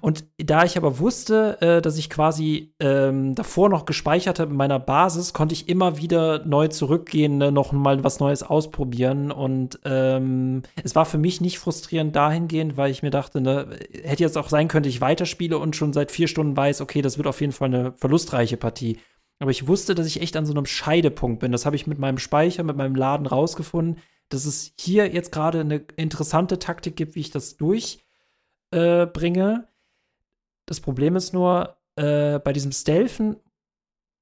und 0.00 0.24
da 0.38 0.64
ich 0.64 0.76
aber 0.76 0.98
wusste, 0.98 1.60
äh, 1.60 1.82
dass 1.82 1.98
ich 1.98 2.08
quasi 2.08 2.74
ähm, 2.80 3.34
davor 3.34 3.68
noch 3.68 3.84
gespeichert 3.84 4.38
habe 4.38 4.50
in 4.50 4.56
meiner 4.56 4.78
Basis, 4.78 5.32
konnte 5.32 5.54
ich 5.54 5.68
immer 5.68 5.98
wieder 5.98 6.44
neu 6.46 6.68
zurückgehen, 6.68 7.38
ne, 7.38 7.52
noch 7.52 7.72
mal 7.72 8.04
was 8.04 8.20
Neues 8.20 8.42
ausprobieren. 8.42 9.30
Und 9.30 9.78
ähm, 9.84 10.62
es 10.82 10.94
war 10.94 11.04
für 11.04 11.18
mich 11.18 11.40
nicht 11.40 11.58
frustrierend 11.58 12.16
dahingehend, 12.16 12.76
weil 12.76 12.90
ich 12.90 13.02
mir 13.02 13.10
dachte, 13.10 13.40
ne, 13.40 13.78
hätte 14.02 14.22
jetzt 14.22 14.38
auch 14.38 14.48
sein 14.48 14.68
können, 14.68 14.86
ich 14.86 15.00
weiterspiele 15.00 15.58
und 15.58 15.76
schon 15.76 15.92
seit 15.92 16.10
vier 16.10 16.28
Stunden 16.28 16.56
weiß, 16.56 16.80
okay, 16.80 17.02
das 17.02 17.18
wird 17.18 17.26
auf 17.26 17.40
jeden 17.40 17.52
Fall 17.52 17.68
eine 17.68 17.92
verlustreiche 17.92 18.56
Partie. 18.56 18.98
Aber 19.40 19.50
ich 19.50 19.68
wusste, 19.68 19.94
dass 19.94 20.06
ich 20.06 20.20
echt 20.20 20.36
an 20.36 20.46
so 20.46 20.52
einem 20.52 20.66
Scheidepunkt 20.66 21.40
bin. 21.40 21.52
Das 21.52 21.66
habe 21.66 21.76
ich 21.76 21.86
mit 21.86 21.98
meinem 21.98 22.18
Speicher, 22.18 22.62
mit 22.62 22.76
meinem 22.76 22.94
Laden 22.94 23.26
rausgefunden, 23.26 24.00
dass 24.30 24.44
es 24.44 24.72
hier 24.78 25.12
jetzt 25.12 25.32
gerade 25.32 25.60
eine 25.60 25.84
interessante 25.96 26.58
Taktik 26.58 26.96
gibt, 26.96 27.14
wie 27.14 27.20
ich 27.20 27.30
das 27.30 27.56
durch 27.56 28.00
äh, 28.70 29.06
bringe. 29.06 29.68
Das 30.66 30.80
Problem 30.80 31.16
ist 31.16 31.32
nur, 31.32 31.76
äh, 31.96 32.38
bei 32.38 32.52
diesem 32.52 32.72
Stealthen, 32.72 33.36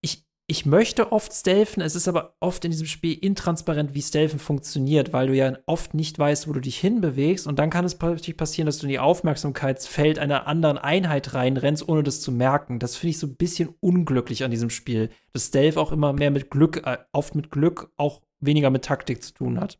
ich, 0.01 0.25
ich 0.47 0.65
möchte 0.65 1.13
oft 1.13 1.33
stealthen, 1.33 1.83
es 1.83 1.95
ist 1.95 2.09
aber 2.09 2.37
oft 2.41 2.65
in 2.65 2.71
diesem 2.71 2.87
Spiel 2.87 3.19
intransparent, 3.19 3.95
wie 3.95 4.03
Stealthen 4.03 4.39
funktioniert, 4.39 5.13
weil 5.13 5.27
du 5.27 5.35
ja 5.35 5.59
oft 5.67 5.93
nicht 5.93 6.19
weißt, 6.19 6.49
wo 6.49 6.53
du 6.53 6.61
dich 6.61 6.79
hinbewegst 6.79 7.47
und 7.47 7.59
dann 7.59 7.71
kann 7.71 7.85
es 7.85 7.97
plötzlich 7.97 8.37
passieren, 8.37 8.67
dass 8.67 8.79
du 8.79 8.87
in 8.87 8.93
die 8.93 8.99
Aufmerksamkeitsfeld 8.99 10.19
einer 10.19 10.47
anderen 10.47 10.79
Einheit 10.79 11.35
reinrennst, 11.35 11.87
ohne 11.89 12.03
das 12.03 12.21
zu 12.21 12.33
merken. 12.33 12.79
Das 12.79 12.97
finde 12.97 13.11
ich 13.11 13.19
so 13.19 13.27
ein 13.27 13.37
bisschen 13.37 13.75
unglücklich 13.81 14.45
an 14.45 14.51
diesem 14.51 14.71
Spiel. 14.71 15.11
Dass 15.33 15.49
Stealth 15.49 15.77
auch 15.77 15.93
immer 15.93 16.13
mehr 16.13 16.31
mit 16.31 16.51
Glück, 16.51 16.87
äh, 16.87 16.99
oft 17.13 17.35
mit 17.35 17.51
Glück, 17.51 17.93
auch 17.97 18.23
weniger 18.41 18.71
mit 18.71 18.85
Taktik 18.85 19.23
zu 19.23 19.35
tun 19.35 19.61
hat. 19.61 19.79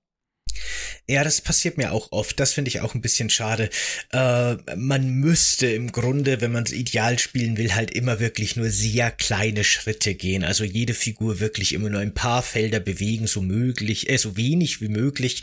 Ja, 1.09 1.23
das 1.23 1.41
passiert 1.41 1.79
mir 1.79 1.93
auch 1.93 2.11
oft. 2.11 2.41
Das 2.41 2.53
finde 2.53 2.69
ich 2.69 2.81
auch 2.81 2.97
ein 2.97 3.01
bisschen 3.01 3.31
schade. 3.31 3.71
Äh, 4.13 4.57
man 4.75 5.09
müsste 5.09 5.69
im 5.69 5.93
Grunde, 5.93 6.41
wenn 6.41 6.51
man 6.51 6.65
es 6.65 6.73
ideal 6.73 7.17
spielen 7.21 7.57
will, 7.57 7.77
halt 7.77 7.93
immer 7.93 8.19
wirklich 8.19 8.57
nur 8.57 8.71
sehr 8.71 9.13
kleine 9.13 9.63
Schritte 9.63 10.17
gehen. 10.17 10.43
Also 10.43 10.65
jede 10.65 10.95
Figur 10.95 11.39
wirklich 11.39 11.75
immer 11.75 11.91
nur 11.91 12.01
ein 12.01 12.13
paar 12.13 12.43
Felder 12.43 12.81
bewegen, 12.81 13.29
so 13.29 13.41
möglich, 13.41 14.11
äh, 14.11 14.17
so 14.17 14.37
wenig 14.37 14.81
wie 14.81 14.89
möglich 14.89 15.43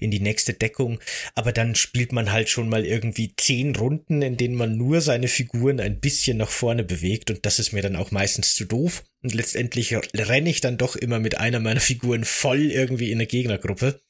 in 0.00 0.10
die 0.10 0.20
nächste 0.20 0.54
Deckung. 0.54 0.98
Aber 1.34 1.52
dann 1.52 1.74
spielt 1.74 2.12
man 2.12 2.32
halt 2.32 2.48
schon 2.48 2.70
mal 2.70 2.86
irgendwie 2.86 3.34
zehn 3.36 3.76
Runden, 3.76 4.22
in 4.22 4.38
denen 4.38 4.54
man 4.54 4.78
nur 4.78 5.02
seine 5.02 5.28
Figuren 5.28 5.78
ein 5.78 6.00
bisschen 6.00 6.38
nach 6.38 6.50
vorne 6.50 6.84
bewegt. 6.84 7.30
Und 7.30 7.44
das 7.44 7.58
ist 7.58 7.72
mir 7.72 7.82
dann 7.82 7.96
auch 7.96 8.12
meistens 8.12 8.54
zu 8.54 8.64
doof. 8.64 9.04
Und 9.22 9.34
letztendlich 9.34 9.94
renne 10.14 10.50
ich 10.50 10.60
dann 10.60 10.78
doch 10.78 10.96
immer 10.96 11.20
mit 11.20 11.38
einer 11.38 11.60
meiner 11.60 11.80
Figuren 11.80 12.24
voll 12.24 12.72
irgendwie 12.72 13.12
in 13.12 13.18
eine 13.18 13.26
Gegnergruppe, 13.26 14.00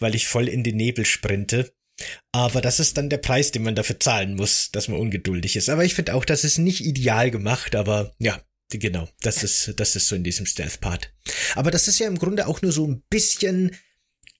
weil 0.00 0.14
ich 0.14 0.26
voll 0.26 0.48
in 0.48 0.64
den 0.64 0.76
Nebel 0.76 1.06
sprinte. 1.06 1.72
Aber 2.32 2.60
das 2.60 2.80
ist 2.80 2.96
dann 2.96 3.08
der 3.08 3.18
Preis, 3.18 3.52
den 3.52 3.62
man 3.62 3.76
dafür 3.76 4.00
zahlen 4.00 4.34
muss, 4.34 4.70
dass 4.72 4.88
man 4.88 4.98
ungeduldig 4.98 5.56
ist. 5.56 5.68
Aber 5.68 5.84
ich 5.84 5.94
finde 5.94 6.14
auch, 6.14 6.24
das 6.24 6.44
ist 6.44 6.58
nicht 6.58 6.84
ideal 6.84 7.30
gemacht, 7.30 7.76
aber 7.76 8.14
ja, 8.18 8.42
genau, 8.70 9.08
das 9.20 9.42
ist, 9.42 9.74
das 9.76 9.94
ist 9.94 10.08
so 10.08 10.16
in 10.16 10.24
diesem 10.24 10.46
Stealth-Part. 10.46 11.12
Aber 11.54 11.70
das 11.70 11.86
ist 11.86 11.98
ja 12.00 12.08
im 12.08 12.18
Grunde 12.18 12.46
auch 12.46 12.62
nur 12.62 12.72
so 12.72 12.86
ein 12.86 13.02
bisschen 13.10 13.70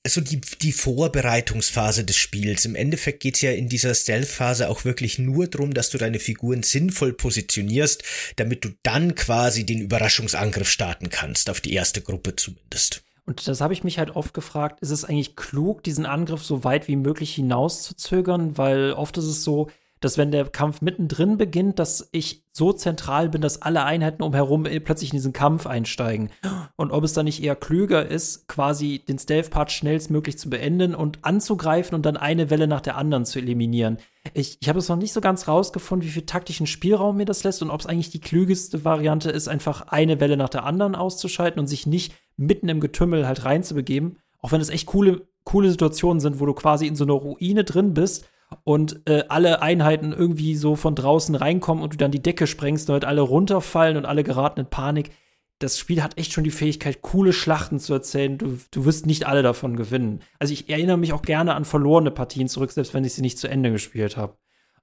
so 0.07 0.21
die, 0.21 0.41
die 0.61 0.73
Vorbereitungsphase 0.73 2.05
des 2.05 2.17
Spiels. 2.17 2.65
Im 2.67 2.75
Endeffekt 2.75 3.21
geht's 3.21 3.41
ja 3.41 3.53
in 3.53 3.69
dieser 3.69 3.95
Stealth-Phase 3.95 4.69
auch 4.69 4.85
wirklich 4.85 5.19
nur 5.19 5.47
darum, 5.47 5.73
dass 5.73 5.91
du 5.91 5.99
deine 5.99 6.19
Figuren 6.19 6.63
sinnvoll 6.63 7.15
positionierst, 7.15 8.03
damit 8.37 8.65
du 8.65 8.71
dann 8.83 9.15
quasi 9.15 9.65
den 9.65 9.81
Überraschungsangriff 9.81 10.69
starten 10.69 11.09
kannst, 11.09 11.49
auf 11.49 11.61
die 11.61 11.73
erste 11.73 12.03
Gruppe 12.03 12.37
zumindest. 12.37 13.03
Und 13.27 13.49
das 13.49 13.61
habe 13.61 13.73
ich 13.73 13.85
mich 13.85 13.99
halt 13.99 14.17
oft 14.17 14.35
gefragt, 14.35 14.81
ist 14.81 14.91
es 14.91 15.05
eigentlich 15.05 15.35
klug, 15.35 15.83
diesen 15.83 16.05
Angriff 16.05 16.45
so 16.45 16.63
weit 16.63 16.89
wie 16.89 16.97
möglich 16.97 17.35
hinauszuzögern? 17.35 18.59
Weil 18.59 18.93
oft 18.93 19.17
ist 19.17 19.25
es 19.25 19.45
so, 19.45 19.69
dass 20.05 20.19
wenn 20.19 20.31
der 20.31 20.45
Kampf 20.45 20.83
mittendrin 20.83 21.39
beginnt, 21.39 21.79
dass 21.79 22.09
ich 22.13 22.45
so 22.53 22.73
zentral 22.73 23.31
bin, 23.31 23.41
dass 23.41 23.63
alle 23.63 23.85
Einheiten 23.85 24.23
umherum 24.23 24.65
plötzlich 24.85 25.11
in 25.11 25.17
diesen 25.17 25.33
Kampf 25.33 25.67
einsteigen. 25.67 26.31
Und 26.77 26.93
ob 26.93 27.03
es 27.05 27.15
dann 27.15 27.25
nicht 27.25 27.43
eher 27.43 27.57
klüger 27.57 28.07
ist, 28.07 28.47
quasi 28.47 29.03
den 29.09 29.19
Stealth-Part 29.19 29.73
schnellstmöglich 29.73 30.39
zu 30.39 30.51
beenden 30.51 30.95
und 30.95 31.19
anzugreifen 31.23 31.95
und 31.95 32.05
dann 32.05 32.17
eine 32.17 32.51
Welle 32.51 32.69
nach 32.69 32.83
der 32.83 32.97
anderen 32.97 33.25
zu 33.25 33.39
eliminieren. 33.39 33.99
Ich, 34.35 34.59
ich 34.61 34.69
habe 34.69 34.79
es 34.79 34.89
noch 34.89 34.97
nicht 34.97 35.13
so 35.13 35.21
ganz 35.21 35.49
rausgefunden, 35.49 36.07
wie 36.07 36.13
viel 36.13 36.27
taktischen 36.27 36.67
Spielraum 36.67 37.17
mir 37.17 37.27
das 37.27 37.43
lässt 37.43 37.63
und 37.63 37.71
ob 37.71 37.81
es 37.81 37.87
eigentlich 37.87 38.11
die 38.11 38.21
klügeste 38.21 38.85
Variante 38.85 39.31
ist, 39.31 39.49
einfach 39.49 39.89
eine 39.89 40.21
Welle 40.21 40.37
nach 40.37 40.49
der 40.51 40.65
anderen 40.65 40.95
auszuschalten 40.95 41.59
und 41.59 41.67
sich 41.67 41.87
nicht 41.87 42.15
mitten 42.37 42.69
im 42.69 42.81
Getümmel 42.81 43.27
halt 43.27 43.45
reinzubegeben. 43.45 44.19
Auch 44.41 44.53
wenn 44.53 44.61
es 44.61 44.71
echt 44.71 44.87
coole, 44.87 45.27
coole 45.45 45.71
Situationen 45.71 46.21
sind, 46.21 46.41
wo 46.41 46.47
du 46.47 46.53
quasi 46.53 46.87
in 46.87 46.97
so 46.97 47.05
einer 47.05 47.15
Ruine 47.15 47.65
drin 47.65 47.95
bist 47.95 48.29
und 48.65 49.01
äh, 49.09 49.25
alle 49.29 49.63
Einheiten 49.63 50.13
irgendwie 50.13 50.55
so 50.55 50.77
von 50.77 50.95
draußen 50.95 51.35
reinkommen 51.35 51.83
und 51.83 51.95
du 51.95 51.97
dann 51.97 52.11
die 52.11 52.23
Decke 52.23 52.47
sprengst 52.47 52.89
und 52.89 52.95
halt 52.95 53.05
alle 53.05 53.21
runterfallen 53.21 53.97
und 53.97 54.07
alle 54.07 54.25
geraten 54.25 54.61
in 54.61 54.67
Panik. 54.67 55.11
Das 55.59 55.79
Spiel 55.79 56.03
hat 56.03 56.19
echt 56.19 56.33
schon 56.33 56.45
die 56.45 56.51
Fähigkeit, 56.51 57.03
coole 57.03 57.33
Schlachten 57.33 57.79
zu 57.79 57.93
erzählen. 57.95 58.39
Du, 58.39 58.59
du 58.71 58.85
wirst 58.85 59.07
nicht 59.07 59.27
alle 59.27 59.43
davon 59.43 59.77
gewinnen. 59.77 60.21
Also 60.39 60.53
ich 60.53 60.69
erinnere 60.69 60.99
mich 60.99 61.13
auch 61.13 61.23
gerne 61.23 61.55
an 61.55 61.65
verlorene 61.65 62.11
Partien 62.11 62.49
zurück, 62.49 62.73
selbst 62.73 62.93
wenn 62.95 63.05
ich 63.05 63.15
sie 63.15 63.23
nicht 63.23 63.39
zu 63.39 63.49
Ende 63.49 63.71
gespielt 63.71 64.17
habe. 64.17 64.37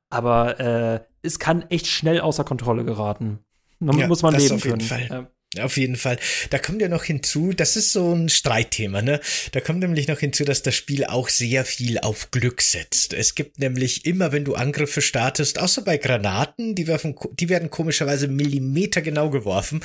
Aber 0.10 0.60
äh, 0.60 1.02
es 1.22 1.40
kann 1.40 1.64
echt 1.70 1.88
schnell 1.88 2.22
außer 2.22 2.44
Kontrolle 2.44 2.84
geraten. 2.84 3.40
Da 3.80 3.98
ja, 3.98 4.08
muss 4.08 4.22
man 4.22 4.36
leben 4.36 4.56
auf 4.56 4.66
jeden 4.66 4.78
können. 4.78 4.82
Fall. 4.88 5.08
Ja. 5.10 5.28
Auf 5.60 5.76
jeden 5.76 5.98
Fall. 5.98 6.18
Da 6.50 6.60
kommt 6.60 6.82
ja 6.82 6.88
noch 6.88 7.04
hinzu, 7.04 7.52
das 7.52 7.76
ist 7.76 7.92
so 7.92 8.16
ein 8.16 8.30
Streitthema, 8.30 9.02
ne? 9.02 9.20
Da 9.52 9.60
kommt 9.60 9.80
nämlich 9.80 10.08
noch 10.08 10.20
hinzu, 10.20 10.46
dass 10.46 10.64
das 10.64 10.76
Spiel 10.76 11.04
auch 11.04 11.28
sehr 11.28 11.66
viel 11.66 12.00
auf 12.00 12.32
Glück 12.32 12.62
setzt. 12.62 13.14
Es 13.14 13.36
gibt 13.36 13.60
nämlich 13.60 14.06
immer, 14.06 14.32
wenn 14.32 14.46
du 14.46 14.56
Angriffe 14.56 15.02
startest, 15.02 15.60
außer 15.60 15.82
bei 15.82 15.98
Granaten, 15.98 16.74
die, 16.74 16.88
werfen, 16.88 17.16
die 17.38 17.50
werden 17.50 17.70
komischerweise 17.70 18.30
millimetergenau 18.30 19.30
geworfen, 19.30 19.82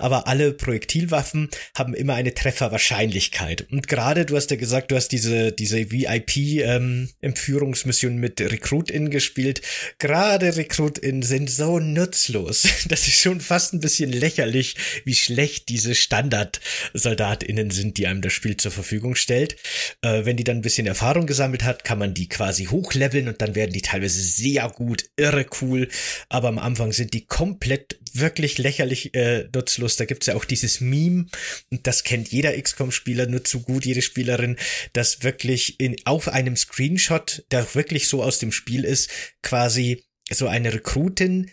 aber 0.00 0.26
alle 0.26 0.52
Projektilwaffen 0.52 1.48
haben 1.76 1.94
immer 1.94 2.14
eine 2.14 2.34
Trefferwahrscheinlichkeit. 2.34 3.68
Und 3.70 3.86
gerade, 3.86 4.26
du 4.26 4.34
hast 4.34 4.50
ja 4.50 4.56
gesagt, 4.56 4.90
du 4.90 4.96
hast 4.96 5.10
diese, 5.10 5.52
diese 5.52 5.92
VIP-Entführungsmission 5.92 8.14
ähm, 8.14 8.18
mit 8.18 8.40
Recruit-In 8.40 9.10
gespielt. 9.10 9.62
Gerade 10.00 10.56
Recruit-In 10.56 11.22
sind 11.22 11.50
so 11.50 11.78
nutzlos. 11.78 12.64
Das 12.88 13.06
ist 13.08 13.20
schon 13.20 13.40
fast 13.40 13.72
ein 13.72 13.80
bisschen 13.80 14.12
lächerlich 14.12 14.76
wie 15.04 15.14
schlecht 15.14 15.68
diese 15.68 15.94
StandardsoldatInnen 15.94 17.70
sind, 17.70 17.98
die 17.98 18.06
einem 18.06 18.22
das 18.22 18.32
Spiel 18.32 18.56
zur 18.56 18.70
Verfügung 18.70 19.14
stellt. 19.14 19.56
Äh, 20.02 20.24
wenn 20.24 20.36
die 20.36 20.44
dann 20.44 20.58
ein 20.58 20.62
bisschen 20.62 20.86
Erfahrung 20.86 21.26
gesammelt 21.26 21.64
hat, 21.64 21.84
kann 21.84 21.98
man 21.98 22.14
die 22.14 22.28
quasi 22.28 22.66
hochleveln 22.66 23.28
und 23.28 23.40
dann 23.40 23.54
werden 23.54 23.72
die 23.72 23.82
teilweise 23.82 24.20
sehr 24.20 24.68
gut, 24.70 25.04
irre 25.16 25.46
cool. 25.60 25.88
Aber 26.28 26.48
am 26.48 26.58
Anfang 26.58 26.92
sind 26.92 27.14
die 27.14 27.26
komplett 27.26 27.98
wirklich 28.12 28.58
lächerlich 28.58 29.14
äh, 29.14 29.48
nutzlos. 29.54 29.96
Da 29.96 30.04
gibt's 30.04 30.26
ja 30.26 30.36
auch 30.36 30.44
dieses 30.44 30.80
Meme, 30.80 31.26
und 31.70 31.86
das 31.86 32.04
kennt 32.04 32.28
jeder 32.28 32.60
XCOM-Spieler 32.60 33.26
nur 33.26 33.44
zu 33.44 33.60
gut, 33.60 33.84
jede 33.84 34.02
Spielerin, 34.02 34.56
dass 34.92 35.22
wirklich 35.22 35.80
in, 35.80 35.96
auf 36.04 36.28
einem 36.28 36.56
Screenshot, 36.56 37.44
der 37.50 37.74
wirklich 37.74 38.08
so 38.08 38.22
aus 38.22 38.38
dem 38.38 38.52
Spiel 38.52 38.84
ist, 38.84 39.10
quasi 39.42 40.04
so 40.30 40.46
eine 40.46 40.72
Rekrutin 40.72 41.50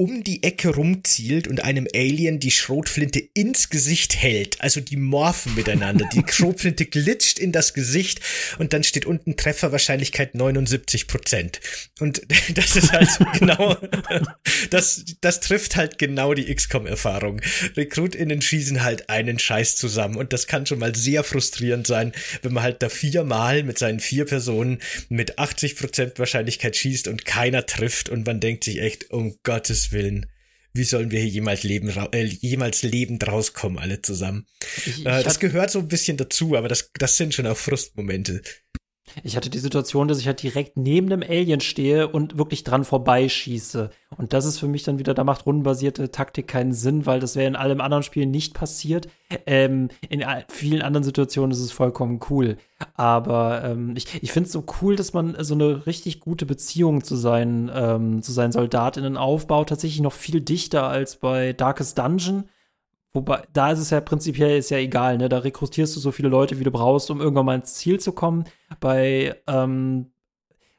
um 0.00 0.24
die 0.24 0.42
Ecke 0.44 0.70
rumzielt 0.70 1.46
und 1.46 1.62
einem 1.62 1.86
Alien 1.94 2.40
die 2.40 2.50
Schrotflinte 2.50 3.18
ins 3.34 3.68
Gesicht 3.68 4.16
hält. 4.16 4.58
Also 4.62 4.80
die 4.80 4.96
morphen 4.96 5.54
miteinander. 5.54 6.08
Die 6.14 6.22
Schrotflinte 6.32 6.86
glitscht 6.86 7.38
in 7.38 7.52
das 7.52 7.74
Gesicht 7.74 8.20
und 8.58 8.72
dann 8.72 8.82
steht 8.82 9.04
unten 9.04 9.36
Trefferwahrscheinlichkeit 9.36 10.34
79 10.34 11.06
Prozent. 11.06 11.60
Und 11.98 12.22
das 12.54 12.76
ist 12.76 12.92
halt 12.92 13.10
genau, 13.38 13.76
das, 14.70 15.04
das 15.20 15.40
trifft 15.40 15.76
halt 15.76 15.98
genau 15.98 16.32
die 16.32 16.46
XCOM-Erfahrung. 16.54 17.42
RekrutInnen 17.76 18.40
schießen 18.40 18.82
halt 18.82 19.10
einen 19.10 19.38
Scheiß 19.38 19.76
zusammen 19.76 20.16
und 20.16 20.32
das 20.32 20.46
kann 20.46 20.64
schon 20.64 20.78
mal 20.78 20.94
sehr 20.94 21.24
frustrierend 21.24 21.86
sein, 21.86 22.12
wenn 22.40 22.54
man 22.54 22.62
halt 22.62 22.82
da 22.82 22.88
viermal 22.88 23.64
mit 23.64 23.78
seinen 23.78 24.00
vier 24.00 24.24
Personen 24.24 24.78
mit 25.10 25.38
80 25.38 25.76
Prozent 25.76 26.18
Wahrscheinlichkeit 26.18 26.74
schießt 26.74 27.06
und 27.06 27.26
keiner 27.26 27.66
trifft 27.66 28.08
und 28.08 28.24
man 28.24 28.40
denkt 28.40 28.64
sich 28.64 28.80
echt, 28.80 29.10
um 29.10 29.36
Gottes 29.42 29.89
Willen, 29.92 30.26
wie 30.72 30.84
sollen 30.84 31.10
wir 31.10 31.20
hier 31.20 31.28
jemals, 31.28 31.62
leben, 31.62 31.88
äh, 32.12 32.24
jemals 32.24 32.82
lebend 32.82 33.26
rauskommen, 33.26 33.78
alle 33.78 34.02
zusammen? 34.02 34.46
Ich, 34.76 34.86
ich 34.86 35.06
äh, 35.06 35.22
das 35.22 35.40
gehört 35.40 35.70
so 35.70 35.80
ein 35.80 35.88
bisschen 35.88 36.16
dazu, 36.16 36.56
aber 36.56 36.68
das, 36.68 36.90
das 36.94 37.16
sind 37.16 37.34
schon 37.34 37.46
auch 37.46 37.56
Frustmomente. 37.56 38.42
Ich 39.22 39.36
hatte 39.36 39.50
die 39.50 39.58
Situation, 39.58 40.08
dass 40.08 40.18
ich 40.18 40.26
halt 40.26 40.42
direkt 40.42 40.76
neben 40.76 41.08
dem 41.08 41.22
Alien 41.22 41.60
stehe 41.60 42.08
und 42.08 42.38
wirklich 42.38 42.64
dran 42.64 42.84
vorbeischieße. 42.84 43.90
Und 44.16 44.32
das 44.32 44.44
ist 44.44 44.58
für 44.58 44.66
mich 44.66 44.82
dann 44.82 44.98
wieder, 44.98 45.14
da 45.14 45.24
macht 45.24 45.46
rundenbasierte 45.46 46.10
Taktik 46.10 46.48
keinen 46.48 46.72
Sinn, 46.72 47.06
weil 47.06 47.20
das 47.20 47.36
wäre 47.36 47.46
in 47.46 47.56
allem 47.56 47.80
anderen 47.80 48.02
Spielen 48.02 48.30
nicht 48.30 48.54
passiert. 48.54 49.08
Ähm, 49.46 49.88
in 50.08 50.24
vielen 50.48 50.82
anderen 50.82 51.04
Situationen 51.04 51.52
ist 51.52 51.60
es 51.60 51.72
vollkommen 51.72 52.20
cool. 52.30 52.56
Aber 52.94 53.62
ähm, 53.64 53.94
ich, 53.96 54.22
ich 54.22 54.32
finde 54.32 54.46
es 54.46 54.52
so 54.52 54.64
cool, 54.80 54.96
dass 54.96 55.12
man 55.12 55.36
so 55.40 55.54
eine 55.54 55.86
richtig 55.86 56.20
gute 56.20 56.46
Beziehung 56.46 57.04
zu 57.04 57.16
seinen, 57.16 57.70
ähm, 57.72 58.22
zu 58.22 58.32
seinen 58.32 58.52
SoldatInnen 58.52 59.16
aufbaut. 59.16 59.68
Tatsächlich 59.68 60.00
noch 60.00 60.12
viel 60.12 60.40
dichter 60.40 60.88
als 60.88 61.16
bei 61.16 61.52
Darkest 61.52 61.98
Dungeon 61.98 62.44
Wobei, 63.12 63.42
da 63.52 63.72
ist 63.72 63.80
es 63.80 63.90
ja 63.90 64.00
prinzipiell 64.00 64.58
ist 64.58 64.70
ja 64.70 64.78
egal, 64.78 65.18
ne? 65.18 65.28
Da 65.28 65.38
rekrutierst 65.38 65.96
du 65.96 66.00
so 66.00 66.12
viele 66.12 66.28
Leute, 66.28 66.60
wie 66.60 66.64
du 66.64 66.70
brauchst, 66.70 67.10
um 67.10 67.20
irgendwann 67.20 67.46
mal 67.46 67.56
ins 67.56 67.74
Ziel 67.74 67.98
zu 67.98 68.12
kommen. 68.12 68.44
Bei, 68.78 69.34
ähm, 69.48 70.12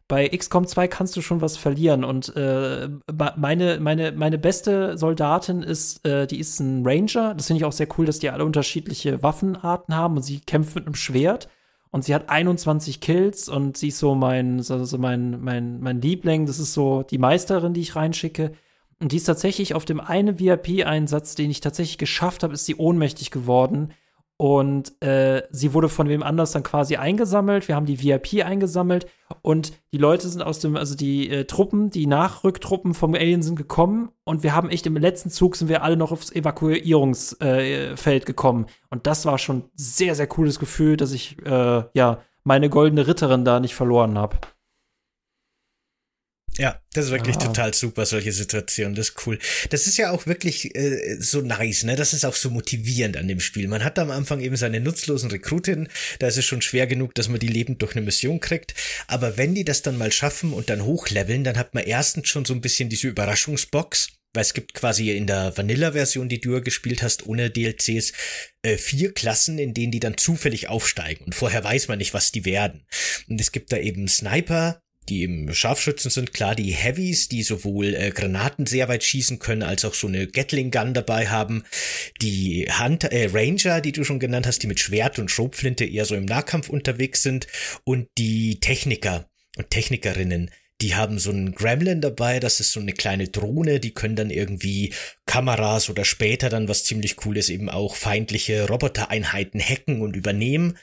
bei 0.07 0.29
XCOM 0.29 0.65
2 0.65 0.87
kannst 0.87 1.15
du 1.17 1.21
schon 1.21 1.41
was 1.41 1.57
verlieren. 1.57 2.05
Und 2.05 2.33
äh, 2.37 2.89
meine, 3.35 3.79
meine, 3.81 4.13
meine 4.13 4.37
beste 4.37 4.97
Soldatin 4.97 5.61
ist, 5.61 6.05
äh, 6.05 6.25
die 6.25 6.39
ist 6.39 6.59
ein 6.61 6.85
Ranger. 6.85 7.33
Das 7.35 7.47
finde 7.47 7.59
ich 7.59 7.65
auch 7.65 7.73
sehr 7.73 7.87
cool, 7.97 8.05
dass 8.05 8.19
die 8.19 8.29
alle 8.29 8.45
unterschiedliche 8.45 9.21
Waffenarten 9.21 9.95
haben 9.95 10.15
und 10.15 10.23
sie 10.23 10.39
kämpft 10.39 10.75
mit 10.75 10.85
einem 10.85 10.95
Schwert. 10.95 11.49
Und 11.91 12.05
sie 12.05 12.15
hat 12.15 12.29
21 12.29 13.01
Kills 13.01 13.49
und 13.49 13.75
sie 13.75 13.89
ist 13.89 13.99
so 13.99 14.15
mein, 14.15 14.61
so, 14.61 14.97
mein, 14.97 15.41
mein, 15.41 15.81
mein 15.81 15.99
Liebling. 15.99 16.45
Das 16.45 16.59
ist 16.59 16.73
so 16.73 17.03
die 17.03 17.17
Meisterin, 17.17 17.73
die 17.73 17.81
ich 17.81 17.97
reinschicke. 17.97 18.53
Und 19.01 19.11
die 19.11 19.17
ist 19.17 19.25
tatsächlich 19.25 19.73
auf 19.73 19.83
dem 19.83 19.99
einen 19.99 20.39
VIP-Einsatz, 20.39 21.33
den 21.33 21.49
ich 21.49 21.59
tatsächlich 21.59 21.97
geschafft 21.97 22.43
habe, 22.43 22.53
ist 22.53 22.65
sie 22.65 22.75
ohnmächtig 22.75 23.31
geworden. 23.31 23.93
Und 24.37 24.99
äh, 25.03 25.43
sie 25.51 25.73
wurde 25.73 25.89
von 25.89 26.07
wem 26.07 26.23
anders 26.23 26.51
dann 26.51 26.63
quasi 26.63 26.95
eingesammelt. 26.95 27.67
Wir 27.67 27.75
haben 27.75 27.85
die 27.85 28.01
VIP 28.01 28.43
eingesammelt 28.45 29.05
und 29.41 29.73
die 29.93 29.99
Leute 29.99 30.27
sind 30.27 30.41
aus 30.41 30.59
dem, 30.59 30.75
also 30.75 30.95
die 30.95 31.29
äh, 31.29 31.45
Truppen, 31.45 31.91
die 31.91 32.07
Nachrücktruppen 32.07 32.95
vom 32.95 33.13
Alien 33.13 33.43
sind 33.43 33.55
gekommen 33.55 34.09
und 34.23 34.41
wir 34.41 34.55
haben 34.55 34.69
echt 34.69 34.87
im 34.87 34.97
letzten 34.97 35.29
Zug 35.29 35.55
sind 35.55 35.67
wir 35.67 35.83
alle 35.83 35.95
noch 35.95 36.11
aufs 36.11 36.31
Evakuierungsfeld 36.31 38.23
äh, 38.23 38.25
gekommen. 38.25 38.65
Und 38.89 39.05
das 39.05 39.27
war 39.27 39.37
schon 39.37 39.65
sehr, 39.75 40.15
sehr 40.15 40.27
cooles 40.27 40.57
Gefühl, 40.57 40.97
dass 40.97 41.11
ich 41.11 41.37
äh, 41.45 41.83
ja 41.93 42.19
meine 42.43 42.69
goldene 42.69 43.05
Ritterin 43.05 43.45
da 43.45 43.59
nicht 43.59 43.75
verloren 43.75 44.17
habe. 44.17 44.37
Ja, 46.57 46.81
das 46.93 47.05
ist 47.05 47.11
wirklich 47.11 47.37
ah. 47.37 47.45
total 47.45 47.73
super, 47.73 48.05
solche 48.05 48.33
Situationen. 48.33 48.93
Das 48.93 49.09
ist 49.09 49.25
cool. 49.25 49.39
Das 49.69 49.87
ist 49.87 49.97
ja 49.97 50.11
auch 50.11 50.27
wirklich 50.27 50.75
äh, 50.75 51.15
so 51.19 51.41
nice, 51.41 51.83
ne? 51.83 51.95
Das 51.95 52.13
ist 52.13 52.25
auch 52.25 52.35
so 52.35 52.49
motivierend 52.49 53.15
an 53.15 53.27
dem 53.27 53.39
Spiel. 53.39 53.67
Man 53.69 53.83
hat 53.83 53.97
am 53.97 54.11
Anfang 54.11 54.41
eben 54.41 54.57
seine 54.57 54.81
nutzlosen 54.81 55.31
Rekrutinnen. 55.31 55.87
Da 56.19 56.27
ist 56.27 56.37
es 56.37 56.45
schon 56.45 56.61
schwer 56.61 56.87
genug, 56.87 57.15
dass 57.15 57.29
man 57.29 57.39
die 57.39 57.47
lebend 57.47 57.81
durch 57.81 57.95
eine 57.95 58.05
Mission 58.05 58.41
kriegt. 58.41 58.73
Aber 59.07 59.37
wenn 59.37 59.55
die 59.55 59.63
das 59.63 59.81
dann 59.81 59.97
mal 59.97 60.11
schaffen 60.11 60.51
und 60.51 60.69
dann 60.69 60.83
hochleveln, 60.83 61.45
dann 61.45 61.57
hat 61.57 61.73
man 61.73 61.83
erstens 61.83 62.27
schon 62.27 62.43
so 62.43 62.53
ein 62.53 62.61
bisschen 62.61 62.89
diese 62.89 63.07
Überraschungsbox. 63.07 64.09
Weil 64.33 64.43
es 64.43 64.53
gibt 64.53 64.73
quasi 64.73 65.11
in 65.11 65.27
der 65.27 65.57
Vanilla-Version, 65.57 66.29
die 66.29 66.39
du 66.39 66.61
gespielt 66.61 67.03
hast, 67.03 67.25
ohne 67.25 67.49
DLCs, 67.49 68.13
äh, 68.61 68.77
vier 68.77 69.13
Klassen, 69.13 69.57
in 69.57 69.73
denen 69.73 69.91
die 69.91 69.99
dann 69.99 70.15
zufällig 70.17 70.69
aufsteigen. 70.69 71.25
Und 71.25 71.35
vorher 71.35 71.63
weiß 71.63 71.89
man 71.89 71.97
nicht, 71.97 72.13
was 72.13 72.31
die 72.31 72.45
werden. 72.45 72.85
Und 73.27 73.41
es 73.41 73.51
gibt 73.51 73.73
da 73.73 73.77
eben 73.77 74.07
Sniper, 74.07 74.81
die 75.11 75.23
im 75.23 75.53
Scharfschützen 75.53 76.09
sind, 76.09 76.33
klar 76.33 76.55
die 76.55 76.71
Heavies, 76.71 77.27
die 77.27 77.43
sowohl 77.43 77.93
äh, 77.93 78.11
Granaten 78.11 78.65
sehr 78.65 78.87
weit 78.87 79.03
schießen 79.03 79.39
können, 79.39 79.61
als 79.61 79.83
auch 79.83 79.93
so 79.93 80.07
eine 80.07 80.25
Gatling 80.25 80.71
Gun 80.71 80.93
dabei 80.93 81.27
haben, 81.27 81.63
die 82.21 82.67
Hunter, 82.79 83.11
äh, 83.11 83.29
Ranger, 83.31 83.81
die 83.81 83.91
du 83.91 84.05
schon 84.05 84.19
genannt 84.19 84.47
hast, 84.47 84.63
die 84.63 84.67
mit 84.67 84.79
Schwert 84.79 85.19
und 85.19 85.29
Schrotflinte 85.29 85.83
eher 85.83 86.05
so 86.05 86.15
im 86.15 86.25
Nahkampf 86.25 86.69
unterwegs 86.69 87.23
sind 87.23 87.47
und 87.83 88.07
die 88.17 88.61
Techniker 88.61 89.29
und 89.57 89.69
Technikerinnen, 89.69 90.49
die 90.79 90.95
haben 90.95 91.19
so 91.19 91.29
einen 91.29 91.53
Gremlin 91.53 91.99
dabei, 91.99 92.39
das 92.39 92.59
ist 92.59 92.71
so 92.71 92.79
eine 92.79 92.93
kleine 92.93 93.27
Drohne, 93.27 93.79
die 93.79 93.93
können 93.93 94.15
dann 94.15 94.29
irgendwie 94.29 94.93
Kameras 95.25 95.89
oder 95.89 96.05
später 96.05 96.49
dann, 96.49 96.69
was 96.69 96.85
ziemlich 96.85 97.17
cool 97.25 97.37
ist, 97.37 97.49
eben 97.49 97.69
auch 97.69 97.95
feindliche 97.95 98.67
Robotereinheiten 98.67 99.61
hacken 99.61 100.01
und 100.01 100.15
übernehmen. 100.15 100.77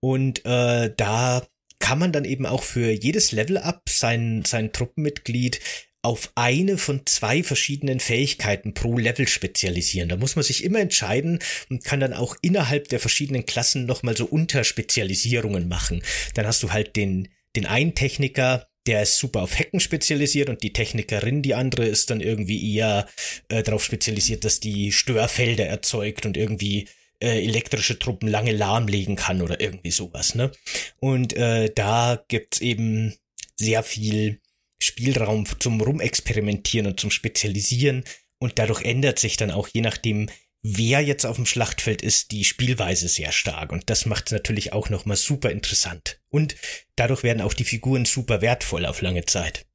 Und 0.00 0.44
äh, 0.44 0.92
da 0.94 1.46
kann 1.80 1.98
man 1.98 2.12
dann 2.12 2.24
eben 2.24 2.46
auch 2.46 2.62
für 2.62 2.90
jedes 2.90 3.32
Level-Up 3.32 3.88
sein, 3.88 4.44
sein 4.46 4.72
Truppenmitglied 4.72 5.60
auf 6.02 6.32
eine 6.34 6.78
von 6.78 7.02
zwei 7.04 7.42
verschiedenen 7.42 8.00
Fähigkeiten 8.00 8.72
pro 8.72 8.96
Level 8.96 9.28
spezialisieren. 9.28 10.08
Da 10.08 10.16
muss 10.16 10.36
man 10.36 10.42
sich 10.42 10.64
immer 10.64 10.80
entscheiden 10.80 11.40
und 11.68 11.84
kann 11.84 12.00
dann 12.00 12.14
auch 12.14 12.36
innerhalb 12.40 12.88
der 12.88 13.00
verschiedenen 13.00 13.44
Klassen 13.44 13.84
nochmal 13.86 14.16
so 14.16 14.24
Unterspezialisierungen 14.24 15.68
machen. 15.68 16.02
Dann 16.34 16.46
hast 16.46 16.62
du 16.62 16.72
halt 16.72 16.96
den, 16.96 17.28
den 17.54 17.66
einen 17.66 17.94
Techniker, 17.94 18.66
der 18.86 19.02
ist 19.02 19.18
super 19.18 19.42
auf 19.42 19.58
Hacken 19.58 19.80
spezialisiert 19.80 20.48
und 20.48 20.62
die 20.62 20.72
Technikerin, 20.72 21.42
die 21.42 21.54
andere, 21.54 21.84
ist 21.84 22.08
dann 22.08 22.22
irgendwie 22.22 22.74
eher 22.74 23.06
äh, 23.48 23.62
darauf 23.62 23.84
spezialisiert, 23.84 24.44
dass 24.44 24.58
die 24.58 24.92
Störfelder 24.92 25.66
erzeugt 25.66 26.24
und 26.24 26.38
irgendwie 26.38 26.88
äh, 27.22 27.44
elektrische 27.44 27.98
Truppen 27.98 28.28
lange 28.28 28.52
lahmlegen 28.52 29.16
kann 29.16 29.42
oder 29.42 29.60
irgendwie 29.60 29.90
sowas, 29.90 30.34
ne? 30.34 30.52
Und 30.98 31.34
äh, 31.34 31.70
da 31.74 32.22
gibt's 32.28 32.60
eben 32.60 33.14
sehr 33.56 33.82
viel 33.82 34.40
Spielraum 34.82 35.46
zum 35.58 35.80
Rumexperimentieren 35.80 36.86
und 36.86 36.98
zum 36.98 37.10
Spezialisieren 37.10 38.04
und 38.38 38.58
dadurch 38.58 38.82
ändert 38.82 39.18
sich 39.18 39.36
dann 39.36 39.50
auch 39.50 39.68
je 39.68 39.82
nachdem, 39.82 40.30
wer 40.62 41.00
jetzt 41.00 41.26
auf 41.26 41.36
dem 41.36 41.46
Schlachtfeld 41.46 42.02
ist, 42.02 42.30
die 42.30 42.44
Spielweise 42.44 43.08
sehr 43.08 43.32
stark 43.32 43.72
und 43.72 43.90
das 43.90 44.06
macht 44.06 44.26
es 44.26 44.32
natürlich 44.32 44.72
auch 44.72 44.88
nochmal 44.88 45.16
super 45.16 45.50
interessant 45.50 46.20
und 46.30 46.56
dadurch 46.96 47.22
werden 47.22 47.42
auch 47.42 47.54
die 47.54 47.64
Figuren 47.64 48.06
super 48.06 48.40
wertvoll 48.40 48.86
auf 48.86 49.02
lange 49.02 49.26
Zeit. 49.26 49.66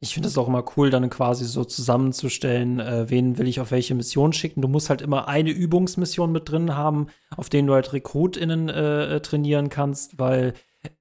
Ich 0.00 0.14
finde 0.14 0.28
es 0.28 0.38
auch 0.38 0.48
immer 0.48 0.64
cool, 0.76 0.90
dann 0.90 1.10
quasi 1.10 1.44
so 1.44 1.64
zusammenzustellen, 1.64 2.80
äh, 2.80 3.10
wen 3.10 3.36
will 3.36 3.46
ich 3.46 3.60
auf 3.60 3.70
welche 3.70 3.94
Mission 3.94 4.32
schicken. 4.32 4.62
Du 4.62 4.68
musst 4.68 4.88
halt 4.88 5.02
immer 5.02 5.28
eine 5.28 5.50
Übungsmission 5.50 6.32
mit 6.32 6.50
drin 6.50 6.74
haben, 6.74 7.08
auf 7.36 7.50
denen 7.50 7.68
du 7.68 7.74
halt 7.74 7.92
RekrutInnen 7.92 8.68
äh, 8.70 9.16
äh, 9.16 9.20
trainieren 9.20 9.68
kannst, 9.68 10.18
weil 10.18 10.54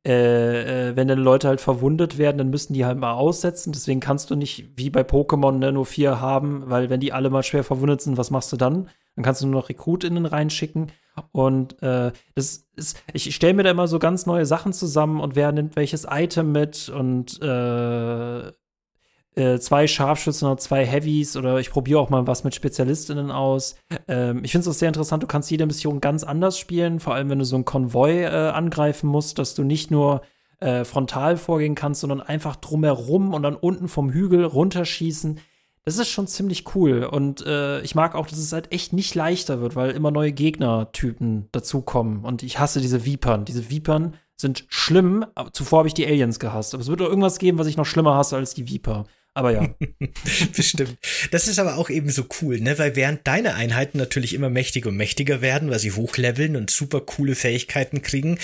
äh, 0.05 0.89
äh, 0.89 0.95
wenn 0.95 1.07
dann 1.07 1.19
Leute 1.19 1.47
halt 1.47 1.61
verwundet 1.61 2.17
werden, 2.17 2.37
dann 2.37 2.49
müssen 2.49 2.73
die 2.73 2.85
halt 2.85 2.97
mal 2.97 3.13
aussetzen. 3.13 3.71
Deswegen 3.71 3.99
kannst 3.99 4.29
du 4.29 4.35
nicht 4.35 4.69
wie 4.75 4.89
bei 4.89 5.01
Pokémon 5.01 5.53
ne, 5.53 5.71
nur 5.71 5.85
vier 5.85 6.19
haben, 6.19 6.63
weil 6.67 6.89
wenn 6.89 6.99
die 6.99 7.13
alle 7.13 7.29
mal 7.29 7.43
schwer 7.43 7.63
verwundet 7.63 8.01
sind, 8.01 8.17
was 8.17 8.31
machst 8.31 8.51
du 8.51 8.57
dann? 8.57 8.89
Dann 9.15 9.23
kannst 9.23 9.41
du 9.41 9.47
nur 9.47 9.61
noch 9.61 9.69
RekrutInnen 9.69 10.25
reinschicken. 10.25 10.91
Und 11.31 11.81
äh, 11.81 12.11
das 12.33 12.67
ist, 12.75 13.01
ich 13.13 13.33
stelle 13.33 13.53
mir 13.53 13.63
da 13.63 13.71
immer 13.71 13.87
so 13.87 13.99
ganz 13.99 14.25
neue 14.25 14.45
Sachen 14.45 14.73
zusammen 14.73 15.21
und 15.21 15.35
wer 15.35 15.53
nimmt 15.53 15.77
welches 15.77 16.05
Item 16.09 16.51
mit 16.51 16.89
und 16.89 17.39
äh, 19.35 19.59
zwei 19.59 19.87
Scharfschützen 19.87 20.47
oder 20.47 20.57
zwei 20.57 20.85
Heavies 20.85 21.35
oder 21.35 21.59
ich 21.59 21.69
probiere 21.69 21.99
auch 21.99 22.09
mal 22.09 22.25
was 22.27 22.43
mit 22.43 22.55
Spezialistinnen 22.55 23.31
aus. 23.31 23.75
Ähm, 24.07 24.43
ich 24.43 24.51
finde 24.51 24.69
es 24.69 24.75
auch 24.75 24.79
sehr 24.79 24.87
interessant, 24.87 25.23
du 25.23 25.27
kannst 25.27 25.51
jede 25.51 25.65
Mission 25.65 26.01
ganz 26.01 26.23
anders 26.23 26.57
spielen, 26.57 26.99
vor 26.99 27.15
allem 27.15 27.29
wenn 27.29 27.39
du 27.39 27.45
so 27.45 27.55
einen 27.55 27.65
Konvoi 27.65 28.23
äh, 28.23 28.27
angreifen 28.27 29.07
musst, 29.07 29.37
dass 29.37 29.53
du 29.53 29.63
nicht 29.63 29.91
nur 29.91 30.21
äh, 30.61 30.85
frontal 30.85 31.37
vorgehen 31.37 31.75
kannst, 31.75 32.01
sondern 32.01 32.21
einfach 32.21 32.55
drumherum 32.55 33.33
und 33.33 33.43
dann 33.43 33.55
unten 33.55 33.87
vom 33.87 34.09
Hügel 34.09 34.45
runterschießen. 34.45 35.39
Das 35.83 35.97
ist 35.97 36.09
schon 36.09 36.27
ziemlich 36.27 36.73
cool 36.73 37.03
und 37.03 37.45
äh, 37.45 37.81
ich 37.81 37.93
mag 37.93 38.15
auch, 38.15 38.25
dass 38.25 38.39
es 38.39 38.53
halt 38.53 38.71
echt 38.71 38.93
nicht 38.93 39.13
leichter 39.13 39.61
wird, 39.61 39.75
weil 39.75 39.91
immer 39.91 40.09
neue 40.09 40.31
Gegnertypen 40.31 41.49
dazukommen 41.51 42.23
und 42.23 42.41
ich 42.41 42.57
hasse 42.57 42.81
diese 42.81 43.05
Vipern. 43.05 43.45
Diese 43.45 43.69
Vipern 43.69 44.15
sind 44.37 44.65
schlimm. 44.69 45.25
Zuvor 45.53 45.79
habe 45.79 45.87
ich 45.87 45.93
die 45.93 46.05
Aliens 46.05 46.39
gehasst. 46.39 46.73
Aber 46.73 46.81
es 46.81 46.89
wird 46.89 46.99
doch 46.99 47.09
irgendwas 47.09 47.39
geben, 47.39 47.57
was 47.57 47.67
ich 47.67 47.77
noch 47.77 47.85
schlimmer 47.85 48.15
hasse 48.15 48.35
als 48.35 48.53
die 48.53 48.67
Viper. 48.67 49.05
Aber 49.35 49.51
ja. 49.51 49.75
Bestimmt. 50.55 50.97
Das 51.31 51.49
ist 51.49 51.59
aber 51.59 51.75
auch 51.75 51.89
eben 51.89 52.09
so 52.09 52.25
cool, 52.41 52.61
ne? 52.61 52.79
Weil 52.79 52.95
während 52.95 53.27
deine 53.27 53.55
Einheiten 53.55 53.97
natürlich 53.97 54.33
immer 54.33 54.49
mächtiger 54.49 54.89
und 54.89 54.95
mächtiger 54.95 55.41
werden, 55.41 55.69
weil 55.69 55.79
sie 55.79 55.91
hochleveln 55.91 56.55
und 56.55 56.71
super 56.71 57.01
coole 57.01 57.35
Fähigkeiten 57.35 58.01
kriegen, 58.01 58.39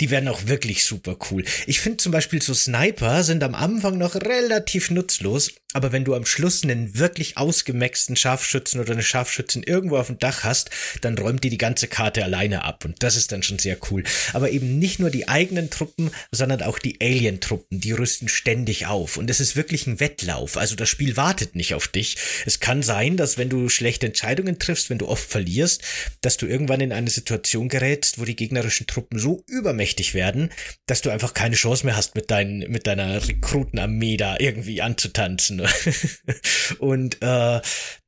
die 0.00 0.10
werden 0.10 0.28
auch 0.28 0.48
wirklich 0.48 0.84
super 0.84 1.16
cool. 1.30 1.44
Ich 1.68 1.80
finde 1.80 1.98
zum 1.98 2.10
Beispiel 2.10 2.42
so 2.42 2.54
Sniper 2.54 3.22
sind 3.22 3.44
am 3.44 3.54
Anfang 3.54 3.98
noch 3.98 4.16
relativ 4.16 4.90
nutzlos, 4.90 5.52
aber 5.72 5.92
wenn 5.92 6.04
du 6.04 6.14
am 6.14 6.26
Schluss 6.26 6.62
einen 6.62 6.98
wirklich 6.98 7.36
ausgemaxten 7.36 8.16
Scharfschützen 8.16 8.80
oder 8.80 8.92
eine 8.92 9.02
Scharfschützen 9.02 9.62
irgendwo 9.62 9.96
auf 9.96 10.08
dem 10.08 10.18
Dach 10.18 10.44
hast, 10.44 10.70
dann 11.00 11.16
räumt 11.16 11.44
die 11.44 11.50
die 11.50 11.58
ganze 11.58 11.88
Karte 11.88 12.24
alleine 12.24 12.64
ab 12.64 12.84
und 12.84 13.02
das 13.02 13.16
ist 13.16 13.32
dann 13.32 13.42
schon 13.42 13.58
sehr 13.58 13.78
cool. 13.90 14.04
Aber 14.32 14.50
eben 14.50 14.78
nicht 14.78 14.98
nur 14.98 15.10
die 15.10 15.28
eigenen 15.28 15.70
Truppen, 15.70 16.10
sondern 16.30 16.62
auch 16.62 16.78
die 16.78 17.00
Alien-Truppen, 17.00 17.80
die 17.80 17.92
rüsten 17.92 18.28
ständig 18.28 18.86
auf 18.86 19.16
und 19.16 19.30
es 19.30 19.40
ist 19.40 19.56
wirklich 19.56 19.86
ein 19.86 20.00
Wettlauf. 20.00 20.56
Also 20.56 20.76
das 20.76 20.88
Spiel 20.88 21.16
wartet 21.16 21.56
nicht 21.56 21.74
auf 21.74 21.88
dich. 21.88 22.16
Es 22.46 22.60
kann 22.60 22.82
sein, 22.82 23.16
dass 23.16 23.38
wenn 23.38 23.48
du 23.48 23.68
schlechte 23.68 24.06
Entscheidungen 24.06 24.58
triffst, 24.58 24.90
wenn 24.90 24.98
du 24.98 25.08
oft 25.08 25.28
verlierst, 25.28 25.82
dass 26.20 26.36
du 26.36 26.46
irgendwann 26.46 26.80
in 26.80 26.92
eine 26.92 27.10
Situation 27.10 27.68
gerätst, 27.68 28.18
wo 28.18 28.24
die 28.24 28.36
gegnerischen 28.36 28.86
Truppen 28.86 29.18
so 29.18 29.42
übermächtig 29.48 30.14
werden, 30.14 30.50
dass 30.86 31.02
du 31.02 31.10
einfach 31.10 31.34
keine 31.34 31.56
Chance 31.56 31.86
mehr 31.86 31.96
hast, 31.96 32.14
mit, 32.14 32.30
dein, 32.30 32.58
mit 32.68 32.86
deiner 32.86 33.26
Rekrutenarmee 33.26 34.16
da 34.16 34.36
irgendwie 34.38 34.82
anzutanzen. 34.82 35.61
Und 36.78 37.20
äh, 37.22 37.60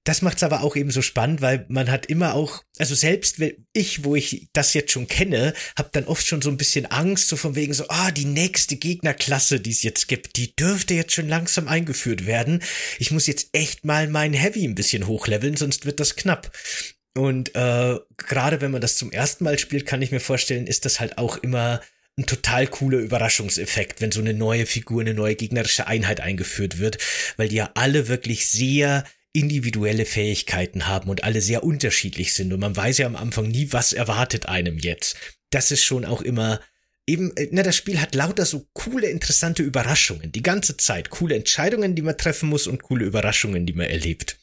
das 0.05 0.21
macht's 0.21 0.43
aber 0.43 0.63
auch 0.63 0.77
eben 0.77 0.91
so 0.91 1.01
spannend, 1.01 1.41
weil 1.41 1.65
man 1.69 1.91
hat 1.91 2.07
immer 2.07 2.35
auch, 2.35 2.63
also 2.79 2.95
selbst 2.95 3.37
ich, 3.73 4.05
wo 4.05 4.15
ich 4.15 4.49
das 4.53 4.75
jetzt 4.75 4.93
schon 4.93 5.09
kenne, 5.09 5.55
habe 5.79 5.89
dann 5.93 6.05
oft 6.05 6.27
schon 6.27 6.43
so 6.43 6.51
ein 6.51 6.59
bisschen 6.59 6.85
Angst, 6.87 7.29
so 7.29 7.37
von 7.37 7.55
wegen 7.55 7.73
so, 7.73 7.87
ah, 7.89 8.11
die 8.11 8.27
nächste 8.27 8.77
Gegnerklasse, 8.77 9.61
die 9.61 9.71
es 9.71 9.83
jetzt 9.83 10.07
gibt, 10.07 10.37
die 10.37 10.55
dürfte 10.55 10.93
jetzt 10.93 11.15
schon 11.15 11.29
langsam 11.29 11.69
eingeführt 11.69 12.27
werden. 12.27 12.63
Ich 12.99 13.13
muss 13.13 13.27
jetzt 13.27 13.49
echt 13.53 13.87
mal 13.87 14.07
mein 14.09 14.35
Heavy 14.35 14.65
ein 14.67 14.75
bisschen 14.75 15.07
hochleveln, 15.07 15.57
sonst 15.57 15.87
wird 15.87 16.01
das 16.01 16.17
knapp. 16.17 16.53
Und 17.17 17.55
äh, 17.55 17.99
gerade 18.17 18.61
wenn 18.61 18.73
man 18.73 18.81
das 18.81 18.97
zum 18.97 19.11
ersten 19.11 19.45
Mal 19.45 19.59
spielt, 19.59 19.87
kann 19.87 20.03
ich 20.03 20.11
mir 20.11 20.21
vorstellen, 20.21 20.67
ist 20.67 20.85
das 20.85 21.01
halt 21.01 21.17
auch 21.17 21.39
immer 21.39 21.81
ein 22.17 22.27
total 22.27 22.67
cooler 22.67 22.99
Überraschungseffekt, 22.99 24.01
wenn 24.01 24.13
so 24.13 24.21
eine 24.21 24.35
neue 24.35 24.67
Figur, 24.67 25.01
eine 25.01 25.15
neue 25.15 25.35
gegnerische 25.35 25.87
Einheit 25.87 26.21
eingeführt 26.21 26.79
wird, 26.79 26.99
weil 27.37 27.49
die 27.49 27.57
ja 27.57 27.71
alle 27.75 28.09
wirklich 28.09 28.49
sehr 28.49 29.05
individuelle 29.33 30.07
Fähigkeiten 30.07 30.87
haben 30.87 31.11
und 31.11 31.25
alle 31.25 31.41
sehr 31.41 31.65
unterschiedlich 31.65 32.35
sind 32.35 32.53
und 32.53 32.61
man 32.61 32.77
weiß 32.77 32.99
ja 32.99 33.07
am 33.07 33.17
Anfang 33.17 33.49
nie, 33.49 33.73
was 33.73 33.93
erwartet 33.93 34.47
einem 34.47 34.79
jetzt. 34.79 35.17
Das 35.51 35.73
ist 35.73 35.83
schon 35.83 36.05
auch 36.05 36.23
immer 36.23 36.61
eben, 37.07 37.37
äh, 37.37 37.49
na, 37.51 37.63
das 37.63 37.77
Spiel 37.77 38.01
hat 38.01 38.15
lauter 38.15 38.47
so 38.47 38.67
coole, 38.73 39.09
interessante 39.09 39.63
Überraschungen. 39.63 40.33
Die 40.33 40.43
ganze 40.43 40.77
Zeit. 40.77 41.11
Coole 41.11 41.35
Entscheidungen, 41.35 41.95
die 41.95 42.03
man 42.03 42.17
treffen 42.17 42.49
muss 42.49 42.67
und 42.67 42.83
coole 42.83 43.05
Überraschungen, 43.05 43.67
die 43.67 43.73
man 43.73 43.87
erlebt. 43.87 44.39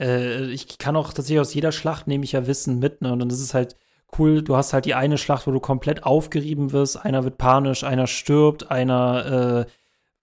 Äh, 0.00 0.50
ich 0.50 0.78
kann 0.78 0.96
auch 0.96 1.12
tatsächlich 1.12 1.40
aus 1.40 1.54
jeder 1.54 1.72
Schlacht 1.72 2.06
nehme 2.06 2.24
ich 2.24 2.32
ja 2.32 2.46
Wissen 2.46 2.78
mit, 2.78 3.02
ne? 3.02 3.12
Und 3.12 3.20
dann 3.20 3.30
ist 3.30 3.40
es 3.40 3.54
halt 3.54 3.76
cool, 4.18 4.42
du 4.42 4.56
hast 4.56 4.72
halt 4.72 4.84
die 4.84 4.94
eine 4.94 5.18
Schlacht, 5.18 5.46
wo 5.46 5.50
du 5.50 5.60
komplett 5.60 6.04
aufgerieben 6.04 6.72
wirst, 6.72 7.04
einer 7.04 7.24
wird 7.24 7.38
panisch, 7.38 7.84
einer 7.84 8.06
stirbt, 8.06 8.70
einer 8.70 9.66
äh, 9.66 9.70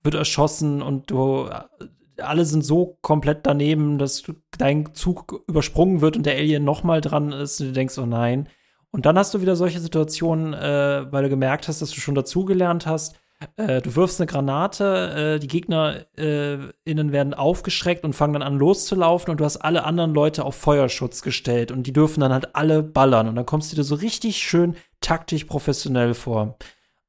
wird 0.04 0.16
erschossen 0.16 0.82
und 0.82 1.12
du 1.12 1.46
äh, 1.46 1.88
alle 2.22 2.46
sind 2.46 2.64
so 2.64 2.98
komplett 3.02 3.46
daneben, 3.46 3.98
dass 3.98 4.24
dein 4.58 4.94
Zug 4.94 5.44
übersprungen 5.48 6.02
wird 6.02 6.18
und 6.18 6.26
der 6.26 6.36
Alien 6.36 6.64
noch 6.64 6.84
mal 6.84 7.02
dran 7.02 7.32
ist 7.32 7.60
und 7.60 7.68
du 7.68 7.74
denkst, 7.74 7.98
oh 7.98 8.06
nein. 8.06 8.48
Und 8.92 9.06
dann 9.06 9.18
hast 9.18 9.34
du 9.34 9.42
wieder 9.42 9.56
solche 9.56 9.80
Situationen, 9.80 10.54
äh, 10.54 11.12
weil 11.12 11.24
du 11.24 11.30
gemerkt 11.30 11.68
hast, 11.68 11.82
dass 11.82 11.92
du 11.92 12.00
schon 12.00 12.16
dazugelernt 12.16 12.86
hast. 12.86 13.16
Äh, 13.58 13.82
du 13.82 13.96
wirfst 13.96 14.20
eine 14.20 14.28
Granate, 14.28 15.36
äh, 15.36 15.40
die 15.40 15.48
Gegner 15.48 16.06
äh, 16.18 16.58
werden 16.86 17.34
aufgeschreckt 17.34 18.04
und 18.04 18.14
fangen 18.14 18.34
dann 18.34 18.44
an 18.44 18.58
loszulaufen 18.58 19.32
und 19.32 19.40
du 19.40 19.46
hast 19.46 19.58
alle 19.58 19.84
anderen 19.84 20.14
Leute 20.14 20.46
auf 20.46 20.56
Feuerschutz 20.56 21.22
gestellt 21.22 21.72
und 21.72 21.88
die 21.88 21.94
dürfen 21.94 22.20
dann 22.20 22.34
halt 22.34 22.56
alle 22.56 22.84
ballern 22.84 23.28
und 23.28 23.36
dann 23.36 23.46
kommst 23.46 23.72
du 23.72 23.76
dir 23.76 23.84
so 23.84 23.96
richtig 23.96 24.38
schön 24.38 24.76
taktisch 25.00 25.46
professionell 25.46 26.14
vor. 26.14 26.58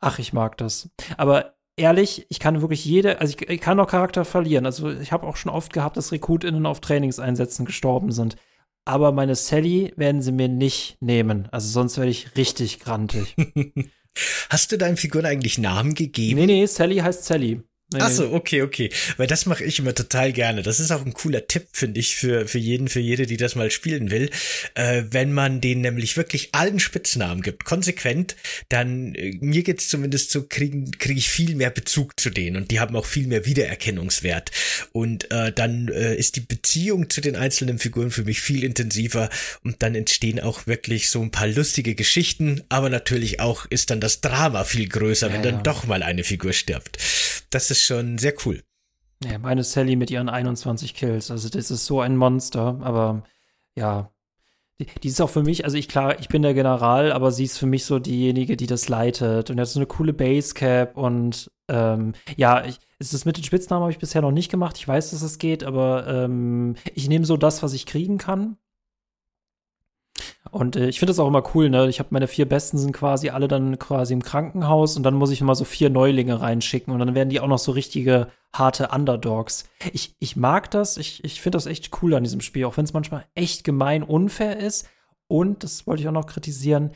Ach, 0.00 0.18
ich 0.18 0.32
mag 0.32 0.56
das. 0.58 0.90
Aber 1.16 1.54
ehrlich, 1.76 2.26
ich 2.28 2.40
kann 2.40 2.60
wirklich 2.60 2.84
jede, 2.84 3.20
also 3.20 3.36
ich, 3.38 3.48
ich 3.48 3.60
kann 3.60 3.78
auch 3.78 3.86
Charakter 3.86 4.24
verlieren. 4.24 4.66
Also 4.66 4.90
ich 4.90 5.12
habe 5.12 5.26
auch 5.26 5.36
schon 5.36 5.52
oft 5.52 5.72
gehabt, 5.72 5.96
dass 5.96 6.12
RekrutInnen 6.12 6.66
auf 6.66 6.80
Trainingseinsätzen 6.80 7.66
gestorben 7.66 8.10
sind. 8.10 8.36
Aber 8.84 9.12
meine 9.12 9.36
Sally 9.36 9.92
werden 9.96 10.22
sie 10.22 10.32
mir 10.32 10.48
nicht 10.48 11.00
nehmen. 11.00 11.48
Also 11.52 11.68
sonst 11.68 11.98
werde 11.98 12.10
ich 12.10 12.36
richtig 12.36 12.80
grantig. 12.80 13.36
Hast 14.50 14.72
du 14.72 14.78
deinen 14.78 14.96
Figuren 14.96 15.26
eigentlich 15.26 15.58
Namen 15.58 15.94
gegeben? 15.94 16.40
Nee, 16.40 16.46
nee, 16.46 16.66
Sally 16.66 16.98
heißt 16.98 17.24
Sally. 17.24 17.62
Ach 18.00 18.10
so, 18.10 18.32
okay, 18.32 18.62
okay. 18.62 18.90
Weil 19.16 19.26
das 19.26 19.46
mache 19.46 19.64
ich 19.64 19.78
immer 19.78 19.94
total 19.94 20.32
gerne. 20.32 20.62
Das 20.62 20.80
ist 20.80 20.90
auch 20.90 21.04
ein 21.04 21.12
cooler 21.12 21.46
Tipp, 21.46 21.68
finde 21.72 22.00
ich, 22.00 22.16
für, 22.16 22.46
für 22.46 22.58
jeden, 22.58 22.88
für 22.88 23.00
jede, 23.00 23.26
die 23.26 23.36
das 23.36 23.54
mal 23.54 23.70
spielen 23.70 24.10
will. 24.10 24.30
Äh, 24.74 25.04
wenn 25.10 25.32
man 25.32 25.60
denen 25.60 25.82
nämlich 25.82 26.16
wirklich 26.16 26.50
allen 26.52 26.80
Spitznamen 26.80 27.42
gibt, 27.42 27.64
konsequent, 27.64 28.36
dann, 28.68 29.14
äh, 29.14 29.36
mir 29.40 29.62
geht's 29.62 29.88
zumindest 29.88 30.30
so, 30.30 30.44
kriegen 30.48 30.90
kriege 30.98 31.18
ich 31.18 31.28
viel 31.28 31.54
mehr 31.54 31.70
Bezug 31.70 32.18
zu 32.18 32.30
denen 32.30 32.56
und 32.56 32.70
die 32.70 32.80
haben 32.80 32.96
auch 32.96 33.06
viel 33.06 33.26
mehr 33.26 33.46
Wiedererkennungswert. 33.46 34.50
Und 34.92 35.30
äh, 35.30 35.52
dann 35.52 35.88
äh, 35.88 36.14
ist 36.14 36.36
die 36.36 36.40
Beziehung 36.40 37.10
zu 37.10 37.20
den 37.20 37.36
einzelnen 37.36 37.78
Figuren 37.78 38.10
für 38.10 38.24
mich 38.24 38.40
viel 38.40 38.64
intensiver 38.64 39.30
und 39.64 39.82
dann 39.82 39.94
entstehen 39.94 40.40
auch 40.40 40.66
wirklich 40.66 41.10
so 41.10 41.22
ein 41.22 41.30
paar 41.30 41.48
lustige 41.48 41.94
Geschichten, 41.94 42.62
aber 42.68 42.88
natürlich 42.88 43.40
auch 43.40 43.66
ist 43.66 43.90
dann 43.90 44.00
das 44.00 44.20
Drama 44.20 44.64
viel 44.64 44.88
größer, 44.88 45.28
ja, 45.28 45.32
wenn 45.34 45.42
dann 45.42 45.56
ja. 45.56 45.62
doch 45.62 45.84
mal 45.84 46.02
eine 46.02 46.24
Figur 46.24 46.52
stirbt. 46.52 46.98
Das 47.50 47.70
ist 47.70 47.81
schon 47.82 48.18
sehr 48.18 48.34
cool. 48.44 48.62
Ja, 49.24 49.38
meine 49.38 49.62
Sally 49.62 49.96
mit 49.96 50.10
ihren 50.10 50.28
21 50.28 50.94
Kills. 50.94 51.30
Also, 51.30 51.48
das 51.48 51.70
ist 51.70 51.86
so 51.86 52.00
ein 52.00 52.16
Monster, 52.16 52.78
aber 52.82 53.22
ja. 53.76 54.10
Die, 54.80 54.86
die 55.02 55.08
ist 55.08 55.20
auch 55.20 55.30
für 55.30 55.42
mich, 55.42 55.64
also 55.64 55.76
ich 55.76 55.88
klar, 55.88 56.18
ich 56.18 56.28
bin 56.28 56.42
der 56.42 56.54
General, 56.54 57.12
aber 57.12 57.30
sie 57.30 57.44
ist 57.44 57.58
für 57.58 57.66
mich 57.66 57.84
so 57.84 57.98
diejenige, 57.98 58.56
die 58.56 58.66
das 58.66 58.88
leitet. 58.88 59.50
Und 59.50 59.60
hat 59.60 59.68
so 59.68 59.78
eine 59.78 59.86
coole 59.86 60.12
Basecap 60.12 60.96
und 60.96 61.50
ähm, 61.68 62.14
ja, 62.36 62.64
ich, 62.64 62.78
ist 62.98 63.14
das 63.14 63.24
mit 63.24 63.36
den 63.36 63.44
Spitznamen 63.44 63.82
habe 63.82 63.92
ich 63.92 63.98
bisher 63.98 64.22
noch 64.22 64.30
nicht 64.30 64.50
gemacht. 64.50 64.76
Ich 64.78 64.88
weiß, 64.88 65.10
dass 65.10 65.22
es 65.22 65.38
geht, 65.38 65.64
aber 65.64 66.06
ähm, 66.06 66.76
ich 66.94 67.08
nehme 67.08 67.26
so 67.26 67.36
das, 67.36 67.62
was 67.62 67.74
ich 67.74 67.86
kriegen 67.86 68.18
kann. 68.18 68.56
Und 70.50 70.76
äh, 70.76 70.88
ich 70.88 70.98
finde 70.98 71.10
das 71.10 71.18
auch 71.18 71.28
immer 71.28 71.42
cool, 71.54 71.70
ne? 71.70 71.88
Ich 71.88 71.98
habe 71.98 72.08
meine 72.10 72.26
vier 72.26 72.48
Besten 72.48 72.76
sind 72.76 72.92
quasi 72.92 73.30
alle 73.30 73.48
dann 73.48 73.78
quasi 73.78 74.12
im 74.12 74.22
Krankenhaus 74.22 74.96
und 74.96 75.02
dann 75.04 75.14
muss 75.14 75.30
ich 75.30 75.40
immer 75.40 75.54
so 75.54 75.64
vier 75.64 75.88
Neulinge 75.88 76.40
reinschicken 76.40 76.92
und 76.92 76.98
dann 76.98 77.14
werden 77.14 77.28
die 77.28 77.40
auch 77.40 77.46
noch 77.46 77.58
so 77.58 77.72
richtige 77.72 78.28
harte 78.52 78.88
Underdogs. 78.88 79.68
Ich, 79.92 80.14
ich 80.18 80.36
mag 80.36 80.70
das, 80.70 80.96
ich, 80.96 81.24
ich 81.24 81.40
finde 81.40 81.56
das 81.56 81.66
echt 81.66 82.02
cool 82.02 82.14
an 82.14 82.24
diesem 82.24 82.40
Spiel, 82.40 82.64
auch 82.64 82.76
wenn 82.76 82.84
es 82.84 82.92
manchmal 82.92 83.24
echt 83.34 83.64
gemein 83.64 84.02
unfair 84.02 84.58
ist. 84.58 84.88
Und, 85.28 85.64
das 85.64 85.86
wollte 85.86 86.02
ich 86.02 86.08
auch 86.08 86.12
noch 86.12 86.26
kritisieren, 86.26 86.90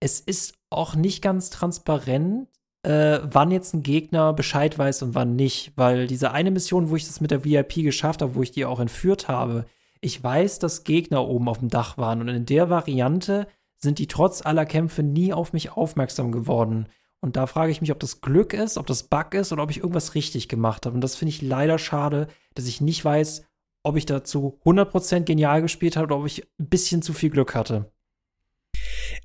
es 0.00 0.18
ist 0.20 0.54
auch 0.70 0.96
nicht 0.96 1.22
ganz 1.22 1.50
transparent, 1.50 2.48
äh, 2.82 3.20
wann 3.22 3.50
jetzt 3.50 3.74
ein 3.74 3.82
Gegner 3.82 4.32
Bescheid 4.32 4.78
weiß 4.78 5.02
und 5.02 5.14
wann 5.14 5.36
nicht. 5.36 5.72
Weil 5.76 6.06
diese 6.06 6.32
eine 6.32 6.50
Mission, 6.50 6.90
wo 6.90 6.96
ich 6.96 7.06
das 7.06 7.20
mit 7.20 7.30
der 7.30 7.44
VIP 7.44 7.74
geschafft 7.76 8.22
habe, 8.22 8.34
wo 8.34 8.42
ich 8.42 8.52
die 8.52 8.64
auch 8.64 8.80
entführt 8.80 9.28
habe, 9.28 9.66
ich 10.06 10.22
weiß, 10.22 10.60
dass 10.60 10.84
Gegner 10.84 11.26
oben 11.26 11.48
auf 11.48 11.58
dem 11.58 11.68
Dach 11.68 11.98
waren 11.98 12.20
und 12.20 12.28
in 12.28 12.46
der 12.46 12.70
Variante 12.70 13.48
sind 13.78 13.98
die 13.98 14.06
trotz 14.06 14.40
aller 14.40 14.64
Kämpfe 14.64 15.02
nie 15.02 15.32
auf 15.32 15.52
mich 15.52 15.72
aufmerksam 15.72 16.30
geworden. 16.30 16.88
Und 17.20 17.36
da 17.36 17.48
frage 17.48 17.72
ich 17.72 17.80
mich, 17.80 17.90
ob 17.90 17.98
das 17.98 18.20
Glück 18.20 18.52
ist, 18.52 18.78
ob 18.78 18.86
das 18.86 19.02
Bug 19.02 19.34
ist 19.34 19.52
oder 19.52 19.64
ob 19.64 19.70
ich 19.72 19.78
irgendwas 19.78 20.14
richtig 20.14 20.48
gemacht 20.48 20.86
habe. 20.86 20.94
Und 20.94 21.00
das 21.00 21.16
finde 21.16 21.30
ich 21.30 21.42
leider 21.42 21.76
schade, 21.78 22.28
dass 22.54 22.68
ich 22.68 22.80
nicht 22.80 23.04
weiß, 23.04 23.44
ob 23.82 23.96
ich 23.96 24.06
dazu 24.06 24.60
100% 24.64 25.24
genial 25.24 25.60
gespielt 25.60 25.96
habe 25.96 26.06
oder 26.06 26.18
ob 26.18 26.26
ich 26.26 26.44
ein 26.60 26.68
bisschen 26.68 27.02
zu 27.02 27.12
viel 27.12 27.30
Glück 27.30 27.56
hatte. 27.56 27.92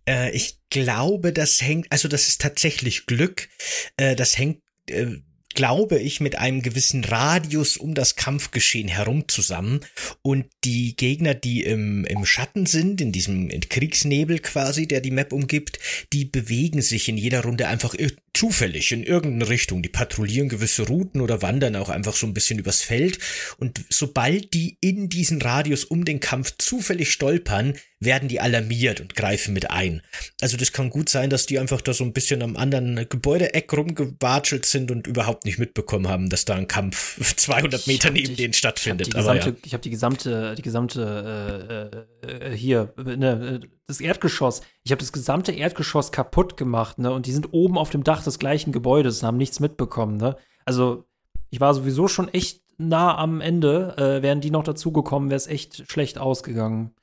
Äh, 0.08 0.32
ich 0.32 0.62
glaube, 0.72 1.32
das 1.32 1.62
hängt, 1.62 1.92
also 1.92 2.08
das 2.08 2.28
ist 2.28 2.42
tatsächlich 2.42 3.06
Glück. 3.06 3.50
Äh, 3.98 4.16
das 4.16 4.36
hängt 4.36 4.64
äh, 4.90 5.18
glaube 5.54 6.00
ich, 6.00 6.20
mit 6.20 6.38
einem 6.38 6.62
gewissen 6.62 7.04
Radius 7.04 7.78
um 7.78 7.94
das 7.94 8.16
Kampfgeschehen 8.16 8.88
herum 8.88 9.28
zusammen. 9.28 9.82
Und 10.22 10.46
die 10.64 10.96
Gegner, 10.96 11.34
die 11.34 11.64
im, 11.64 12.06
im 12.06 12.26
Schatten 12.26 12.66
sind, 12.66 13.02
in 13.02 13.12
diesem 13.12 13.50
Kriegsnebel 13.50 14.40
quasi, 14.40 14.88
der 14.88 15.02
die 15.02 15.12
Map 15.12 15.34
umgibt, 15.34 15.80
die 16.14 16.26
bewegen 16.26 16.82
sich 16.82 17.10
in 17.10 17.18
jeder 17.18 17.44
Runde 17.44 17.68
einfach 17.68 17.94
zufällig 18.34 18.92
in 18.92 19.04
irgendeine 19.04 19.50
Richtung. 19.50 19.82
Die 19.82 19.90
patrouillieren 19.90 20.50
gewisse 20.50 20.88
Routen 20.88 21.22
oder 21.22 21.42
wandern 21.42 21.76
auch 21.76 21.90
einfach 21.90 22.16
so 22.16 22.26
ein 22.26 22.34
bisschen 22.34 22.60
übers 22.60 22.82
Feld. 22.82 23.20
Und 23.58 23.84
sobald 23.90 24.54
die 24.54 24.78
in 24.82 25.10
diesen 25.10 25.42
Radius 25.42 25.84
um 25.84 26.06
den 26.06 26.20
Kampf 26.20 26.56
zufällig 26.58 27.12
stolpern, 27.12 27.74
werden 28.00 28.28
die 28.28 28.40
alarmiert 28.40 29.00
und 29.00 29.16
greifen 29.16 29.54
mit 29.54 29.70
ein. 29.70 30.02
Also 30.42 30.58
das 30.58 30.72
kann 30.74 30.90
gut 30.90 31.08
sein, 31.08 31.30
dass 31.30 31.46
die 31.46 31.60
einfach 31.60 31.82
da 31.82 31.94
so 31.94 32.04
ein 32.04 32.14
bisschen 32.14 32.42
am 32.42 32.58
anderen 32.58 33.08
Gebäudeeck 33.08 33.72
rumgewatschelt 33.72 34.66
sind 34.66 34.90
und 34.92 35.08
überhaupt 35.08 35.46
nicht 35.46 35.60
mitbekommen 35.60 36.08
haben, 36.08 36.30
dass 36.30 36.46
da 36.46 36.56
ein 36.56 36.68
Kampf 36.68 37.20
200 37.36 37.86
Meter 37.88 38.10
neben 38.10 38.36
denen 38.36 38.54
stattfindet. 38.54 39.10
Ich 39.10 39.16
habe 39.16 39.40
die, 39.40 39.70
ja. 39.70 39.74
hab 39.74 39.82
die 39.84 39.90
gesamte, 39.92 40.56
die 40.56 40.64
gesamte 40.64 42.04
äh, 42.24 42.28
äh, 42.28 42.58
hier, 42.58 42.94
ne, 42.98 43.62
das 43.92 44.02
Erdgeschoss. 44.02 44.62
Ich 44.84 44.92
habe 44.92 45.00
das 45.00 45.12
gesamte 45.12 45.52
Erdgeschoss 45.52 46.12
kaputt 46.12 46.58
gemacht, 46.58 46.98
ne? 46.98 47.12
Und 47.12 47.26
die 47.26 47.34
sind 47.34 47.54
oben 47.54 47.78
auf 47.78 47.90
dem 47.90 48.04
Dach 48.04 48.24
des 48.24 48.40
gleichen 48.40 48.72
Gebäudes 48.72 49.22
und 49.22 49.28
haben 49.28 49.38
nichts 49.38 49.60
mitbekommen, 49.60 50.18
ne? 50.18 50.36
Also 50.66 51.06
ich 51.50 51.60
war 51.60 51.74
sowieso 51.74 52.08
schon 52.08 52.30
echt 52.30 52.64
nah 52.78 53.18
am 53.18 53.42
Ende. 53.42 53.96
Äh, 53.98 54.24
wären 54.24 54.42
die 54.42 54.52
noch 54.52 54.64
dazugekommen, 54.64 55.30
wäre 55.30 55.38
es 55.38 55.48
echt 55.48 55.92
schlecht 55.92 56.18
ausgegangen. 56.18 56.96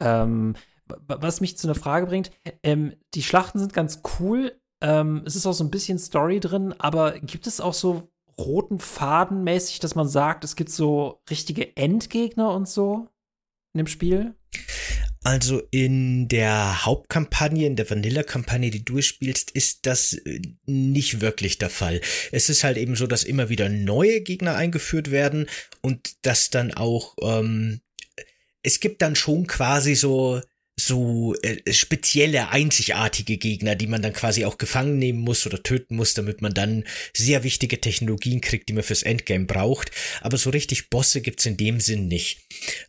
Ähm, 0.00 0.54
was 1.06 1.40
mich 1.40 1.58
zu 1.58 1.66
einer 1.66 1.74
Frage 1.74 2.06
bringt, 2.06 2.30
ähm, 2.62 2.94
die 3.14 3.22
Schlachten 3.22 3.58
sind 3.58 3.72
ganz 3.72 4.02
cool. 4.18 4.58
Ähm, 4.80 5.22
es 5.26 5.36
ist 5.36 5.46
auch 5.46 5.52
so 5.52 5.64
ein 5.64 5.70
bisschen 5.70 5.98
Story 5.98 6.40
drin, 6.40 6.74
aber 6.78 7.18
gibt 7.20 7.46
es 7.46 7.60
auch 7.60 7.74
so 7.74 8.08
roten 8.38 8.78
Faden 8.78 9.42
mäßig, 9.44 9.80
dass 9.80 9.94
man 9.94 10.08
sagt, 10.08 10.44
es 10.44 10.56
gibt 10.56 10.70
so 10.70 11.20
richtige 11.28 11.76
Endgegner 11.76 12.52
und 12.52 12.68
so 12.68 13.08
in 13.74 13.78
dem 13.78 13.86
Spiel? 13.86 14.34
Also 15.28 15.60
in 15.70 16.26
der 16.28 16.86
Hauptkampagne, 16.86 17.66
in 17.66 17.76
der 17.76 17.90
Vanilla-Kampagne, 17.90 18.70
die 18.70 18.82
du 18.82 19.02
spielst, 19.02 19.50
ist 19.50 19.84
das 19.84 20.14
äh, 20.14 20.40
nicht 20.64 21.20
wirklich 21.20 21.58
der 21.58 21.68
Fall. 21.68 22.00
Es 22.32 22.48
ist 22.48 22.64
halt 22.64 22.78
eben 22.78 22.96
so, 22.96 23.06
dass 23.06 23.24
immer 23.24 23.50
wieder 23.50 23.68
neue 23.68 24.22
Gegner 24.22 24.54
eingeführt 24.56 25.10
werden 25.10 25.46
und 25.82 26.24
dass 26.24 26.48
dann 26.48 26.72
auch 26.72 27.14
ähm, 27.20 27.82
es 28.62 28.80
gibt 28.80 29.02
dann 29.02 29.16
schon 29.16 29.46
quasi 29.46 29.96
so 29.96 30.40
so 30.78 31.34
äh, 31.42 31.72
spezielle, 31.72 32.50
einzigartige 32.50 33.36
Gegner, 33.36 33.74
die 33.74 33.88
man 33.88 34.00
dann 34.00 34.12
quasi 34.12 34.44
auch 34.44 34.58
gefangen 34.58 34.98
nehmen 34.98 35.18
muss 35.18 35.44
oder 35.44 35.62
töten 35.62 35.96
muss, 35.96 36.14
damit 36.14 36.40
man 36.40 36.54
dann 36.54 36.84
sehr 37.14 37.42
wichtige 37.42 37.80
Technologien 37.80 38.40
kriegt, 38.40 38.68
die 38.68 38.72
man 38.72 38.84
fürs 38.84 39.02
Endgame 39.02 39.46
braucht. 39.46 39.90
Aber 40.20 40.38
so 40.38 40.50
richtig 40.50 40.88
Bosse 40.88 41.20
gibt's 41.20 41.46
in 41.46 41.56
dem 41.56 41.80
Sinn 41.80 42.06
nicht. 42.06 42.38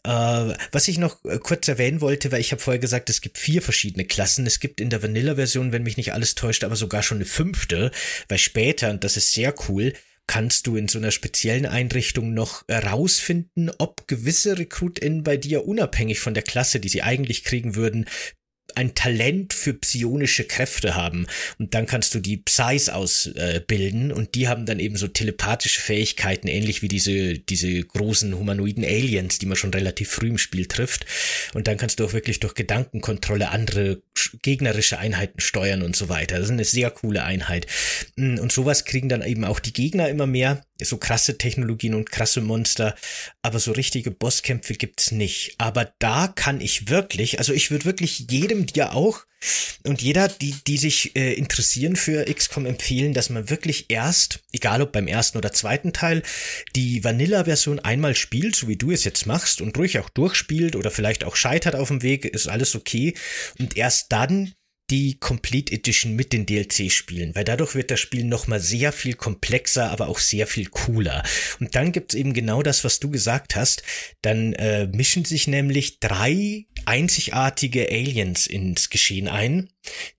Äh, 0.04 0.54
was 0.72 0.88
ich 0.88 1.00
noch 1.00 1.24
äh, 1.26 1.40
kurz 1.40 1.68
erwähnen 1.68 2.00
wollte, 2.02 2.32
weil 2.32 2.42
ich 2.42 2.52
habe 2.52 2.62
vorher 2.62 2.80
gesagt, 2.80 3.10
es 3.10 3.22
gibt 3.22 3.38
vier 3.38 3.62
verschiedene 3.62 4.06
Klassen. 4.06 4.46
Es 4.46 4.60
gibt 4.60 4.80
in 4.80 4.92
der 4.92 5.02
Vanilla-Version, 5.02 5.72
wenn 5.72 5.84
mich 5.84 5.98
nicht 5.98 6.14
alles 6.14 6.36
täuscht, 6.36 6.64
aber 6.64 6.76
sogar 6.76 7.02
schon 7.02 7.18
eine 7.18 7.26
fünfte, 7.26 7.92
weil 8.28 8.38
später, 8.38 8.92
und 8.92 9.04
das 9.04 9.18
ist 9.18 9.34
sehr 9.34 9.54
cool, 9.68 9.94
kannst 10.30 10.68
du 10.68 10.76
in 10.76 10.88
so 10.88 11.00
einer 11.00 11.10
speziellen 11.10 11.66
Einrichtung 11.66 12.36
noch 12.36 12.64
herausfinden, 12.68 13.72
ob 13.80 14.08
gewisse 14.08 14.60
RekrutInnen 14.60 15.24
bei 15.24 15.38
dir 15.38 15.66
unabhängig 15.66 16.20
von 16.20 16.36
der 16.36 16.44
Klasse, 16.44 16.80
die 16.80 16.88
sie 16.88 17.02
eigentlich 17.02 17.44
kriegen 17.44 17.74
würden, 17.74 18.06
ein 18.80 18.96
Talent 18.96 19.54
für 19.54 19.74
psionische 19.74 20.46
Kräfte 20.46 20.96
haben. 20.96 21.28
Und 21.58 21.74
dann 21.74 21.86
kannst 21.86 22.16
du 22.16 22.20
die 22.20 22.38
Psys 22.38 22.88
ausbilden 22.88 24.12
äh, 24.12 24.14
und 24.14 24.36
die 24.36 24.48
haben 24.48 24.66
dann 24.66 24.80
eben 24.80 24.96
so 24.96 25.10
telepathische 25.10 25.82
Fähigkeiten, 25.82 26.48
ähnlich 26.48 26.82
wie 26.82 26.88
diese, 26.88 27.38
diese 27.38 27.84
großen 27.84 28.34
humanoiden 28.38 28.86
Aliens, 28.86 29.38
die 29.38 29.48
man 29.48 29.58
schon 29.58 29.74
relativ 29.74 30.10
früh 30.12 30.30
im 30.30 30.38
Spiel 30.38 30.66
trifft. 30.66 31.06
Und 31.54 31.68
dann 31.68 31.78
kannst 31.78 32.00
du 32.00 32.06
auch 32.06 32.14
wirklich 32.14 32.40
durch 32.40 32.56
Gedankenkontrolle 32.56 33.50
andere 33.50 34.02
gegnerische 34.42 34.98
Einheiten 34.98 35.42
steuern 35.42 35.82
und 35.82 35.98
so 35.98 36.08
weiter. 36.08 36.38
Das 36.38 36.46
ist 36.46 36.52
eine 36.52 36.64
sehr 36.64 36.90
coole 36.90 37.24
Einheit. 37.24 37.68
Mm, 38.16 38.40
und 38.40 38.54
sowas 38.54 38.86
kriegen 38.86 39.10
dann 39.10 39.24
eben 39.24 39.44
auch 39.44 39.60
die 39.60 39.74
Gegner 39.74 40.08
immer 40.08 40.26
mehr 40.26 40.64
so 40.82 40.98
krasse 40.98 41.38
Technologien 41.38 41.94
und 41.94 42.10
krasse 42.10 42.42
Monster, 42.42 42.96
aber 43.42 43.60
so 43.60 43.72
richtige 43.72 44.12
Bosskämpfe 44.12 44.74
gibt's 44.74 45.12
nicht. 45.12 45.56
Aber 45.58 45.94
da 46.00 46.28
kann 46.28 46.62
ich 46.62 46.90
wirklich, 46.90 47.40
also 47.40 47.54
ich 47.54 47.72
würde 47.72 47.86
wirklich 47.86 48.28
jedem 48.30 48.66
dir 48.74 48.93
auch 48.93 49.26
und 49.86 50.01
jeder, 50.01 50.28
die, 50.28 50.53
die 50.67 50.78
sich 50.78 51.15
äh, 51.15 51.34
interessieren 51.34 51.95
für 51.95 52.26
XCOM 52.26 52.65
empfehlen, 52.65 53.13
dass 53.13 53.30
man 53.30 53.49
wirklich 53.49 53.86
erst, 53.89 54.41
egal 54.51 54.82
ob 54.82 54.91
beim 54.91 55.07
ersten 55.07 55.38
oder 55.38 55.53
zweiten 55.53 55.93
Teil, 55.93 56.22
die 56.76 57.03
Vanilla-Version 57.03 57.80
einmal 57.80 58.15
spielt, 58.15 58.55
so 58.55 58.67
wie 58.67 58.76
du 58.76 58.91
es 58.91 59.05
jetzt 59.05 59.26
machst 59.26 59.61
und 59.61 59.78
ruhig 59.78 59.99
auch 59.99 60.09
durchspielt 60.09 60.76
oder 60.76 60.91
vielleicht 60.91 61.24
auch 61.24 61.38
scheitert 61.38 61.76
auf 61.76 61.88
dem 61.88 62.01
Weg, 62.01 62.26
ist 62.26 62.49
alles 62.49 62.76
okay. 62.76 63.13
Und 63.57 63.78
erst 63.78 64.11
dann 64.11 64.53
die 64.89 65.20
Complete 65.20 65.72
Edition 65.72 66.15
mit 66.15 66.34
den 66.34 66.45
DLC 66.45 66.91
spielen, 66.91 67.36
weil 67.36 67.43
dadurch 67.43 67.76
wird 67.76 67.91
das 67.91 67.99
Spiel 67.99 68.24
nochmal 68.24 68.59
sehr 68.59 68.91
viel 68.91 69.13
komplexer, 69.13 69.91
aber 69.91 70.07
auch 70.07 70.20
sehr 70.20 70.47
viel 70.47 70.65
cooler. 70.65 71.24
Und 71.59 71.76
dann 71.76 71.91
gibt's 71.91 72.15
eben 72.15 72.34
genau 72.34 72.63
das, 72.63 72.84
was 72.84 72.99
du 72.99 73.09
gesagt 73.09 73.55
hast. 73.55 73.84
Dann 74.22 74.53
äh, 74.53 74.88
mischen 74.88 75.26
sich 75.26 75.47
nämlich 75.47 75.99
drei 75.99 76.65
einzigartige 76.90 77.88
Aliens 77.92 78.48
ins 78.48 78.90
Geschehen 78.90 79.28
ein. 79.28 79.70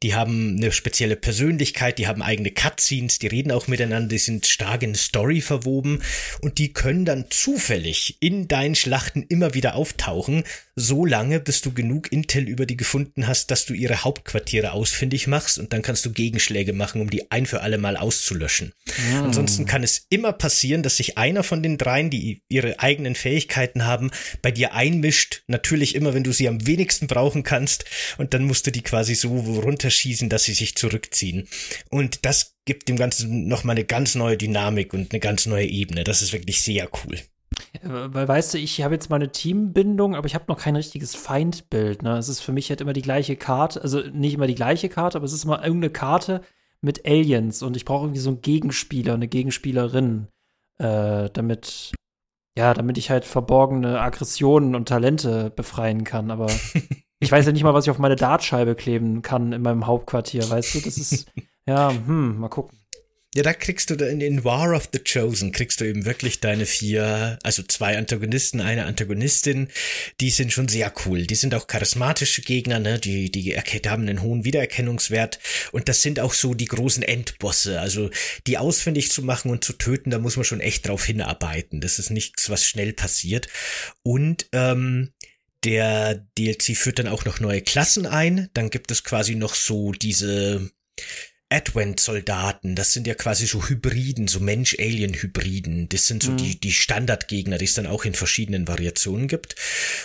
Die 0.02 0.14
haben 0.14 0.56
eine 0.56 0.72
spezielle 0.72 1.16
Persönlichkeit, 1.16 1.98
die 1.98 2.06
haben 2.06 2.22
eigene 2.22 2.50
Cutscenes, 2.50 3.18
die 3.18 3.26
reden 3.26 3.52
auch 3.52 3.68
miteinander, 3.68 4.08
die 4.08 4.18
sind 4.18 4.46
stark 4.46 4.82
in 4.82 4.94
Story 4.94 5.40
verwoben 5.40 6.02
und 6.40 6.58
die 6.58 6.72
können 6.72 7.04
dann 7.04 7.26
zufällig 7.30 8.16
in 8.20 8.48
deinen 8.48 8.74
Schlachten 8.74 9.24
immer 9.28 9.54
wieder 9.54 9.74
auftauchen, 9.74 10.44
so 10.76 11.04
lange, 11.04 11.40
bis 11.40 11.60
du 11.60 11.72
genug 11.72 12.10
Intel 12.10 12.48
über 12.48 12.64
die 12.64 12.76
gefunden 12.76 13.26
hast, 13.26 13.50
dass 13.50 13.66
du 13.66 13.74
ihre 13.74 14.02
Hauptquartiere 14.02 14.72
ausfindig 14.72 15.26
machst 15.26 15.58
und 15.58 15.72
dann 15.72 15.82
kannst 15.82 16.06
du 16.06 16.12
Gegenschläge 16.12 16.72
machen, 16.72 17.02
um 17.02 17.10
die 17.10 17.30
ein 17.30 17.44
für 17.44 17.60
alle 17.60 17.76
Mal 17.76 17.96
auszulöschen. 17.96 18.72
Mm. 19.12 19.24
Ansonsten 19.24 19.66
kann 19.66 19.82
es 19.82 20.06
immer 20.08 20.32
passieren, 20.32 20.82
dass 20.82 20.96
sich 20.96 21.18
einer 21.18 21.42
von 21.42 21.62
den 21.62 21.76
dreien, 21.76 22.08
die 22.08 22.42
ihre 22.48 22.80
eigenen 22.80 23.14
Fähigkeiten 23.14 23.84
haben, 23.84 24.10
bei 24.40 24.50
dir 24.50 24.72
einmischt, 24.72 25.42
natürlich 25.46 25.94
immer, 25.94 26.14
wenn 26.14 26.24
du 26.24 26.32
sie 26.32 26.48
am 26.48 26.66
wenigsten 26.66 27.06
brauchen 27.06 27.42
kannst 27.42 27.84
und 28.16 28.32
dann 28.32 28.44
musst 28.44 28.66
du 28.66 28.72
die 28.72 28.82
quasi 28.82 29.14
so 29.14 29.49
runterschießen, 29.58 30.28
dass 30.28 30.44
sie 30.44 30.54
sich 30.54 30.76
zurückziehen. 30.76 31.48
Und 31.90 32.24
das 32.24 32.56
gibt 32.64 32.88
dem 32.88 32.96
Ganzen 32.96 33.48
nochmal 33.48 33.76
eine 33.76 33.84
ganz 33.84 34.14
neue 34.14 34.36
Dynamik 34.36 34.94
und 34.94 35.12
eine 35.12 35.20
ganz 35.20 35.46
neue 35.46 35.66
Ebene. 35.66 36.04
Das 36.04 36.22
ist 36.22 36.32
wirklich 36.32 36.62
sehr 36.62 36.88
cool. 37.04 37.18
Weil 37.82 38.28
weißt 38.28 38.54
du, 38.54 38.58
ich 38.58 38.82
habe 38.82 38.94
jetzt 38.94 39.10
meine 39.10 39.32
Teambindung, 39.32 40.14
aber 40.14 40.26
ich 40.26 40.34
habe 40.34 40.44
noch 40.48 40.58
kein 40.58 40.76
richtiges 40.76 41.14
Feindbild. 41.14 42.02
Ne? 42.02 42.16
Es 42.16 42.28
ist 42.28 42.40
für 42.40 42.52
mich 42.52 42.70
halt 42.70 42.80
immer 42.80 42.92
die 42.92 43.02
gleiche 43.02 43.36
Karte, 43.36 43.82
also 43.82 44.00
nicht 44.00 44.34
immer 44.34 44.46
die 44.46 44.54
gleiche 44.54 44.88
Karte, 44.88 45.18
aber 45.18 45.24
es 45.24 45.32
ist 45.32 45.44
immer 45.44 45.64
irgendeine 45.64 45.92
Karte 45.92 46.42
mit 46.80 47.06
Aliens 47.06 47.62
und 47.62 47.76
ich 47.76 47.84
brauche 47.84 48.06
irgendwie 48.06 48.20
so 48.20 48.30
einen 48.30 48.40
Gegenspieler, 48.40 49.14
eine 49.14 49.28
Gegenspielerin, 49.28 50.28
äh, 50.78 51.28
damit 51.32 51.92
ja, 52.56 52.74
damit 52.74 52.98
ich 52.98 53.10
halt 53.10 53.24
verborgene 53.24 54.00
Aggressionen 54.00 54.74
und 54.74 54.88
Talente 54.88 55.50
befreien 55.50 56.04
kann. 56.04 56.30
Aber 56.30 56.48
ich 57.20 57.30
weiß 57.30 57.46
ja 57.46 57.52
nicht 57.52 57.62
mal, 57.62 57.74
was 57.74 57.84
ich 57.84 57.90
auf 57.90 57.98
meine 57.98 58.16
Dartscheibe 58.16 58.74
kleben 58.74 59.22
kann 59.22 59.52
in 59.52 59.62
meinem 59.62 59.86
Hauptquartier, 59.86 60.48
weißt 60.48 60.74
du? 60.74 60.80
Das 60.80 60.96
ist, 60.96 61.26
ja, 61.66 61.90
hm, 61.90 62.38
mal 62.38 62.48
gucken. 62.48 62.80
Ja, 63.32 63.44
da 63.44 63.52
kriegst 63.52 63.90
du 63.90 63.94
in, 63.94 64.20
in 64.20 64.42
War 64.42 64.74
of 64.74 64.88
the 64.92 64.98
Chosen 64.98 65.52
kriegst 65.52 65.80
du 65.80 65.84
eben 65.84 66.04
wirklich 66.04 66.40
deine 66.40 66.66
vier, 66.66 67.38
also 67.44 67.62
zwei 67.62 67.96
Antagonisten, 67.96 68.60
eine 68.60 68.86
Antagonistin, 68.86 69.68
die 70.20 70.30
sind 70.30 70.52
schon 70.52 70.66
sehr 70.66 70.92
cool. 71.04 71.26
Die 71.26 71.36
sind 71.36 71.54
auch 71.54 71.68
charismatische 71.68 72.42
Gegner, 72.42 72.80
ne? 72.80 72.98
Die, 72.98 73.30
die 73.30 73.56
haben 73.56 74.02
einen 74.02 74.22
hohen 74.22 74.44
Wiedererkennungswert 74.44 75.38
und 75.70 75.88
das 75.88 76.02
sind 76.02 76.18
auch 76.18 76.32
so 76.32 76.54
die 76.54 76.64
großen 76.64 77.04
Endbosse. 77.04 77.80
Also 77.80 78.10
die 78.48 78.58
ausfindig 78.58 79.12
zu 79.12 79.22
machen 79.22 79.52
und 79.52 79.62
zu 79.62 79.74
töten, 79.74 80.10
da 80.10 80.18
muss 80.18 80.34
man 80.34 80.44
schon 80.44 80.60
echt 80.60 80.88
drauf 80.88 81.04
hinarbeiten. 81.04 81.80
Das 81.80 82.00
ist 82.00 82.10
nichts, 82.10 82.50
was 82.50 82.66
schnell 82.66 82.92
passiert. 82.92 83.46
Und 84.02 84.48
ähm, 84.50 85.12
der 85.64 86.26
DLC 86.38 86.76
führt 86.76 86.98
dann 86.98 87.08
auch 87.08 87.24
noch 87.24 87.40
neue 87.40 87.60
Klassen 87.60 88.06
ein. 88.06 88.48
Dann 88.54 88.70
gibt 88.70 88.90
es 88.90 89.04
quasi 89.04 89.34
noch 89.34 89.54
so 89.54 89.92
diese 89.92 90.70
Advent-Soldaten, 91.52 92.76
das 92.76 92.92
sind 92.92 93.08
ja 93.08 93.14
quasi 93.14 93.44
so 93.46 93.68
Hybriden, 93.68 94.28
so 94.28 94.38
Mensch-Alien-Hybriden. 94.38 95.88
Das 95.88 96.06
sind 96.06 96.22
so 96.22 96.30
mhm. 96.30 96.36
die, 96.36 96.60
die 96.60 96.72
Standardgegner, 96.72 97.58
die 97.58 97.64
es 97.64 97.74
dann 97.74 97.88
auch 97.88 98.04
in 98.04 98.14
verschiedenen 98.14 98.68
Variationen 98.68 99.26
gibt. 99.26 99.56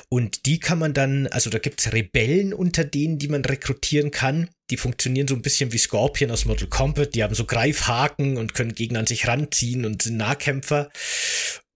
Und 0.09 0.47
die 0.47 0.59
kann 0.59 0.79
man 0.79 0.95
dann, 0.95 1.27
also 1.27 1.51
da 1.51 1.59
gibt's 1.59 1.93
Rebellen 1.93 2.51
unter 2.51 2.83
denen, 2.83 3.19
die 3.19 3.27
man 3.27 3.45
rekrutieren 3.45 4.09
kann. 4.09 4.49
Die 4.69 4.77
funktionieren 4.77 5.27
so 5.27 5.35
ein 5.35 5.41
bisschen 5.41 5.73
wie 5.73 5.77
Scorpion 5.77 6.31
aus 6.31 6.45
Mortal 6.45 6.67
Kombat. 6.67 7.13
Die 7.13 7.23
haben 7.23 7.35
so 7.35 7.45
Greifhaken 7.45 8.37
und 8.37 8.53
können 8.53 8.73
Gegner 8.73 8.99
an 8.99 9.07
sich 9.07 9.27
ranziehen 9.27 9.85
und 9.85 10.01
sind 10.01 10.17
Nahkämpfer. 10.17 10.89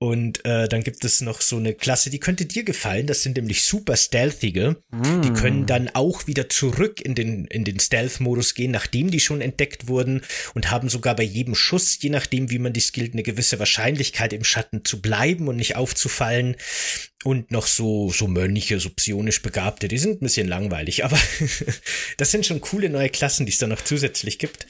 Und 0.02 0.46
äh, 0.46 0.70
dann 0.70 0.82
gibt 0.82 1.04
es 1.04 1.20
noch 1.20 1.42
so 1.42 1.58
eine 1.58 1.74
Klasse, 1.74 2.10
die 2.10 2.22
könnte 2.22 2.46
dir 2.46 2.64
gefallen. 2.64 3.06
Das 3.06 3.22
sind 3.22 3.36
nämlich 3.36 3.64
super 3.64 3.98
stealthige. 3.98 4.78
Mm. 4.92 5.22
Die 5.22 5.34
können 5.34 5.66
dann 5.66 5.90
auch 5.90 6.26
wieder 6.26 6.48
zurück 6.48 7.02
in 7.02 7.16
den 7.16 7.44
in 7.46 7.66
den 7.66 7.82
Stealth-Modus 7.82 8.54
gehen, 8.54 8.72
nachdem 8.72 9.12
die 9.12 9.20
schon 9.20 9.42
entdeckt 9.42 9.90
wurden 9.90 10.22
und 10.54 10.72
haben 10.72 10.88
sogar 10.88 11.18
bei 11.18 11.24
jedem 11.24 11.54
Schuss, 11.54 11.98
je 12.02 12.10
nachdem 12.10 12.50
wie 12.50 12.60
man 12.60 12.72
die 12.72 12.80
skillt, 12.80 13.12
eine 13.12 13.24
gewisse 13.24 13.60
Wahrscheinlichkeit 13.60 14.32
im 14.32 14.46
Schatten 14.46 14.86
zu 14.86 15.02
bleiben 15.02 15.50
und 15.50 15.58
nicht 15.58 15.76
aufzufallen. 15.76 16.56
Und 17.26 17.51
noch 17.51 17.67
so 17.67 18.11
so 18.11 18.28
Mönche, 18.28 18.80
so 18.80 18.89
psionisch 18.89 19.41
Begabte. 19.41 19.89
Die 19.89 19.97
sind 19.97 20.22
ein 20.22 20.26
bisschen 20.26 20.47
langweilig, 20.47 21.03
aber 21.03 21.20
das 22.17 22.32
sind 22.32 22.45
schon 22.45 22.61
coole 22.61 22.89
neue 22.89 23.09
Klassen, 23.09 23.45
die 23.45 23.51
es 23.51 23.57
da 23.57 23.67
noch 23.67 23.82
zusätzlich 23.82 24.39
gibt. 24.39 24.67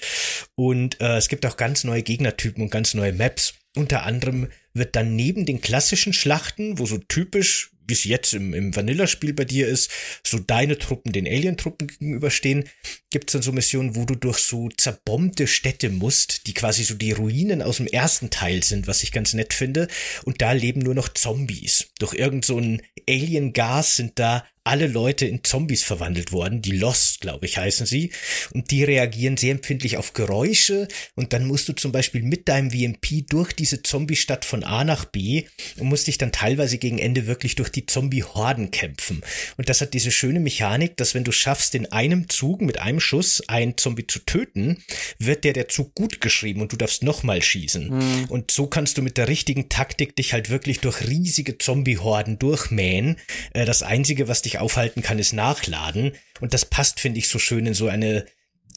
Und 0.55 0.99
äh, 0.99 1.17
es 1.17 1.29
gibt 1.29 1.45
auch 1.45 1.57
ganz 1.57 1.83
neue 1.83 2.01
Gegnertypen 2.01 2.63
und 2.63 2.71
ganz 2.71 2.95
neue 2.95 3.13
Maps. 3.13 3.53
Unter 3.75 4.03
anderem 4.03 4.47
wird 4.73 4.95
dann 4.95 5.15
neben 5.15 5.45
den 5.45 5.61
klassischen 5.61 6.11
Schlachten, 6.13 6.79
wo 6.79 6.87
so 6.87 6.97
typisch, 6.97 7.71
wie 7.87 7.93
es 7.93 8.03
jetzt 8.03 8.33
im, 8.33 8.55
im 8.55 8.75
Vanilla-Spiel 8.75 9.33
bei 9.33 9.45
dir 9.45 9.67
ist, 9.67 9.91
so 10.25 10.39
deine 10.39 10.79
Truppen 10.79 11.11
den 11.11 11.27
Alien-Truppen 11.27 11.87
gegenüberstehen, 11.87 12.67
gibt 13.11 13.29
es 13.29 13.33
dann 13.33 13.41
so 13.41 13.51
Missionen, 13.51 13.95
wo 13.95 14.05
du 14.05 14.15
durch 14.15 14.37
so 14.37 14.69
zerbombte 14.69 15.47
Städte 15.47 15.89
musst, 15.89 16.47
die 16.47 16.53
quasi 16.53 16.83
so 16.83 16.93
die 16.93 17.11
Ruinen 17.11 17.61
aus 17.61 17.77
dem 17.77 17.87
ersten 17.87 18.29
Teil 18.29 18.63
sind, 18.63 18.87
was 18.87 19.03
ich 19.03 19.11
ganz 19.11 19.33
nett 19.33 19.53
finde. 19.53 19.87
Und 20.25 20.41
da 20.41 20.51
leben 20.51 20.81
nur 20.81 20.95
noch 20.95 21.09
Zombies. 21.09 21.87
Durch 21.99 22.13
irgend 22.13 22.45
so 22.45 22.59
ein 22.59 22.81
Alien-Gas 23.07 23.95
sind 23.95 24.19
da 24.19 24.45
alle 24.69 24.85
Leute 24.85 25.25
in 25.25 25.43
Zombies 25.43 25.83
verwandelt 25.83 26.31
worden. 26.31 26.61
Die 26.61 26.77
Lost, 26.77 27.21
glaube 27.21 27.47
ich, 27.47 27.57
heißen 27.57 27.87
sie. 27.87 28.11
Und 28.53 28.69
die 28.69 28.83
reagieren 28.83 29.35
sehr 29.35 29.51
empfindlich 29.51 29.97
auf 29.97 30.13
Geräusche. 30.13 30.87
Und 31.15 31.33
dann 31.33 31.47
musst 31.47 31.67
du 31.69 31.73
zum 31.73 31.91
Beispiel 31.91 32.21
mit 32.21 32.47
deinem 32.47 32.69
VMP 32.69 33.25
durch 33.27 33.53
diese 33.53 33.81
Zombie-Stadt 33.81 34.45
von 34.45 34.63
A 34.63 34.83
nach 34.83 35.05
B 35.05 35.45
und 35.77 35.87
musst 35.87 36.05
dich 36.05 36.19
dann 36.19 36.31
teilweise 36.31 36.77
gegen 36.77 36.99
Ende 36.99 37.25
wirklich 37.25 37.55
durch 37.55 37.69
die 37.69 37.87
Zombie-Horden 37.87 38.69
kämpfen. 38.69 39.21
Und 39.57 39.69
das 39.69 39.81
hat 39.81 39.95
diese 39.95 40.11
schöne 40.11 40.39
Mechanik, 40.39 40.97
dass 40.97 41.15
wenn 41.15 41.23
du 41.23 41.31
schaffst, 41.31 41.73
in 41.73 41.91
einem 41.91 42.29
Zug 42.29 42.61
mit 42.61 42.79
einem 42.79 42.98
Schuss 42.99 43.41
einen 43.47 43.77
Zombie 43.77 44.07
zu 44.07 44.19
töten, 44.19 44.83
wird 45.17 45.43
der 45.43 45.53
der 45.53 45.67
Zug 45.67 45.95
gut 45.95 46.21
geschrieben 46.21 46.61
und 46.61 46.71
du 46.71 46.77
darfst 46.77 47.03
nochmal 47.03 47.41
schießen. 47.41 47.89
Mhm. 47.89 48.25
Und 48.29 48.51
so 48.51 48.67
kannst 48.67 48.97
du 48.97 49.01
mit 49.01 49.17
der 49.17 49.27
richtigen 49.27 49.69
Taktik 49.69 50.15
dich 50.15 50.33
halt 50.33 50.49
wirklich 50.49 50.79
durch 50.79 51.07
riesige 51.07 51.57
Zombie-Horden 51.57 52.39
durchmähen. 52.39 53.17
Äh, 53.53 53.65
das 53.65 53.83
Einzige, 53.83 54.27
was 54.27 54.41
dich 54.41 54.59
aufhalten 54.59 55.01
kann, 55.01 55.19
ist 55.19 55.33
Nachladen. 55.33 56.13
Und 56.39 56.53
das 56.53 56.65
passt, 56.65 56.99
finde 56.99 57.19
ich, 57.19 57.27
so 57.27 57.39
schön 57.39 57.65
in 57.65 57.73
so 57.73 57.87
eine 57.87 58.25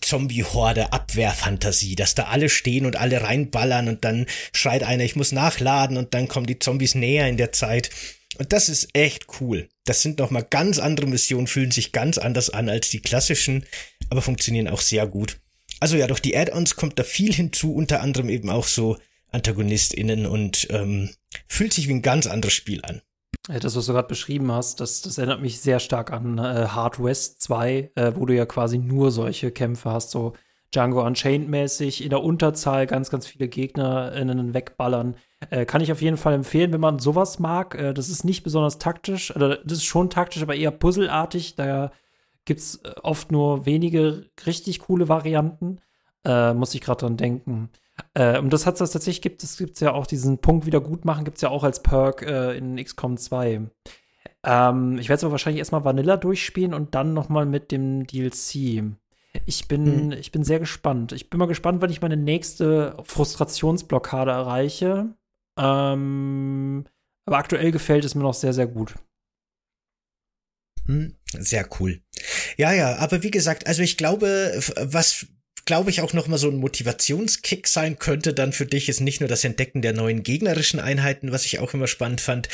Zombie-Horde 0.02 0.92
Abwehrfantasie, 0.92 1.94
dass 1.94 2.14
da 2.14 2.24
alle 2.24 2.48
stehen 2.48 2.86
und 2.86 2.96
alle 2.96 3.22
reinballern 3.22 3.88
und 3.88 4.04
dann 4.04 4.26
schreit 4.52 4.82
einer, 4.82 5.04
ich 5.04 5.16
muss 5.16 5.32
nachladen 5.32 5.96
und 5.96 6.12
dann 6.14 6.28
kommen 6.28 6.46
die 6.46 6.58
Zombies 6.58 6.94
näher 6.94 7.28
in 7.28 7.36
der 7.36 7.52
Zeit. 7.52 7.90
Und 8.39 8.53
das 8.53 8.68
ist 8.68 8.89
echt 8.95 9.26
cool. 9.41 9.68
Das 9.85 10.03
sind 10.03 10.18
nochmal 10.18 10.47
ganz 10.49 10.78
andere 10.78 11.07
Missionen, 11.07 11.47
fühlen 11.47 11.70
sich 11.70 11.93
ganz 11.93 12.18
anders 12.18 12.51
an 12.51 12.68
als 12.68 12.91
die 12.91 13.01
klassischen, 13.01 13.66
aber 14.11 14.22
funktionieren 14.22 14.68
auch 14.68 14.80
sehr 14.80 15.07
gut. 15.07 15.39
Also 15.80 15.97
ja, 15.97 16.07
durch 16.07 16.20
die 16.20 16.37
Add-ons 16.37 16.76
kommt 16.76 16.99
da 16.99 17.03
viel 17.03 17.33
hinzu, 17.33 17.74
unter 17.74 18.01
anderem 18.01 18.28
eben 18.28 18.51
auch 18.51 18.66
so 18.66 18.97
AntagonistInnen 19.33 20.26
und 20.26 20.68
ähm, 20.70 21.11
fühlt 21.49 21.72
sich 21.72 21.89
wie 21.89 21.95
ein 21.95 22.03
ganz 22.03 22.26
anderes 22.26 22.55
Spiel 22.55 22.80
an. 22.85 23.03
Das, 23.49 23.74
was 23.74 23.87
du 23.87 23.93
gerade 23.93 24.07
beschrieben 24.07 24.53
hast, 24.53 24.80
das, 24.80 25.01
das 25.01 25.18
erinnert 25.18 25.41
mich 25.41 25.61
sehr 25.61 25.80
stark 25.80 26.12
an 26.12 26.39
äh, 26.39 26.68
Hard 26.68 27.03
West 27.03 27.43
2, 27.43 27.91
äh, 27.97 28.12
wo 28.14 28.26
du 28.26 28.37
ja 28.37 28.47
quasi 28.47 28.78
nur 28.78 29.11
solche 29.11 29.51
Kämpfe 29.51 29.91
hast, 29.91 30.11
so 30.11 30.35
Django 30.72 31.05
Unchained-mäßig, 31.05 32.05
in 32.05 32.11
der 32.11 32.22
Unterzahl 32.22 32.87
ganz, 32.87 33.11
ganz 33.11 33.26
viele 33.26 33.49
GegnerInnen 33.49 34.55
wegballern. 34.55 35.16
Äh, 35.51 35.64
kann 35.66 35.80
ich 35.80 35.93
auf 35.93 36.03
jeden 36.03 36.16
Fall 36.16 36.34
empfehlen, 36.34 36.72
wenn 36.72 36.80
man 36.80 36.99
sowas 36.99 37.38
mag. 37.38 37.74
Äh, 37.74 37.95
das 37.95 38.09
ist 38.09 38.24
nicht 38.24 38.43
besonders 38.43 38.78
taktisch, 38.78 39.34
oder 39.34 39.57
das 39.59 39.78
ist 39.78 39.84
schon 39.84 40.11
taktisch, 40.11 40.43
aber 40.43 40.55
eher 40.55 40.70
puzzelartig. 40.70 41.55
Da 41.57 41.93
gibt 42.45 42.61
es 42.61 42.76
äh, 42.84 42.93
oft 43.03 43.32
nur 43.32 43.66
wenige 43.66 44.26
richtig 44.47 44.80
coole 44.80 45.09
Varianten. 45.09 45.80
Äh, 46.24 46.55
muss 46.55 46.74
ich 46.74 46.80
gerade 46.80 47.01
dran 47.01 47.16
denken. 47.16 47.70
Äh, 48.14 48.38
und 48.38 48.53
das 48.53 48.66
hat 48.66 48.80
es 48.80 48.90
tatsächlich 48.93 49.22
gibt, 49.22 49.43
es 49.43 49.57
gibt 49.57 49.80
ja 49.80 49.93
auch 49.93 50.07
diesen 50.07 50.38
Punkt 50.38 50.66
Wiedergutmachen, 50.66 51.24
gibt 51.24 51.38
es 51.38 51.43
ja 51.43 51.49
auch 51.49 51.64
als 51.64 51.82
Perk 51.82 52.22
äh, 52.22 52.57
in 52.57 52.76
XCOM 52.76 53.16
2. 53.16 53.62
Ähm, 54.45 54.99
ich 54.99 55.09
werde 55.09 55.18
es 55.18 55.24
aber 55.24 55.32
wahrscheinlich 55.32 55.59
erstmal 55.59 55.84
Vanilla 55.84 56.16
durchspielen 56.16 56.74
und 56.74 56.95
dann 56.95 57.12
noch 57.14 57.28
mal 57.28 57.47
mit 57.47 57.70
dem 57.70 58.07
DLC. 58.07 58.84
Ich 59.47 59.66
bin, 59.68 60.07
mhm. 60.07 60.12
ich 60.12 60.30
bin 60.30 60.45
sehr 60.45 60.59
gespannt. 60.59 61.12
Ich 61.12 61.30
bin 61.30 61.38
mal 61.38 61.47
gespannt, 61.47 61.80
wann 61.80 61.90
ich 61.90 62.03
meine 62.03 62.16
nächste 62.16 62.97
Frustrationsblockade 63.03 64.30
erreiche. 64.30 65.14
Ähm, 65.59 66.86
aber 67.26 67.38
aktuell 67.38 67.70
gefällt 67.70 68.05
es 68.05 68.14
mir 68.14 68.22
noch 68.22 68.34
sehr, 68.34 68.53
sehr 68.53 68.66
gut. 68.66 68.94
Hm, 70.86 71.16
sehr 71.38 71.68
cool. 71.78 72.00
Ja, 72.57 72.72
ja, 72.72 72.96
aber 72.96 73.22
wie 73.22 73.30
gesagt, 73.30 73.66
also 73.66 73.82
ich 73.82 73.96
glaube, 73.96 74.61
was 74.80 75.26
glaube 75.64 75.90
ich 75.90 76.00
auch 76.00 76.12
noch 76.12 76.26
mal 76.26 76.38
so 76.38 76.48
ein 76.48 76.57
Motivationskick 76.57 77.68
sein 77.68 77.98
könnte 77.98 78.34
dann 78.34 78.53
für 78.53 78.66
dich 78.66 78.88
ist 78.88 79.00
nicht 79.00 79.20
nur 79.20 79.28
das 79.28 79.44
Entdecken 79.44 79.80
der 79.80 79.92
neuen 79.92 80.24
gegnerischen 80.24 80.80
Einheiten, 80.80 81.30
was 81.30 81.46
ich 81.46 81.61
auch 81.61 81.72
immer 81.72 81.86
spannend 81.86 82.20
fand, 82.20 82.48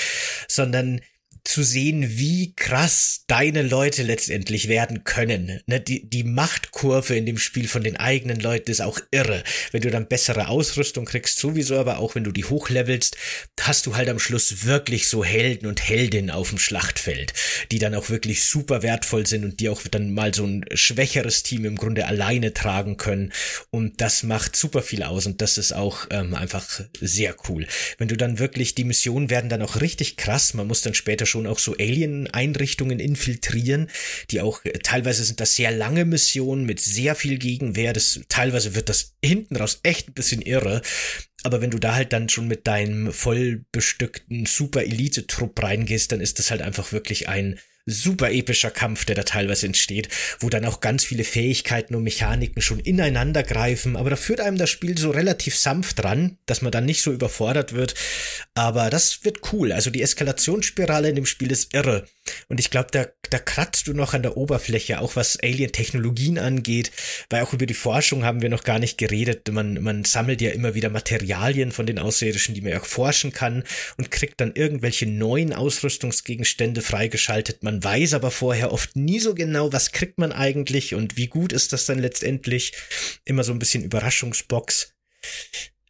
sondern 0.46 1.00
zu 1.48 1.62
sehen, 1.62 2.18
wie 2.18 2.52
krass 2.54 3.22
deine 3.26 3.62
Leute 3.62 4.02
letztendlich 4.02 4.68
werden 4.68 5.04
können. 5.04 5.60
Ne, 5.66 5.80
die, 5.80 6.08
die 6.08 6.22
Machtkurve 6.22 7.16
in 7.16 7.24
dem 7.24 7.38
Spiel 7.38 7.68
von 7.68 7.82
den 7.82 7.96
eigenen 7.96 8.38
Leuten 8.38 8.70
ist 8.70 8.82
auch 8.82 9.00
irre. 9.12 9.42
Wenn 9.72 9.80
du 9.80 9.90
dann 9.90 10.08
bessere 10.08 10.48
Ausrüstung 10.48 11.06
kriegst, 11.06 11.38
sowieso, 11.38 11.78
aber 11.78 12.00
auch 12.00 12.14
wenn 12.14 12.24
du 12.24 12.32
die 12.32 12.44
hochlevelst, 12.44 13.16
hast 13.62 13.86
du 13.86 13.96
halt 13.96 14.10
am 14.10 14.18
Schluss 14.18 14.66
wirklich 14.66 15.08
so 15.08 15.24
Helden 15.24 15.66
und 15.66 15.88
Heldinnen 15.88 16.30
auf 16.30 16.50
dem 16.50 16.58
Schlachtfeld, 16.58 17.32
die 17.72 17.78
dann 17.78 17.94
auch 17.94 18.10
wirklich 18.10 18.44
super 18.44 18.82
wertvoll 18.82 19.26
sind 19.26 19.44
und 19.44 19.60
die 19.60 19.70
auch 19.70 19.80
dann 19.90 20.12
mal 20.12 20.34
so 20.34 20.44
ein 20.44 20.66
schwächeres 20.74 21.44
Team 21.44 21.64
im 21.64 21.76
Grunde 21.76 22.06
alleine 22.06 22.52
tragen 22.52 22.98
können. 22.98 23.32
Und 23.70 24.02
das 24.02 24.22
macht 24.22 24.54
super 24.54 24.82
viel 24.82 25.02
aus 25.02 25.24
und 25.24 25.40
das 25.40 25.56
ist 25.56 25.72
auch 25.72 26.08
ähm, 26.10 26.34
einfach 26.34 26.82
sehr 27.00 27.34
cool. 27.48 27.66
Wenn 27.96 28.08
du 28.08 28.18
dann 28.18 28.38
wirklich, 28.38 28.74
die 28.74 28.84
Missionen 28.84 29.30
werden 29.30 29.48
dann 29.48 29.62
auch 29.62 29.80
richtig 29.80 30.18
krass, 30.18 30.52
man 30.52 30.66
muss 30.66 30.82
dann 30.82 30.92
später 30.92 31.24
schon 31.24 31.37
auch 31.46 31.58
so 31.58 31.74
Alien-Einrichtungen 31.76 32.98
infiltrieren, 32.98 33.88
die 34.30 34.40
auch, 34.40 34.64
äh, 34.64 34.72
teilweise 34.82 35.24
sind 35.24 35.40
das 35.40 35.56
sehr 35.56 35.70
lange 35.70 36.04
Missionen 36.04 36.64
mit 36.64 36.80
sehr 36.80 37.14
viel 37.14 37.38
Gegenwehr, 37.38 37.92
das, 37.92 38.20
teilweise 38.28 38.74
wird 38.74 38.88
das 38.88 39.14
hinten 39.24 39.56
raus 39.56 39.80
echt 39.82 40.08
ein 40.08 40.14
bisschen 40.14 40.42
irre, 40.42 40.82
aber 41.44 41.60
wenn 41.60 41.70
du 41.70 41.78
da 41.78 41.94
halt 41.94 42.12
dann 42.12 42.28
schon 42.28 42.48
mit 42.48 42.66
deinem 42.66 43.12
voll 43.12 43.64
bestückten 43.72 44.46
Super-Elite-Trupp 44.46 45.62
reingehst, 45.62 46.10
dann 46.10 46.20
ist 46.20 46.38
das 46.38 46.50
halt 46.50 46.62
einfach 46.62 46.92
wirklich 46.92 47.28
ein 47.28 47.58
super 47.88 48.30
epischer 48.30 48.70
Kampf, 48.70 49.04
der 49.04 49.16
da 49.16 49.22
teilweise 49.22 49.66
entsteht, 49.66 50.08
wo 50.40 50.48
dann 50.48 50.64
auch 50.64 50.80
ganz 50.80 51.04
viele 51.04 51.24
Fähigkeiten 51.24 51.94
und 51.94 52.02
Mechaniken 52.02 52.62
schon 52.62 52.80
ineinander 52.80 53.42
greifen, 53.42 53.96
aber 53.96 54.10
da 54.10 54.16
führt 54.16 54.40
einem 54.40 54.58
das 54.58 54.70
Spiel 54.70 54.96
so 54.98 55.10
relativ 55.10 55.56
sanft 55.56 56.02
dran, 56.02 56.38
dass 56.46 56.62
man 56.62 56.72
dann 56.72 56.84
nicht 56.84 57.02
so 57.02 57.12
überfordert 57.12 57.72
wird, 57.72 57.94
aber 58.54 58.90
das 58.90 59.24
wird 59.24 59.52
cool, 59.52 59.72
also 59.72 59.90
die 59.90 60.02
Eskalationsspirale 60.02 61.08
in 61.08 61.16
dem 61.16 61.26
Spiel 61.26 61.50
ist 61.50 61.74
irre. 61.74 62.06
Und 62.48 62.60
ich 62.60 62.70
glaube, 62.70 62.88
da, 62.90 63.06
da 63.30 63.38
kratzt 63.38 63.86
du 63.86 63.94
noch 63.94 64.14
an 64.14 64.22
der 64.22 64.36
Oberfläche, 64.36 65.00
auch 65.00 65.16
was 65.16 65.38
Alien-Technologien 65.40 66.38
angeht, 66.38 66.92
weil 67.30 67.42
auch 67.42 67.52
über 67.52 67.66
die 67.66 67.74
Forschung 67.74 68.24
haben 68.24 68.42
wir 68.42 68.48
noch 68.48 68.64
gar 68.64 68.78
nicht 68.78 68.98
geredet. 68.98 69.50
Man, 69.50 69.82
man 69.82 70.04
sammelt 70.04 70.40
ja 70.40 70.50
immer 70.50 70.74
wieder 70.74 70.90
Materialien 70.90 71.72
von 71.72 71.86
den 71.86 71.98
Außerirdischen, 71.98 72.54
die 72.54 72.60
man 72.60 72.74
auch 72.74 72.84
forschen 72.84 73.32
kann 73.32 73.64
und 73.96 74.10
kriegt 74.10 74.40
dann 74.40 74.52
irgendwelche 74.54 75.06
neuen 75.06 75.52
Ausrüstungsgegenstände 75.52 76.82
freigeschaltet. 76.82 77.62
Man 77.62 77.77
weiß 77.82 78.14
aber 78.14 78.30
vorher 78.30 78.72
oft 78.72 78.96
nie 78.96 79.20
so 79.20 79.34
genau, 79.34 79.72
was 79.72 79.92
kriegt 79.92 80.18
man 80.18 80.32
eigentlich 80.32 80.94
und 80.94 81.16
wie 81.16 81.28
gut 81.28 81.52
ist 81.52 81.72
das 81.72 81.86
dann 81.86 81.98
letztendlich. 81.98 82.72
Immer 83.24 83.44
so 83.44 83.52
ein 83.52 83.58
bisschen 83.58 83.84
Überraschungsbox. 83.84 84.94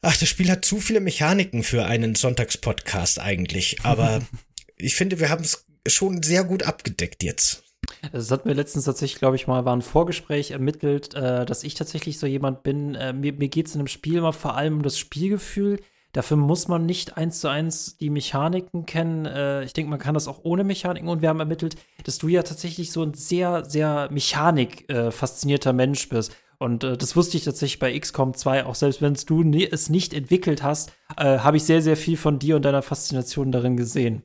Ach, 0.03 0.17
das 0.17 0.29
Spiel 0.29 0.51
hat 0.51 0.65
zu 0.65 0.81
viele 0.81 1.01
Mechaniken 1.01 1.63
für 1.63 1.85
einen 1.87 2.15
Sonntagspodcast 2.15 3.21
eigentlich, 3.21 3.79
aber 3.83 4.27
ich 4.77 4.95
finde, 4.95 5.19
wir 5.21 5.29
haben 5.29 5.45
es 5.45 5.67
schon 5.87 6.23
sehr 6.23 6.45
gut 6.45 6.63
abgedeckt 6.63 7.23
jetzt. 7.23 7.65
Das 8.13 8.31
hat 8.31 8.45
mir 8.45 8.53
letztens 8.53 8.85
tatsächlich, 8.85 9.19
glaube 9.19 9.37
ich, 9.37 9.47
mal, 9.47 9.65
war 9.65 9.75
ein 9.75 9.83
Vorgespräch 9.83 10.51
ermittelt, 10.51 11.15
äh, 11.15 11.47
dass 11.47 11.65
ich 11.65 11.75
tatsächlich 11.75 12.19
so 12.19 12.27
jemand 12.27 12.63
bin. 12.63 12.95
Äh, 12.95 13.13
mir 13.13 13.33
mir 13.33 13.49
geht 13.49 13.67
es 13.67 13.75
in 13.75 13.81
einem 13.81 13.89
Spiel 13.89 14.17
immer 14.17 14.33
vor 14.33 14.57
allem 14.57 14.75
um 14.75 14.83
das 14.83 14.99
Spielgefühl. 14.99 15.81
Dafür 16.13 16.37
muss 16.37 16.69
man 16.69 16.87
nicht 16.87 17.17
eins 17.17 17.41
zu 17.41 17.49
eins 17.49 17.97
die 17.99 18.11
Mechaniken 18.11 18.87
kennen. 18.87 19.27
Äh, 19.27 19.65
ich 19.65 19.73
denke, 19.73 19.91
man 19.91 19.99
kann 19.99 20.15
das 20.15 20.29
auch 20.29 20.41
ohne 20.43 20.65
Mechaniken. 20.65 21.09
Und 21.09 21.23
wir 21.23 21.29
haben 21.29 21.41
ermittelt, 21.41 21.77
dass 22.05 22.19
du 22.19 22.29
ja 22.29 22.43
tatsächlich 22.43 22.93
so 22.93 23.03
ein 23.03 23.15
sehr, 23.15 23.65
sehr 23.65 24.09
Mechanik-faszinierter 24.11 25.71
äh, 25.71 25.75
Mensch 25.75 26.09
bist. 26.09 26.35
Und 26.59 26.83
äh, 26.83 26.97
das 26.97 27.15
wusste 27.15 27.37
ich 27.37 27.45
tatsächlich 27.45 27.79
bei 27.79 27.99
XCOM 27.99 28.35
2, 28.35 28.67
auch 28.67 28.75
selbst 28.75 29.01
wenn 29.01 29.15
du 29.15 29.59
es 29.71 29.91
nicht 29.91 30.13
entwickelt 30.13 30.63
hast, 30.63 30.93
äh, 31.17 31.39
habe 31.39 31.57
ich 31.57 31.65
sehr, 31.65 31.83
sehr 31.83 31.97
viel 31.97 32.17
von 32.17 32.39
dir 32.39 32.57
und 32.57 32.65
deiner 32.65 32.83
Faszination 32.83 33.53
darin 33.53 33.77
gesehen. 33.77 34.23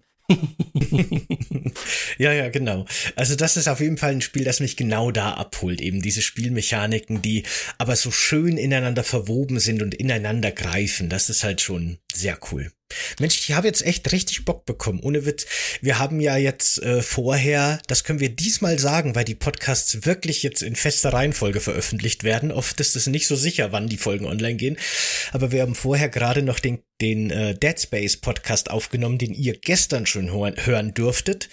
Ja, 2.17 2.31
ja, 2.31 2.49
genau. 2.49 2.85
Also 3.15 3.35
das 3.35 3.57
ist 3.57 3.67
auf 3.67 3.79
jeden 3.79 3.97
Fall 3.97 4.11
ein 4.11 4.21
Spiel, 4.21 4.43
das 4.43 4.59
mich 4.59 4.77
genau 4.77 5.11
da 5.11 5.33
abholt. 5.33 5.81
Eben 5.81 6.01
diese 6.01 6.21
Spielmechaniken, 6.21 7.21
die 7.21 7.43
aber 7.77 7.95
so 7.95 8.11
schön 8.11 8.57
ineinander 8.57 9.03
verwoben 9.03 9.59
sind 9.59 9.81
und 9.81 9.93
ineinander 9.93 10.51
greifen. 10.51 11.09
Das 11.09 11.29
ist 11.29 11.43
halt 11.43 11.61
schon 11.61 11.97
sehr 12.13 12.37
cool. 12.51 12.71
Mensch, 13.19 13.39
ich 13.39 13.53
habe 13.53 13.67
jetzt 13.67 13.85
echt 13.85 14.11
richtig 14.11 14.45
Bock 14.45 14.65
bekommen. 14.65 14.99
Ohne 15.01 15.25
Witz. 15.25 15.45
Wir 15.81 15.99
haben 15.99 16.19
ja 16.19 16.37
jetzt 16.37 16.81
äh, 16.81 17.01
vorher, 17.01 17.81
das 17.87 18.03
können 18.03 18.19
wir 18.19 18.29
diesmal 18.29 18.79
sagen, 18.79 19.15
weil 19.15 19.25
die 19.25 19.35
Podcasts 19.35 20.05
wirklich 20.05 20.43
jetzt 20.43 20.61
in 20.61 20.75
fester 20.75 21.11
Reihenfolge 21.11 21.59
veröffentlicht 21.59 22.23
werden. 22.23 22.51
Oft 22.51 22.79
ist 22.79 22.95
es 22.95 23.07
nicht 23.07 23.27
so 23.27 23.35
sicher, 23.35 23.71
wann 23.71 23.89
die 23.89 23.97
Folgen 23.97 24.25
online 24.25 24.55
gehen. 24.55 24.77
Aber 25.31 25.51
wir 25.51 25.61
haben 25.61 25.75
vorher 25.75 26.09
gerade 26.09 26.43
noch 26.43 26.59
den, 26.59 26.83
den 27.03 27.29
äh, 27.31 27.53
Dead 27.53 27.77
Space 27.77 28.15
Podcast 28.15 28.71
aufgenommen, 28.71 29.17
den 29.17 29.33
ihr 29.33 29.57
gestern 29.59 30.05
schon 30.05 30.31
hören, 30.31 30.55
hören 30.63 30.93
durftet. 30.93 31.49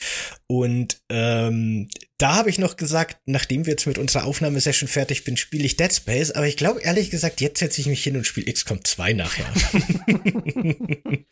Und 0.47 1.01
ähm, 1.09 1.89
da 2.19 2.37
habe 2.37 2.51
ich 2.51 2.59
noch 2.59 2.77
gesagt, 2.77 3.19
nachdem 3.27 3.67
wir 3.67 3.73
jetzt 3.73 3.87
mit 3.87 3.99
unserer 3.99 4.27
Aufnahmesession 4.27 4.89
fertig 4.89 5.25
bin, 5.25 5.37
spiele 5.37 5.65
ich 5.65 5.77
Dead 5.77 5.93
Space. 5.93 6.31
Aber 6.31 6.47
ich 6.47 6.57
glaube 6.57 6.83
ehrlich 6.83 7.11
gesagt, 7.11 7.41
jetzt 7.41 7.59
setze 7.59 7.81
ich 7.81 7.89
mich 7.89 8.03
hin 8.05 8.17
und 8.17 8.27
spiele 8.27 8.53
XCOM 8.53 8.85
2 8.85 9.13
nachher. 9.15 9.47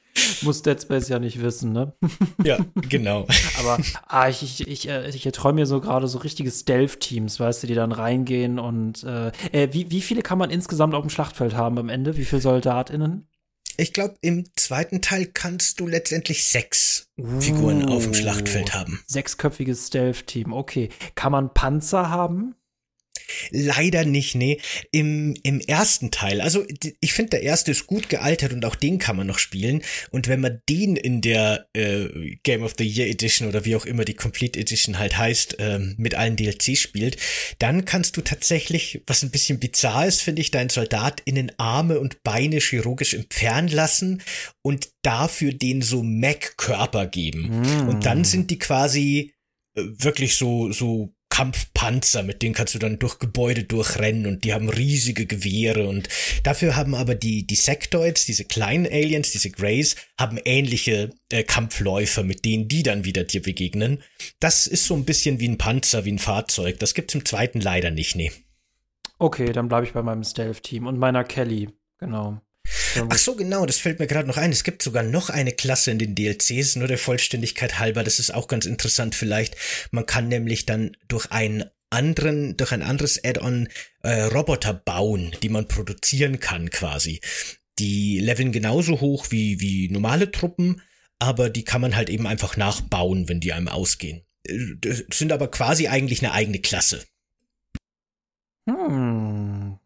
Muss 0.42 0.62
Dead 0.62 0.82
Space 0.82 1.08
ja 1.08 1.20
nicht 1.20 1.40
wissen, 1.40 1.72
ne? 1.72 1.92
ja, 2.44 2.58
genau. 2.88 3.24
Aber 3.60 3.78
ah, 4.08 4.28
ich, 4.28 4.42
ich, 4.42 4.66
ich, 4.66 4.88
äh, 4.88 5.08
ich 5.10 5.24
erträume 5.26 5.60
mir 5.60 5.66
so 5.66 5.80
gerade 5.80 6.08
so 6.08 6.18
richtige 6.18 6.50
Stealth-Teams, 6.50 7.38
weißt 7.38 7.62
du, 7.62 7.68
die 7.68 7.74
dann 7.74 7.92
reingehen 7.92 8.58
und 8.58 9.04
äh, 9.04 9.28
äh, 9.52 9.68
wie, 9.70 9.92
wie 9.92 10.00
viele 10.00 10.22
kann 10.22 10.38
man 10.38 10.50
insgesamt 10.50 10.94
auf 10.94 11.02
dem 11.02 11.10
Schlachtfeld 11.10 11.54
haben 11.54 11.78
am 11.78 11.88
Ende? 11.88 12.16
Wie 12.16 12.24
viele 12.24 12.42
SoldatInnen? 12.42 13.28
Ich 13.80 13.92
glaube, 13.92 14.16
im 14.22 14.44
zweiten 14.56 15.02
Teil 15.02 15.26
kannst 15.26 15.78
du 15.78 15.86
letztendlich 15.86 16.44
sechs 16.48 17.06
uh, 17.16 17.40
Figuren 17.40 17.88
auf 17.88 18.02
dem 18.02 18.12
Schlachtfeld 18.12 18.74
haben. 18.74 19.00
Sechsköpfiges 19.06 19.86
Stealth-Team, 19.86 20.52
okay. 20.52 20.88
Kann 21.14 21.30
man 21.30 21.54
Panzer 21.54 22.10
haben? 22.10 22.56
Leider 23.50 24.04
nicht, 24.04 24.34
nee. 24.34 24.60
Im, 24.90 25.36
im 25.42 25.60
ersten 25.60 26.10
Teil, 26.10 26.40
also 26.40 26.64
ich 27.00 27.12
finde, 27.12 27.30
der 27.30 27.42
erste 27.42 27.70
ist 27.70 27.86
gut 27.86 28.08
gealtert 28.08 28.52
und 28.52 28.64
auch 28.64 28.74
den 28.74 28.98
kann 28.98 29.16
man 29.16 29.26
noch 29.26 29.38
spielen. 29.38 29.82
Und 30.10 30.28
wenn 30.28 30.40
man 30.40 30.60
den 30.68 30.96
in 30.96 31.20
der 31.20 31.66
äh, 31.74 32.36
Game 32.42 32.62
of 32.62 32.74
the 32.78 32.86
Year 32.86 33.08
Edition 33.08 33.48
oder 33.48 33.64
wie 33.64 33.76
auch 33.76 33.86
immer 33.86 34.04
die 34.04 34.14
Complete 34.14 34.58
Edition 34.58 34.98
halt 34.98 35.16
heißt, 35.16 35.56
ähm, 35.58 35.94
mit 35.98 36.14
allen 36.14 36.36
DLC 36.36 36.76
spielt, 36.76 37.16
dann 37.58 37.84
kannst 37.84 38.16
du 38.16 38.20
tatsächlich, 38.20 39.02
was 39.06 39.22
ein 39.22 39.30
bisschen 39.30 39.58
bizarr 39.58 40.06
ist, 40.06 40.22
finde 40.22 40.42
ich, 40.42 40.50
deinen 40.50 40.70
Soldat 40.70 41.20
in 41.24 41.34
den 41.34 41.52
Arme 41.58 42.00
und 42.00 42.22
Beine 42.22 42.58
chirurgisch 42.58 43.14
entfernen 43.14 43.68
lassen 43.68 44.22
und 44.62 44.90
dafür 45.02 45.52
den 45.52 45.82
so 45.82 46.02
Mac-Körper 46.02 47.06
geben. 47.06 47.62
Mm. 47.62 47.88
Und 47.88 48.06
dann 48.06 48.24
sind 48.24 48.50
die 48.50 48.58
quasi 48.58 49.32
äh, 49.74 49.82
wirklich 49.82 50.36
so, 50.36 50.72
so 50.72 51.14
Kampfpanzer, 51.88 52.22
mit 52.22 52.42
denen 52.42 52.54
kannst 52.54 52.74
du 52.74 52.78
dann 52.78 52.98
durch 52.98 53.18
Gebäude 53.18 53.64
durchrennen 53.64 54.26
und 54.26 54.44
die 54.44 54.52
haben 54.52 54.68
riesige 54.68 55.26
Gewehre 55.26 55.88
und 55.88 56.08
dafür 56.42 56.76
haben 56.76 56.94
aber 56.94 57.14
die, 57.14 57.46
die 57.46 57.54
Sectoids, 57.54 58.26
diese 58.26 58.44
kleinen 58.44 58.86
Aliens, 58.86 59.30
diese 59.30 59.50
Greys, 59.50 59.96
haben 60.18 60.38
ähnliche 60.44 61.10
äh, 61.30 61.42
Kampfläufer, 61.44 62.22
mit 62.22 62.44
denen 62.44 62.68
die 62.68 62.82
dann 62.82 63.04
wieder 63.04 63.24
dir 63.24 63.42
begegnen. 63.42 64.02
Das 64.38 64.66
ist 64.66 64.84
so 64.84 64.94
ein 64.94 65.04
bisschen 65.04 65.40
wie 65.40 65.48
ein 65.48 65.58
Panzer, 65.58 66.04
wie 66.04 66.12
ein 66.12 66.18
Fahrzeug. 66.18 66.78
Das 66.78 66.94
gibt's 66.94 67.14
im 67.14 67.24
zweiten 67.24 67.60
leider 67.60 67.90
nicht, 67.90 68.16
nee. 68.16 68.32
Okay, 69.18 69.52
dann 69.52 69.68
bleibe 69.68 69.86
ich 69.86 69.92
bei 69.92 70.02
meinem 70.02 70.24
Stealth-Team 70.24 70.86
und 70.86 70.98
meiner 70.98 71.24
Kelly, 71.24 71.70
genau. 71.98 72.40
Ach 73.08 73.18
so, 73.18 73.34
genau, 73.34 73.66
das 73.66 73.78
fällt 73.78 73.98
mir 73.98 74.06
gerade 74.06 74.28
noch 74.28 74.36
ein. 74.36 74.52
Es 74.52 74.64
gibt 74.64 74.82
sogar 74.82 75.02
noch 75.02 75.30
eine 75.30 75.52
Klasse 75.52 75.90
in 75.90 75.98
den 75.98 76.14
DLCs, 76.14 76.76
nur 76.76 76.86
der 76.86 76.98
Vollständigkeit 76.98 77.78
halber. 77.78 78.04
Das 78.04 78.18
ist 78.18 78.34
auch 78.34 78.46
ganz 78.46 78.66
interessant 78.66 79.14
vielleicht. 79.14 79.56
Man 79.90 80.06
kann 80.06 80.28
nämlich 80.28 80.66
dann 80.66 80.96
durch 81.08 81.30
einen 81.30 81.64
anderen, 81.90 82.56
durch 82.56 82.72
ein 82.72 82.82
anderes 82.82 83.22
Add-on 83.24 83.68
äh, 84.02 84.22
Roboter 84.22 84.74
bauen, 84.74 85.34
die 85.42 85.48
man 85.48 85.68
produzieren 85.68 86.40
kann 86.40 86.70
quasi. 86.70 87.20
Die 87.78 88.18
leveln 88.18 88.52
genauso 88.52 89.00
hoch 89.00 89.26
wie, 89.30 89.60
wie 89.60 89.88
normale 89.88 90.30
Truppen, 90.30 90.82
aber 91.18 91.50
die 91.50 91.64
kann 91.64 91.80
man 91.80 91.96
halt 91.96 92.10
eben 92.10 92.26
einfach 92.26 92.56
nachbauen, 92.56 93.28
wenn 93.28 93.40
die 93.40 93.52
einem 93.52 93.68
ausgehen 93.68 94.22
äh, 94.48 94.76
sind 95.12 95.32
aber 95.32 95.48
quasi 95.48 95.88
eigentlich 95.88 96.24
eine 96.24 96.32
eigene 96.32 96.58
Klasse. 96.58 97.04
Hm. 98.68 99.78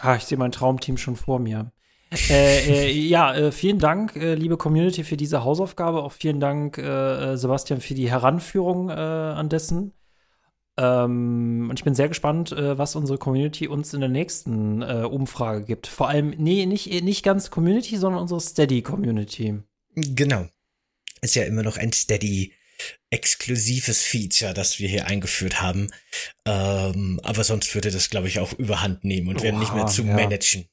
Ah, 0.00 0.16
ich 0.16 0.24
sehe 0.24 0.38
mein 0.38 0.52
Traumteam 0.52 0.96
schon 0.96 1.16
vor 1.16 1.38
mir. 1.38 1.72
äh, 2.30 2.88
äh, 2.88 2.90
ja, 3.08 3.34
äh, 3.34 3.52
vielen 3.52 3.78
Dank, 3.78 4.16
äh, 4.16 4.34
liebe 4.34 4.56
Community, 4.56 5.04
für 5.04 5.16
diese 5.16 5.44
Hausaufgabe. 5.44 6.02
Auch 6.02 6.12
vielen 6.12 6.40
Dank, 6.40 6.78
äh, 6.78 7.36
Sebastian, 7.36 7.80
für 7.80 7.94
die 7.94 8.10
Heranführung 8.10 8.90
an 8.90 9.48
dessen. 9.48 9.92
Ähm, 10.80 11.66
und 11.68 11.78
ich 11.78 11.84
bin 11.84 11.94
sehr 11.94 12.08
gespannt, 12.08 12.52
was 12.56 12.96
unsere 12.96 13.18
Community 13.18 13.68
uns 13.68 13.92
in 13.92 14.00
der 14.00 14.08
nächsten 14.08 14.82
Umfrage 14.82 15.64
gibt. 15.64 15.86
Vor 15.86 16.08
allem, 16.08 16.30
nee, 16.38 16.64
nicht, 16.64 16.86
nicht 17.02 17.22
ganz 17.22 17.50
Community, 17.50 17.98
sondern 17.98 18.22
unsere 18.22 18.40
Steady-Community. 18.40 19.60
Genau. 19.94 20.46
Ist 21.20 21.34
ja 21.34 21.44
immer 21.44 21.62
noch 21.62 21.76
ein 21.76 21.92
Steady 21.92 22.54
exklusives 23.10 24.02
Feature, 24.02 24.54
das 24.54 24.78
wir 24.78 24.88
hier 24.88 25.06
eingeführt 25.06 25.60
haben. 25.60 25.90
Ähm, 26.46 27.20
aber 27.22 27.44
sonst 27.44 27.74
würde 27.74 27.90
das, 27.90 28.08
glaube 28.08 28.28
ich, 28.28 28.38
auch 28.38 28.54
überhand 28.54 29.04
nehmen 29.04 29.28
und 29.28 29.42
wäre 29.42 29.58
nicht 29.58 29.74
mehr 29.74 29.86
zu 29.86 30.02
ja. 30.02 30.14
managen. 30.14 30.64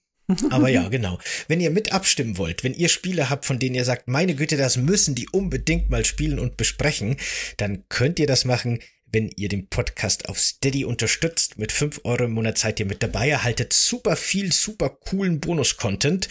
Aber 0.49 0.70
ja, 0.70 0.88
genau. 0.89 1.20
Wenn 1.47 1.62
ihr 1.62 1.70
mit 1.70 1.91
abstimmen 1.93 2.38
wollt, 2.38 2.64
wenn 2.64 2.74
ihr 2.74 2.89
Spiele 2.89 3.30
habt, 3.30 3.45
von 3.45 3.60
denen 3.60 3.76
ihr 3.76 3.86
sagt, 3.86 4.08
meine 4.08 4.36
Güte, 4.36 4.58
das 4.58 4.78
müssen 4.78 5.16
die 5.16 5.30
unbedingt 5.30 5.89
mal 5.89 6.05
spielen 6.05 6.39
und 6.39 6.58
besprechen, 6.58 7.18
dann 7.58 7.86
könnt 7.89 8.20
ihr 8.20 8.28
das 8.28 8.45
machen 8.45 8.80
wenn 9.12 9.32
ihr 9.36 9.49
den 9.49 9.68
Podcast 9.68 10.30
auf 10.30 10.39
Steady 10.39 10.86
unterstützt. 10.86 11.58
Mit 11.58 11.72
fünf 11.72 12.01
Euro 12.03 12.26
im 12.26 12.32
Monat 12.32 12.58
seid 12.58 12.80
ihr 12.80 12.86
mit 12.86 13.01
dabei, 13.01 13.30
erhaltet 13.30 13.74
super 13.74 14.16
viel, 14.16 14.51
super 14.51 14.89
coolen 14.89 15.39
Bonus-Content 15.39 16.28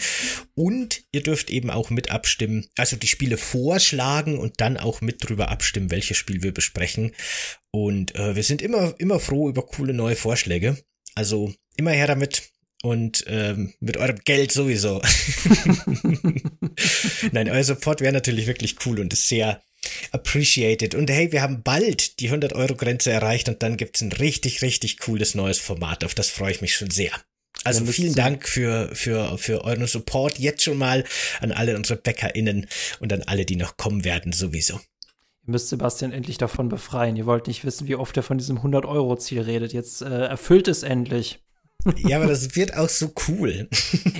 und 0.55 1.03
ihr 1.11 1.23
dürft 1.23 1.49
eben 1.49 1.69
auch 1.69 1.89
mit 1.89 2.11
abstimmen, 2.11 2.67
also 2.77 2.95
die 2.95 3.07
Spiele 3.07 3.37
vorschlagen 3.37 4.37
und 4.37 4.61
dann 4.61 4.77
auch 4.77 5.01
mit 5.01 5.27
drüber 5.27 5.49
abstimmen, 5.49 5.91
welches 5.91 6.17
Spiel 6.17 6.43
wir 6.43 6.53
besprechen. 6.53 7.13
Und 7.71 8.15
äh, 8.15 8.35
wir 8.35 8.43
sind 8.43 8.61
immer, 8.61 8.95
immer 8.97 9.19
froh 9.19 9.49
über 9.49 9.65
coole 9.65 9.93
neue 9.93 10.15
Vorschläge. 10.15 10.77
Also 11.15 11.53
immer 11.77 11.91
her 11.91 12.07
damit 12.07 12.51
und 12.83 13.23
ähm, 13.27 13.73
mit 13.79 13.97
eurem 13.97 14.19
Geld 14.23 14.51
sowieso. 14.51 15.01
Nein, 17.31 17.49
euer 17.49 17.63
Support 17.63 18.01
wäre 18.01 18.13
natürlich 18.13 18.47
wirklich 18.47 18.75
cool 18.85 18.99
und 18.99 19.13
ist 19.13 19.27
sehr 19.27 19.61
appreciated. 20.11 20.95
Und 20.95 21.09
hey, 21.09 21.31
wir 21.31 21.41
haben 21.41 21.63
bald 21.63 22.19
die 22.19 22.27
100 22.27 22.53
Euro 22.53 22.75
Grenze 22.75 23.11
erreicht 23.11 23.49
und 23.49 23.63
dann 23.63 23.77
gibt's 23.77 24.01
ein 24.01 24.11
richtig, 24.11 24.61
richtig 24.61 24.99
cooles 24.99 25.35
neues 25.35 25.59
Format. 25.59 26.03
Auf 26.03 26.15
das 26.15 26.29
freue 26.29 26.51
ich 26.51 26.61
mich 26.61 26.75
schon 26.75 26.91
sehr. 26.91 27.11
Also 27.63 27.85
vielen 27.85 28.15
Dank 28.15 28.47
für, 28.47 28.89
für, 28.93 29.37
für 29.37 29.63
euren 29.63 29.87
Support 29.87 30.39
jetzt 30.39 30.63
schon 30.63 30.77
mal 30.77 31.03
an 31.41 31.51
alle 31.51 31.75
unsere 31.75 31.99
BäckerInnen 31.99 32.67
und 32.99 33.11
an 33.11 33.23
alle, 33.23 33.45
die 33.45 33.55
noch 33.55 33.77
kommen 33.77 34.03
werden, 34.03 34.31
sowieso. 34.31 34.75
Ihr 34.75 35.51
müsst 35.51 35.69
Sebastian 35.69 36.11
endlich 36.11 36.37
davon 36.37 36.69
befreien. 36.69 37.15
Ihr 37.15 37.25
wollt 37.25 37.47
nicht 37.47 37.65
wissen, 37.65 37.87
wie 37.87 37.95
oft 37.95 38.15
er 38.15 38.23
von 38.23 38.37
diesem 38.37 38.59
100-Euro-Ziel 38.59 39.41
redet. 39.41 39.73
Jetzt 39.73 40.01
äh, 40.01 40.27
erfüllt 40.27 40.67
es 40.67 40.83
endlich. 40.83 41.39
Ja, 41.97 42.17
aber 42.17 42.27
das 42.27 42.55
wird 42.55 42.75
auch 42.75 42.89
so 42.89 43.13
cool. 43.27 43.69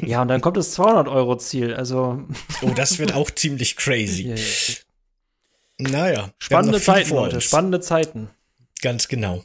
Ja, 0.05 0.21
und 0.21 0.29
dann 0.29 0.41
kommt 0.41 0.57
das 0.57 0.77
200-Euro-Ziel. 0.77 1.73
Also. 1.73 2.23
Oh, 2.61 2.71
das 2.75 2.97
wird 2.97 3.13
auch 3.13 3.29
ziemlich 3.31 3.75
crazy. 3.75 4.23
Yeah, 4.27 4.37
yeah. 4.37 4.75
Naja. 5.77 6.33
Spannende 6.39 6.81
Zeiten, 6.81 7.09
Leute. 7.11 7.41
Spannende 7.41 7.79
Zeiten. 7.79 8.29
Ganz 8.81 9.07
genau. 9.07 9.43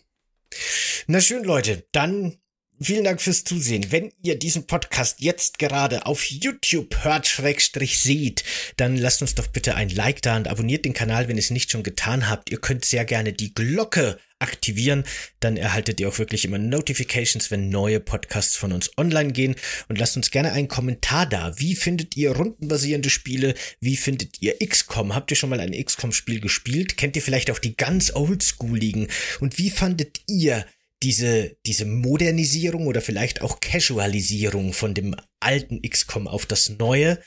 Na 1.06 1.20
schön, 1.20 1.44
Leute. 1.44 1.84
Dann 1.92 2.38
vielen 2.80 3.04
Dank 3.04 3.20
fürs 3.20 3.44
Zusehen. 3.44 3.92
Wenn 3.92 4.12
ihr 4.22 4.38
diesen 4.38 4.66
Podcast 4.66 5.20
jetzt 5.20 5.58
gerade 5.58 6.06
auf 6.06 6.24
YouTube 6.24 7.04
hört, 7.04 7.26
Schrägstrich 7.26 8.00
seht, 8.00 8.44
dann 8.76 8.96
lasst 8.96 9.22
uns 9.22 9.34
doch 9.34 9.46
bitte 9.46 9.74
ein 9.74 9.90
Like 9.90 10.22
da 10.22 10.36
und 10.36 10.48
abonniert 10.48 10.84
den 10.84 10.94
Kanal, 10.94 11.28
wenn 11.28 11.36
ihr 11.36 11.42
es 11.42 11.50
nicht 11.50 11.70
schon 11.70 11.82
getan 11.82 12.28
habt. 12.28 12.50
Ihr 12.50 12.60
könnt 12.60 12.84
sehr 12.84 13.04
gerne 13.04 13.32
die 13.32 13.54
Glocke 13.54 14.18
aktivieren, 14.42 15.04
dann 15.40 15.56
erhaltet 15.56 16.00
ihr 16.00 16.08
auch 16.08 16.18
wirklich 16.18 16.44
immer 16.44 16.58
Notifications, 16.58 17.50
wenn 17.50 17.70
neue 17.70 18.00
Podcasts 18.00 18.56
von 18.56 18.72
uns 18.72 18.90
online 18.98 19.32
gehen 19.32 19.54
und 19.88 19.98
lasst 19.98 20.16
uns 20.16 20.30
gerne 20.30 20.52
einen 20.52 20.68
Kommentar 20.68 21.26
da. 21.26 21.58
Wie 21.58 21.74
findet 21.74 22.16
ihr 22.16 22.32
rundenbasierende 22.32 23.10
Spiele? 23.10 23.54
Wie 23.80 23.96
findet 23.96 24.42
ihr 24.42 24.58
XCOM? 24.58 25.14
Habt 25.14 25.30
ihr 25.30 25.36
schon 25.36 25.50
mal 25.50 25.60
ein 25.60 25.72
XCOM 25.72 26.12
Spiel 26.12 26.40
gespielt? 26.40 26.96
Kennt 26.96 27.16
ihr 27.16 27.22
vielleicht 27.22 27.50
auch 27.50 27.58
die 27.58 27.76
ganz 27.76 28.14
oldschooligen? 28.14 29.08
Und 29.40 29.58
wie 29.58 29.70
fandet 29.70 30.20
ihr 30.28 30.66
diese, 31.02 31.56
diese 31.66 31.84
Modernisierung 31.84 32.86
oder 32.86 33.00
vielleicht 33.00 33.42
auch 33.42 33.60
Casualisierung 33.60 34.72
von 34.72 34.94
dem 34.94 35.16
alten 35.40 35.82
XCOM 35.82 36.28
auf 36.28 36.46
das 36.46 36.68
neue. 36.68 37.18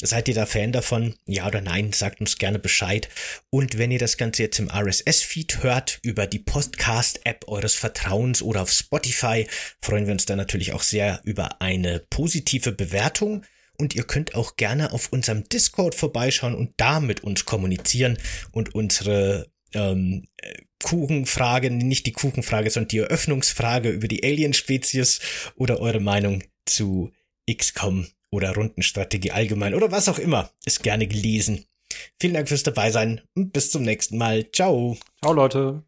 Seid 0.00 0.28
ihr 0.28 0.34
da 0.34 0.46
Fan 0.46 0.72
davon? 0.72 1.14
Ja 1.26 1.46
oder 1.46 1.60
nein? 1.60 1.92
Sagt 1.92 2.20
uns 2.20 2.38
gerne 2.38 2.58
Bescheid. 2.58 3.08
Und 3.50 3.78
wenn 3.78 3.90
ihr 3.90 3.98
das 3.98 4.16
Ganze 4.16 4.44
jetzt 4.44 4.60
im 4.60 4.70
RSS-Feed 4.70 5.62
hört, 5.62 5.98
über 6.02 6.26
die 6.26 6.38
Podcast-App 6.38 7.48
eures 7.48 7.74
Vertrauens 7.74 8.42
oder 8.42 8.62
auf 8.62 8.70
Spotify, 8.70 9.46
freuen 9.82 10.06
wir 10.06 10.12
uns 10.12 10.26
da 10.26 10.36
natürlich 10.36 10.72
auch 10.72 10.82
sehr 10.82 11.20
über 11.24 11.60
eine 11.60 12.00
positive 12.10 12.72
Bewertung. 12.72 13.44
Und 13.78 13.94
ihr 13.94 14.04
könnt 14.04 14.34
auch 14.34 14.56
gerne 14.56 14.92
auf 14.92 15.12
unserem 15.12 15.48
Discord 15.48 15.94
vorbeischauen 15.94 16.54
und 16.54 16.72
da 16.76 17.00
mit 17.00 17.24
uns 17.24 17.44
kommunizieren 17.44 18.16
und 18.52 18.74
unsere 18.74 19.50
ähm, 19.74 20.26
Kuchenfrage, 20.82 21.70
nicht 21.70 22.06
die 22.06 22.12
Kuchenfrage, 22.12 22.70
sondern 22.70 22.88
die 22.88 22.98
Eröffnungsfrage 22.98 23.90
über 23.90 24.08
die 24.08 24.22
Alien-Spezies 24.22 25.20
oder 25.56 25.80
eure 25.80 26.00
Meinung 26.00 26.42
zu 26.64 27.12
XCOM 27.50 28.06
oder 28.30 28.54
Rundenstrategie 28.54 29.30
allgemein 29.30 29.74
oder 29.74 29.90
was 29.90 30.08
auch 30.08 30.18
immer 30.18 30.50
ist 30.64 30.82
gerne 30.82 31.06
gelesen. 31.06 31.64
Vielen 32.20 32.34
Dank 32.34 32.48
fürs 32.48 32.62
dabei 32.62 32.90
sein 32.90 33.22
und 33.34 33.52
bis 33.52 33.70
zum 33.70 33.82
nächsten 33.82 34.18
Mal. 34.18 34.50
Ciao. 34.52 34.96
Ciao 35.22 35.32
Leute. 35.32 35.82